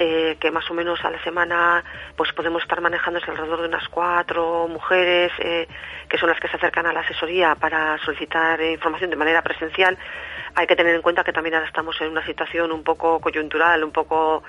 eh, 0.00 0.36
que 0.38 0.52
más 0.52 0.70
o 0.70 0.74
menos 0.74 1.04
a 1.04 1.10
la 1.10 1.20
semana 1.24 1.82
pues 2.14 2.32
podemos 2.32 2.62
estar 2.62 2.80
manejándose 2.80 3.28
alrededor 3.32 3.62
de 3.62 3.66
unas 3.66 3.88
cuatro 3.88 4.68
mujeres 4.68 5.32
eh, 5.40 5.66
que 6.08 6.18
son 6.18 6.28
las 6.28 6.38
que 6.38 6.46
se 6.46 6.56
acercan 6.56 6.86
a 6.86 6.92
la 6.92 7.00
asesoría 7.00 7.56
para 7.56 7.98
solicitar 7.98 8.60
eh, 8.60 8.74
información 8.74 9.10
de 9.10 9.16
manera 9.16 9.42
presencial. 9.42 9.98
Hay 10.54 10.68
que 10.68 10.76
tener 10.76 10.94
en 10.94 11.02
cuenta 11.02 11.24
que 11.24 11.32
también 11.32 11.56
ahora 11.56 11.66
estamos 11.66 12.00
en 12.00 12.10
una 12.10 12.24
situación 12.24 12.70
un 12.70 12.84
poco 12.84 13.20
coyuntural, 13.20 13.82
un 13.82 13.92
poco 13.92 14.42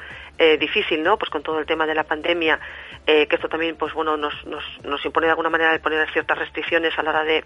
difícil, 0.58 1.04
¿no? 1.04 1.18
Pues 1.18 1.30
con 1.30 1.44
todo 1.44 1.60
el 1.60 1.66
tema 1.66 1.86
de 1.86 1.94
la 1.94 2.06
pandemia, 2.06 2.58
que 3.06 3.28
esto 3.30 3.50
también, 3.50 3.76
pues 3.76 3.94
bueno, 3.94 4.16
nos, 4.16 4.34
nos, 4.46 4.64
nos 4.86 5.04
impone 5.04 5.28
de 5.28 5.32
alguna 5.32 5.50
manera 5.50 5.74
el 5.74 5.82
poner 5.82 6.10
ciertas 6.14 6.40
restricciones 6.40 6.98
a 6.98 7.04
la 7.04 7.10
hora 7.10 7.24
de, 7.26 7.44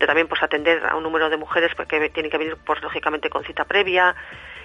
de 0.00 0.06
también 0.06 0.26
pues 0.26 0.42
atender 0.42 0.84
a 0.84 0.96
un 0.96 1.04
número 1.04 1.30
de 1.30 1.36
mujeres 1.36 1.70
pues, 1.76 1.86
que 1.86 2.10
tienen 2.10 2.32
que 2.32 2.38
venir 2.38 2.56
pues 2.66 2.82
lógicamente 2.82 3.30
con 3.30 3.44
cita 3.44 3.64
previa 3.64 4.16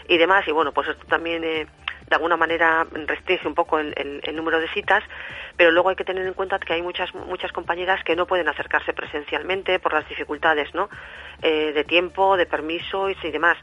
y 0.08 0.18
demás 0.18 0.48
y 0.48 0.52
bueno 0.52 0.72
pues 0.72 0.88
esto 0.90 1.06
también 1.08 1.44
eh, 1.44 1.68
de 2.10 2.16
alguna 2.16 2.38
manera 2.38 2.88
restringe 3.06 3.48
un 3.48 3.56
poco 3.56 3.80
el, 3.80 4.22
número 4.34 4.60
de 4.60 4.68
citas 4.70 5.04
pero 5.58 5.72
luego 5.72 5.90
hay 5.90 5.96
que 5.96 6.06
tener 6.06 6.26
en 6.26 6.34
cuenta 6.34 6.60
que 6.60 6.74
hay 6.74 6.82
muchas 6.82 7.14
muchas 7.14 7.52
compañeras 7.52 8.04
que 8.04 8.16
no 8.16 8.26
pueden 8.26 8.48
acercarse 8.48 8.94
presencialmente 8.94 9.80
por 9.80 9.94
las 9.94 10.08
dificultades 10.08 10.74
no 10.74 10.90
Eh, 11.44 11.72
de 11.72 11.84
tiempo 11.84 12.36
de 12.36 12.48
permiso 12.48 13.12
y 13.12 13.32
demás 13.32 13.58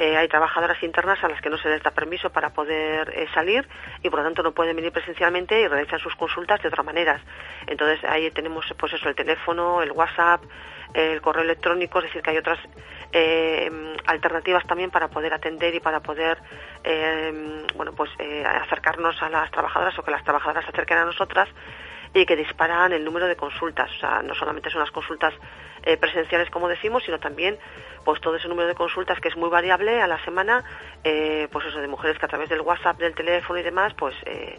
Eh, 0.00 0.16
hay 0.16 0.28
trabajadoras 0.28 0.80
internas 0.84 1.18
a 1.24 1.28
las 1.28 1.40
que 1.40 1.50
no 1.50 1.58
se 1.58 1.68
les 1.68 1.82
da 1.82 1.90
permiso 1.90 2.30
para 2.30 2.50
poder 2.50 3.10
eh, 3.16 3.26
salir 3.34 3.68
y 4.00 4.08
por 4.08 4.20
lo 4.20 4.26
tanto 4.26 4.44
no 4.44 4.52
pueden 4.52 4.76
venir 4.76 4.92
presencialmente 4.92 5.60
y 5.60 5.66
realizan 5.66 5.98
sus 5.98 6.14
consultas 6.14 6.62
de 6.62 6.68
otras 6.68 6.86
maneras. 6.86 7.20
Entonces 7.66 7.98
ahí 8.08 8.30
tenemos 8.30 8.64
pues 8.78 8.92
eso 8.92 9.08
el 9.08 9.16
teléfono, 9.16 9.82
el 9.82 9.90
WhatsApp, 9.90 10.40
el 10.94 11.20
correo 11.20 11.42
electrónico, 11.42 11.98
es 11.98 12.04
decir 12.04 12.22
que 12.22 12.30
hay 12.30 12.38
otras 12.38 12.60
eh, 13.10 13.96
alternativas 14.06 14.64
también 14.68 14.92
para 14.92 15.08
poder 15.08 15.34
atender 15.34 15.74
y 15.74 15.80
para 15.80 15.98
poder 15.98 16.38
bueno 17.74 17.92
pues 17.92 18.10
acercarnos 18.62 19.20
a 19.20 19.28
las 19.28 19.50
trabajadoras 19.50 19.98
o 19.98 20.04
que 20.04 20.12
las 20.12 20.22
trabajadoras 20.22 20.64
se 20.64 20.70
acerquen 20.70 20.98
a 20.98 21.06
nosotras 21.06 21.48
y 22.14 22.26
que 22.26 22.36
disparan 22.36 22.92
el 22.92 23.04
número 23.04 23.26
de 23.26 23.36
consultas. 23.36 23.90
O 23.96 24.00
sea, 24.00 24.22
no 24.22 24.34
solamente 24.34 24.70
son 24.70 24.80
las 24.80 24.90
consultas 24.90 25.34
eh, 25.82 25.96
presenciales, 25.96 26.50
como 26.50 26.68
decimos, 26.68 27.02
sino 27.04 27.18
también 27.18 27.58
pues 28.04 28.20
todo 28.20 28.36
ese 28.36 28.48
número 28.48 28.68
de 28.68 28.74
consultas 28.74 29.20
que 29.20 29.28
es 29.28 29.36
muy 29.36 29.50
variable 29.50 30.00
a 30.00 30.06
la 30.06 30.22
semana, 30.24 30.64
eh, 31.04 31.46
pues 31.52 31.66
eso 31.66 31.78
de 31.78 31.88
mujeres 31.88 32.18
que 32.18 32.24
a 32.24 32.28
través 32.28 32.48
del 32.48 32.62
WhatsApp, 32.62 32.98
del 32.98 33.14
teléfono 33.14 33.58
y 33.58 33.62
demás, 33.62 33.92
pues 33.98 34.14
eh, 34.24 34.58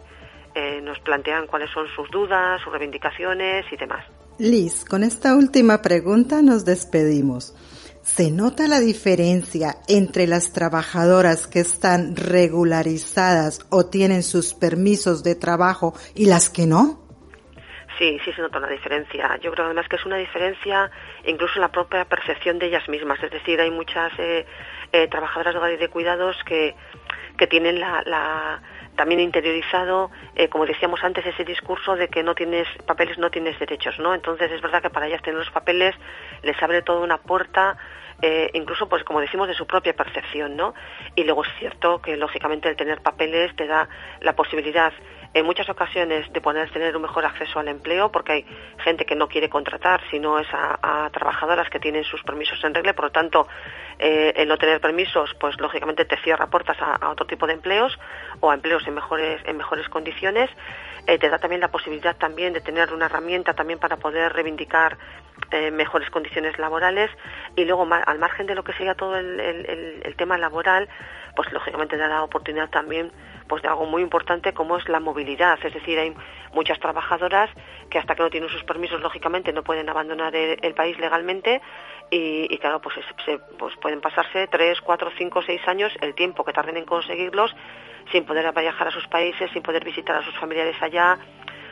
eh, 0.54 0.80
nos 0.80 0.98
plantean 1.00 1.46
cuáles 1.46 1.70
son 1.70 1.86
sus 1.88 2.10
dudas, 2.10 2.60
sus 2.62 2.72
reivindicaciones 2.72 3.66
y 3.72 3.76
demás. 3.76 4.04
Liz, 4.38 4.84
con 4.84 5.02
esta 5.02 5.36
última 5.36 5.82
pregunta 5.82 6.42
nos 6.42 6.64
despedimos. 6.64 7.54
¿Se 8.02 8.30
nota 8.30 8.66
la 8.66 8.80
diferencia 8.80 9.76
entre 9.86 10.26
las 10.26 10.52
trabajadoras 10.52 11.46
que 11.46 11.60
están 11.60 12.16
regularizadas 12.16 13.60
o 13.68 13.86
tienen 13.86 14.22
sus 14.22 14.54
permisos 14.54 15.22
de 15.22 15.34
trabajo 15.34 15.94
y 16.14 16.26
las 16.26 16.50
que 16.50 16.66
no? 16.66 16.99
Sí, 18.00 18.18
sí 18.24 18.32
se 18.32 18.40
nota 18.40 18.56
una 18.56 18.68
diferencia. 18.68 19.36
Yo 19.42 19.52
creo 19.52 19.66
además 19.66 19.86
que 19.86 19.96
es 19.96 20.06
una 20.06 20.16
diferencia 20.16 20.90
incluso 21.26 21.56
en 21.56 21.60
la 21.60 21.68
propia 21.68 22.06
percepción 22.06 22.58
de 22.58 22.68
ellas 22.68 22.88
mismas. 22.88 23.22
Es 23.22 23.30
decir, 23.30 23.60
hay 23.60 23.70
muchas 23.70 24.10
eh, 24.18 24.46
eh, 24.90 25.06
trabajadoras 25.08 25.62
de 25.62 25.76
de 25.76 25.88
cuidados 25.88 26.34
que, 26.46 26.74
que 27.36 27.46
tienen 27.46 27.78
la, 27.78 28.62
también 28.96 29.20
interiorizado, 29.20 30.10
eh, 30.34 30.48
como 30.48 30.64
decíamos 30.64 31.04
antes, 31.04 31.26
ese 31.26 31.44
discurso 31.44 31.94
de 31.94 32.08
que 32.08 32.22
no 32.22 32.34
tienes 32.34 32.66
papeles, 32.86 33.18
no 33.18 33.30
tienes 33.30 33.58
derechos, 33.58 33.98
¿no? 33.98 34.14
Entonces 34.14 34.50
es 34.50 34.62
verdad 34.62 34.80
que 34.80 34.88
para 34.88 35.06
ellas 35.06 35.20
tener 35.20 35.38
los 35.38 35.50
papeles 35.50 35.94
les 36.42 36.60
abre 36.62 36.80
toda 36.80 37.00
una 37.00 37.18
puerta 37.18 37.76
incluso 38.52 38.86
pues 38.86 39.02
como 39.02 39.22
decimos 39.22 39.48
de 39.48 39.54
su 39.54 39.66
propia 39.66 39.94
percepción 39.94 40.54
no 40.54 40.74
y 41.16 41.24
luego 41.24 41.42
es 41.42 41.50
cierto 41.58 42.02
que 42.02 42.18
lógicamente 42.18 42.68
el 42.68 42.76
tener 42.76 43.00
papeles 43.00 43.56
te 43.56 43.66
da 43.66 43.88
la 44.20 44.34
posibilidad 44.34 44.92
en 45.32 45.46
muchas 45.46 45.68
ocasiones 45.68 46.32
de 46.32 46.40
poder 46.40 46.70
tener 46.70 46.96
un 46.96 47.02
mejor 47.02 47.24
acceso 47.24 47.60
al 47.60 47.68
empleo 47.68 48.10
porque 48.10 48.32
hay 48.32 48.46
gente 48.78 49.04
que 49.04 49.14
no 49.14 49.28
quiere 49.28 49.48
contratar 49.48 50.00
sino 50.10 50.38
es 50.38 50.48
a, 50.52 51.08
trabajadoras 51.12 51.68
que 51.70 51.78
tienen 51.78 52.04
sus 52.04 52.22
permisos 52.22 52.62
en 52.64 52.74
regla 52.74 52.94
por 52.94 53.06
lo 53.06 53.10
tanto 53.12 53.46
eh, 54.02 54.32
el 54.36 54.48
no 54.48 54.56
tener 54.56 54.80
permisos 54.80 55.34
pues 55.38 55.60
lógicamente 55.60 56.06
te 56.06 56.16
cierra 56.16 56.46
puertas 56.46 56.78
a, 56.80 57.10
otro 57.10 57.26
tipo 57.26 57.46
de 57.46 57.52
empleos 57.52 57.98
o 58.40 58.50
a 58.50 58.54
empleos 58.54 58.86
en 58.86 58.94
mejores 58.94 59.42
en 59.44 59.58
mejores 59.58 59.88
condiciones. 59.90 60.48
Eh, 61.06 61.18
te 61.18 61.28
da 61.28 61.38
también 61.38 61.60
la 61.60 61.68
posibilidad 61.68 62.16
también 62.16 62.54
de 62.54 62.60
tener 62.62 62.92
una 62.94 63.06
herramienta 63.06 63.52
también 63.54 63.78
para 63.78 63.96
poder 63.96 64.32
reivindicar 64.32 64.96
eh, 65.50 65.70
mejores 65.70 66.08
condiciones 66.10 66.58
laborales. 66.58 67.10
Y 67.56 67.64
luego 67.64 67.86
al 67.92 68.18
margen 68.18 68.46
de 68.46 68.54
lo 68.54 68.64
que 68.64 68.72
sería 68.72 68.94
todo 68.94 69.16
el, 69.16 69.40
el, 69.40 70.16
tema 70.16 70.38
laboral 70.38 70.88
pues 71.34 71.50
lógicamente 71.52 71.96
da 71.96 72.08
la 72.08 72.22
oportunidad 72.22 72.68
también 72.70 73.10
pues 73.48 73.62
de 73.62 73.68
algo 73.68 73.86
muy 73.86 74.02
importante 74.02 74.52
como 74.54 74.76
es 74.76 74.88
la 74.88 75.00
movilidad. 75.00 75.58
Es 75.62 75.74
decir 75.74 75.98
hay 75.98 76.14
muchas 76.52 76.78
trabajadoras 76.78 77.50
que 77.90 77.98
hasta 77.98 78.14
que 78.14 78.22
no 78.22 78.30
tienen 78.30 78.48
sus 78.48 78.62
permisos 78.64 79.00
lógicamente 79.00 79.52
no 79.52 79.62
pueden 79.62 79.88
abandonar 79.88 80.34
el, 80.36 80.74
país 80.74 80.98
legalmente 80.98 81.60
y, 82.10 82.56
claro 82.58 82.80
pues, 82.80 82.96
se, 83.24 83.38
pues 83.58 83.76
pasarse 83.98 84.46
tres 84.46 84.80
cuatro 84.80 85.10
cinco 85.18 85.42
seis 85.42 85.60
años 85.66 85.92
el 86.00 86.14
tiempo 86.14 86.44
que 86.44 86.52
tarden 86.52 86.76
en 86.76 86.84
conseguirlos 86.84 87.54
sin 88.12 88.24
poder 88.24 88.52
viajar 88.54 88.88
a 88.88 88.90
sus 88.92 89.06
países 89.08 89.50
sin 89.52 89.62
poder 89.62 89.84
visitar 89.84 90.16
a 90.16 90.24
sus 90.24 90.36
familiares 90.38 90.76
allá 90.80 91.18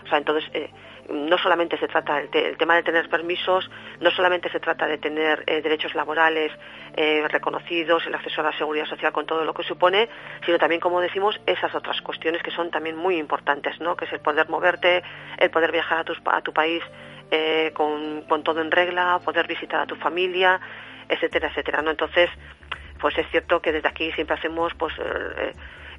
o 0.05 0.09
sea 0.09 0.19
entonces 0.19 0.51
eh, 0.55 0.71
no 1.11 1.39
solamente 1.39 1.79
se 1.79 1.87
trata 1.87 2.21
el, 2.21 2.57
tema 2.59 2.77
de 2.77 2.83
tener 2.83 3.09
permisos, 3.09 3.71
no 4.01 4.11
solamente 4.11 4.51
se 4.51 4.61
trata 4.61 4.87
de 4.87 4.99
tener 4.99 5.43
eh, 5.47 5.63
derechos 5.63 5.95
laborales 5.95 6.53
eh, 6.97 7.27
reconocidos, 7.29 8.07
el 8.07 8.15
acceso 8.15 8.43
a 8.43 8.45
la 8.45 8.59
seguridad 8.59 8.85
social 8.87 9.13
con 9.13 9.25
todo 9.25 9.45
lo 9.45 9.55
que 9.55 9.63
supone, 9.63 10.09
sino 10.45 10.59
también, 10.59 10.81
como 10.81 11.01
decimos, 11.01 11.41
esas 11.47 11.75
otras 11.75 12.01
cuestiones 12.03 12.43
que 12.43 12.51
son 12.51 12.71
también 12.71 12.97
muy 12.97 13.17
importantes, 13.17 13.81
¿no? 13.81 13.97
Que 13.97 14.05
es 14.05 14.13
el 14.13 14.21
poder 14.21 14.51
moverte, 14.51 15.03
el 15.39 15.51
poder 15.51 15.73
viajar 15.73 16.01
a 16.01 16.05
tu, 16.05 16.15
a 16.27 16.41
tu 16.43 16.53
país 16.53 16.83
con, 17.75 18.23
con, 18.23 18.43
todo 18.43 18.63
en 18.63 18.71
regla, 18.71 19.21
poder 19.23 19.47
visitar 19.47 19.81
a 19.81 19.87
tu 19.87 19.97
familia, 19.97 20.59
etcétera, 21.09 21.49
etcétera, 21.49 21.83
¿no? 21.83 21.91
Entonces, 21.91 22.31
pues 23.01 23.17
es 23.19 23.29
cierto 23.31 23.61
que 23.61 23.73
desde 23.73 23.89
aquí 23.89 24.11
siempre 24.13 24.37
hacemos, 24.37 24.75
pues 24.75 24.93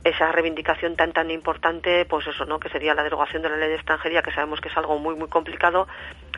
esa 0.03 0.31
reivindicación 0.31 0.95
tan 0.95 1.11
tan 1.11 1.29
importante, 1.29 2.05
pues 2.05 2.25
eso, 2.27 2.45
¿no? 2.45 2.59
Que 2.59 2.69
sería 2.69 2.93
la 2.93 3.03
derogación 3.03 3.41
de 3.41 3.49
la 3.49 3.57
ley 3.57 3.69
de 3.69 3.75
extranjería, 3.75 4.21
que 4.21 4.31
sabemos 4.31 4.61
que 4.61 4.69
es 4.69 4.77
algo 4.77 4.97
muy 4.97 5.15
muy 5.15 5.27
complicado, 5.27 5.87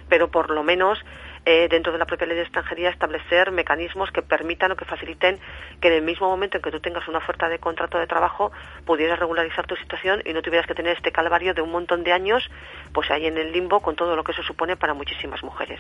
pero 0.10 0.32
por 0.32 0.50
lo 0.50 0.64
menos 0.64 1.00
eh, 1.46 1.68
dentro 1.70 1.92
de 1.92 2.00
la 2.00 2.06
propia 2.06 2.28
ley 2.28 2.36
de 2.36 2.44
extranjería 2.44 2.90
establecer 2.90 3.52
mecanismos 3.52 4.12
que 4.12 4.22
permitan 4.24 4.72
o 4.72 4.76
que 4.76 4.86
faciliten 4.86 5.40
que 5.80 5.90
en 5.90 5.94
el 5.96 6.02
mismo 6.02 6.28
momento 6.28 6.58
en 6.58 6.64
que 6.64 6.72
tú 6.72 6.80
tengas 6.80 7.08
una 7.08 7.20
oferta 7.20 7.50
de 7.50 7.60
contrato 7.60 8.00
de 8.00 8.08
trabajo 8.08 8.52
pudieras 8.86 9.20
regularizar 9.20 9.68
tu 9.68 9.76
situación 9.76 10.24
y 10.26 10.34
no 10.34 10.42
tuvieras 10.42 10.68
que 10.68 10.76
tener 10.76 10.98
este 10.98 11.12
calvario 11.12 11.54
de 11.54 11.62
un 11.62 11.72
montón 11.72 12.04
de 12.04 12.14
años, 12.14 12.50
pues 12.94 13.12
ahí 13.12 13.28
en 13.28 13.38
el 13.38 13.52
limbo 13.52 13.80
con 13.80 13.96
todo 13.96 14.16
lo 14.16 14.24
que 14.24 14.32
eso 14.32 14.44
supone 14.44 14.76
para 14.76 14.94
muchísimas 14.94 15.44
mujeres. 15.44 15.80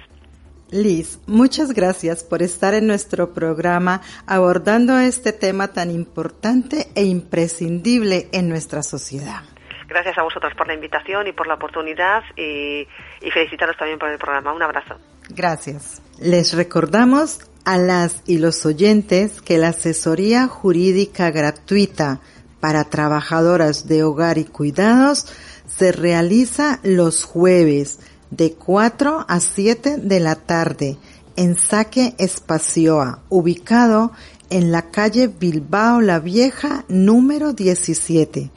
Liz, 0.71 1.19
muchas 1.27 1.73
gracias 1.73 2.23
por 2.23 2.41
estar 2.41 2.73
en 2.73 2.87
nuestro 2.87 3.33
programa 3.33 4.01
abordando 4.25 4.97
este 4.99 5.33
tema 5.33 5.67
tan 5.67 5.91
importante 5.91 6.87
e 6.95 7.03
imprescindible 7.03 8.29
en 8.31 8.47
nuestra 8.47 8.81
sociedad. 8.81 9.41
Gracias 9.89 10.17
a 10.17 10.23
vosotros 10.23 10.53
por 10.55 10.67
la 10.67 10.73
invitación 10.73 11.27
y 11.27 11.33
por 11.33 11.47
la 11.47 11.55
oportunidad 11.55 12.23
y, 12.37 12.87
y 13.21 13.31
felicitaros 13.31 13.75
también 13.75 13.99
por 13.99 14.09
el 14.09 14.17
programa. 14.17 14.53
Un 14.53 14.63
abrazo. 14.63 14.95
Gracias. 15.29 16.01
Les 16.19 16.53
recordamos 16.53 17.39
a 17.65 17.77
las 17.77 18.23
y 18.25 18.37
los 18.37 18.65
oyentes 18.65 19.41
que 19.41 19.57
la 19.57 19.69
asesoría 19.69 20.47
jurídica 20.47 21.31
gratuita 21.31 22.21
para 22.61 22.85
trabajadoras 22.85 23.89
de 23.89 24.03
hogar 24.03 24.37
y 24.37 24.45
cuidados 24.45 25.25
se 25.67 25.91
realiza 25.91 26.79
los 26.83 27.25
jueves 27.25 27.99
de 28.31 28.53
4 28.53 29.25
a 29.27 29.39
7 29.39 29.97
de 29.97 30.19
la 30.19 30.35
tarde 30.35 30.97
en 31.35 31.55
Saque 31.57 32.15
Espacioa, 32.17 33.19
ubicado 33.29 34.11
en 34.49 34.71
la 34.71 34.89
calle 34.89 35.27
Bilbao 35.27 36.01
La 36.01 36.19
Vieja 36.19 36.83
número 36.87 37.53
17, 37.53 38.51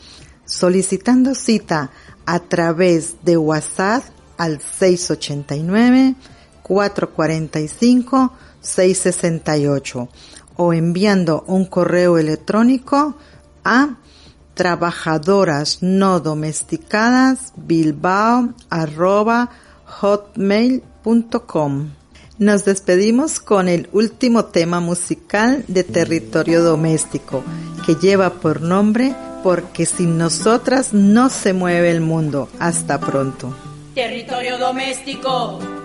solicitando 0.45 1.35
cita 1.35 1.91
a 2.25 2.41
través 2.41 3.17
de 3.23 3.37
WhatsApp 3.37 4.05
al 4.39 4.61
689 4.61 6.15
445 6.63 8.33
668 8.61 10.09
o 10.57 10.73
enviando 10.73 11.45
un 11.47 11.67
correo 11.67 12.17
electrónico 12.17 13.17
a 13.65 13.97
trabajadoras 14.55 15.79
no 15.83 16.21
domesticadas 16.21 17.53
bilbao 17.57 18.55
arroba 18.71 19.51
hotmail.com. 20.01 21.91
Nos 22.39 22.65
despedimos 22.65 23.39
con 23.39 23.69
el 23.69 23.89
último 23.93 24.47
tema 24.47 24.81
musical 24.81 25.65
de 25.69 25.85
Territorio 25.85 26.65
Doméstico, 26.65 27.45
que 27.87 27.95
lleva 27.95 28.31
por 28.31 28.61
nombre 28.61 29.15
Porque 29.45 29.85
sin 29.85 30.17
nosotras 30.17 30.95
no 30.95 31.29
se 31.29 31.53
mueve 31.53 31.91
el 31.91 32.01
mundo. 32.01 32.49
Hasta 32.59 32.99
pronto. 32.99 33.55
Territorio 33.95 34.57
Doméstico. 34.57 35.84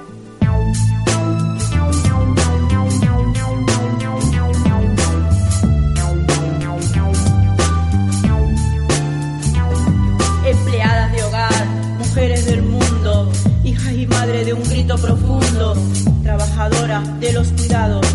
Mundo 13.80 14.02
y 14.02 14.08
madre 14.08 14.46
de 14.46 14.54
un 14.54 14.64
grito 14.64 14.96
profundo, 14.98 15.76
trabajadora 16.24 17.02
de 17.20 17.34
los 17.34 17.48
cuidados, 17.50 18.06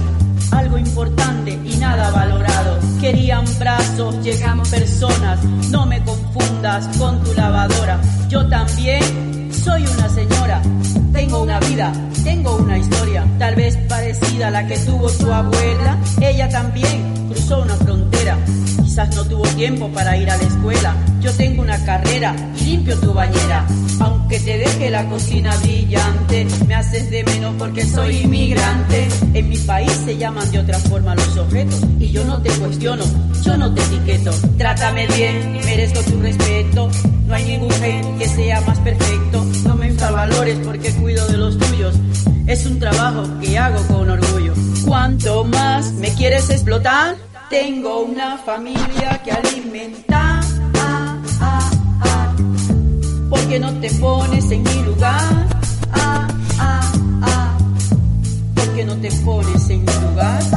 algo 0.50 0.78
importante 0.78 1.58
y 1.64 1.76
nada 1.76 2.10
valorado. 2.10 2.78
Querían 3.00 3.44
brazos, 3.58 4.22
llegamos 4.22 4.68
personas, 4.68 5.42
no 5.70 5.86
me 5.86 6.02
confundas 6.04 6.86
con 6.98 7.22
tu 7.22 7.34
lavadora. 7.34 8.00
Yo 8.28 8.46
también 8.48 9.52
soy 9.52 9.84
una 9.86 10.08
señora, 10.08 10.62
tengo 11.12 11.42
una 11.42 11.60
vida, 11.60 11.92
tengo 12.22 12.56
una 12.56 12.78
historia, 12.78 13.24
tal 13.38 13.54
vez 13.54 13.76
parecida 13.88 14.48
a 14.48 14.50
la 14.50 14.66
que 14.66 14.78
tuvo 14.78 15.10
tu 15.10 15.32
abuela. 15.32 15.98
Ella 16.20 16.48
también 16.48 17.28
cruzó 17.28 17.62
una 17.62 17.76
frontera 17.76 18.38
Quizás 18.94 19.16
no 19.16 19.24
tuvo 19.24 19.42
tiempo 19.56 19.88
para 19.88 20.16
ir 20.16 20.30
a 20.30 20.36
la 20.36 20.44
escuela. 20.44 20.94
Yo 21.20 21.32
tengo 21.32 21.62
una 21.62 21.84
carrera 21.84 22.32
y 22.60 22.66
limpio 22.66 22.96
tu 23.00 23.12
bañera. 23.12 23.66
Aunque 23.98 24.38
te 24.38 24.56
deje 24.56 24.88
la 24.88 25.04
cocina 25.08 25.52
brillante, 25.56 26.46
me 26.68 26.76
haces 26.76 27.10
de 27.10 27.24
menos 27.24 27.56
porque 27.58 27.84
soy 27.84 28.18
inmigrante. 28.18 29.08
En 29.32 29.48
mi 29.48 29.56
país 29.56 29.90
se 30.04 30.16
llaman 30.16 30.48
de 30.52 30.60
otra 30.60 30.78
forma 30.78 31.16
los 31.16 31.36
objetos. 31.36 31.80
Y 31.98 32.12
yo 32.12 32.24
no 32.24 32.40
te 32.40 32.50
cuestiono, 32.50 33.02
yo 33.42 33.56
no 33.56 33.74
te 33.74 33.82
etiqueto. 33.82 34.30
Trátame 34.58 35.08
bien, 35.08 35.58
merezco 35.64 36.00
tu 36.02 36.20
respeto. 36.20 36.88
No 37.26 37.34
hay 37.34 37.44
ningún 37.46 37.72
gen 37.72 38.16
que 38.16 38.28
sea 38.28 38.60
más 38.60 38.78
perfecto. 38.78 39.44
No 39.66 39.74
me 39.74 39.88
infravalores 39.88 40.56
porque 40.64 40.92
cuido 40.92 41.26
de 41.26 41.36
los 41.36 41.58
tuyos. 41.58 41.96
Es 42.46 42.64
un 42.64 42.78
trabajo 42.78 43.24
que 43.40 43.58
hago 43.58 43.84
con 43.88 44.08
orgullo. 44.08 44.52
¿Cuánto 44.86 45.42
más 45.42 45.90
me 45.94 46.14
quieres 46.14 46.48
explotar? 46.48 47.16
Tengo 47.54 48.00
una 48.00 48.36
familia 48.36 49.22
que 49.24 49.30
alimentar. 49.30 50.42
¿Por 53.30 53.40
qué 53.48 53.60
no 53.60 53.72
te 53.74 53.90
pones 53.90 54.50
en 54.50 54.64
mi 54.64 54.82
lugar? 54.82 55.46
¿Por 58.56 58.74
qué 58.74 58.84
no 58.84 58.96
te 58.96 59.08
pones 59.24 59.70
en 59.70 59.84
mi 59.84 59.92
lugar? 59.92 60.53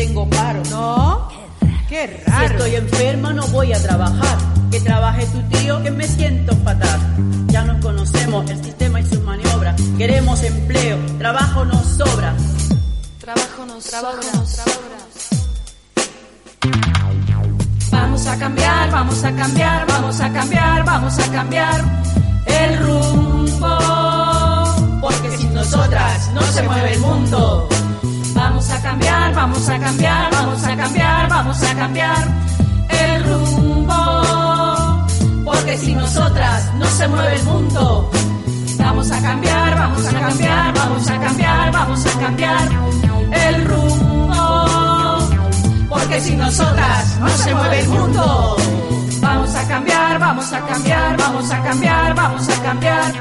Tengo 0.00 0.26
paro. 0.30 0.62
¿No? 0.70 1.28
Qué 1.88 2.22
raro. 2.26 2.38
Si 2.38 2.52
estoy 2.54 2.74
enferma 2.76 3.32
no 3.34 3.46
voy 3.48 3.72
a 3.72 3.82
trabajar. 3.82 4.29
Vamos 29.60 29.68
a 29.68 29.78
cambiar, 29.78 30.30
vamos 30.32 30.64
a 30.64 30.76
cambiar, 30.76 31.28
vamos 31.28 31.62
a 31.62 31.74
cambiar 31.74 32.28
el 32.88 33.24
rumbo. 33.24 33.94
Porque 35.44 35.76
sin 35.76 35.98
nosotras 35.98 36.74
no 36.76 36.86
se 36.86 37.08
mueve 37.08 37.34
el 37.34 37.42
mundo. 37.44 38.10
Vamos 38.78 39.10
a 39.10 39.20
cambiar, 39.20 39.74
vamos 39.76 40.06
a 40.06 40.18
cambiar, 40.18 40.74
vamos 40.74 41.10
a 41.10 41.20
cambiar, 41.20 41.72
vamos 41.72 42.06
a 42.06 42.18
cambiar 42.18 42.68
el 43.32 43.64
rumbo. 43.66 45.18
Porque 45.90 46.20
sin 46.22 46.38
nosotras 46.38 47.18
no 47.20 47.28
se 47.28 47.54
mueve 47.54 47.80
el 47.80 47.88
mundo. 47.88 48.56
Vamos 49.20 49.54
a 49.54 49.68
cambiar, 49.68 50.18
vamos 50.18 50.52
a 50.54 50.60
cambiar, 50.60 51.16
vamos 51.18 51.50
a 51.50 51.62
cambiar, 51.62 52.14
vamos 52.14 52.48
a 52.48 52.62
cambiar 52.62 53.12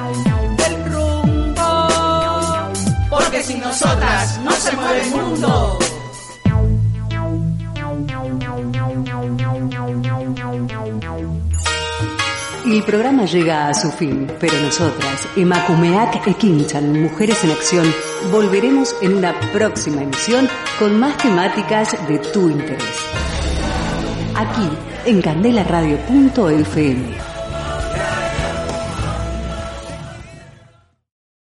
el 0.67 0.93
rumbo. 0.93 1.87
Porque 3.09 3.43
sin 3.43 3.59
nosotras 3.59 4.39
no 4.41 4.51
se 4.51 4.71
mueve 4.77 5.01
el 5.01 5.09
mundo. 5.11 5.79
El 12.69 12.83
programa 12.83 13.25
llega 13.25 13.67
a 13.67 13.73
su 13.73 13.91
fin, 13.91 14.31
pero 14.39 14.53
nosotras, 14.61 15.27
Emakumeak 15.35 16.27
Ekinchan, 16.27 17.01
Mujeres 17.01 17.43
en 17.43 17.49
Acción, 17.49 17.91
volveremos 18.31 18.95
en 19.01 19.15
una 19.15 19.33
próxima 19.51 20.03
emisión 20.03 20.47
con 20.77 20.99
más 20.99 21.17
temáticas 21.17 21.97
de 22.07 22.19
tu 22.19 22.47
interés. 22.47 22.83
Aquí, 24.35 24.69
en 25.05 25.19
candelaradio.fm. 25.19 27.28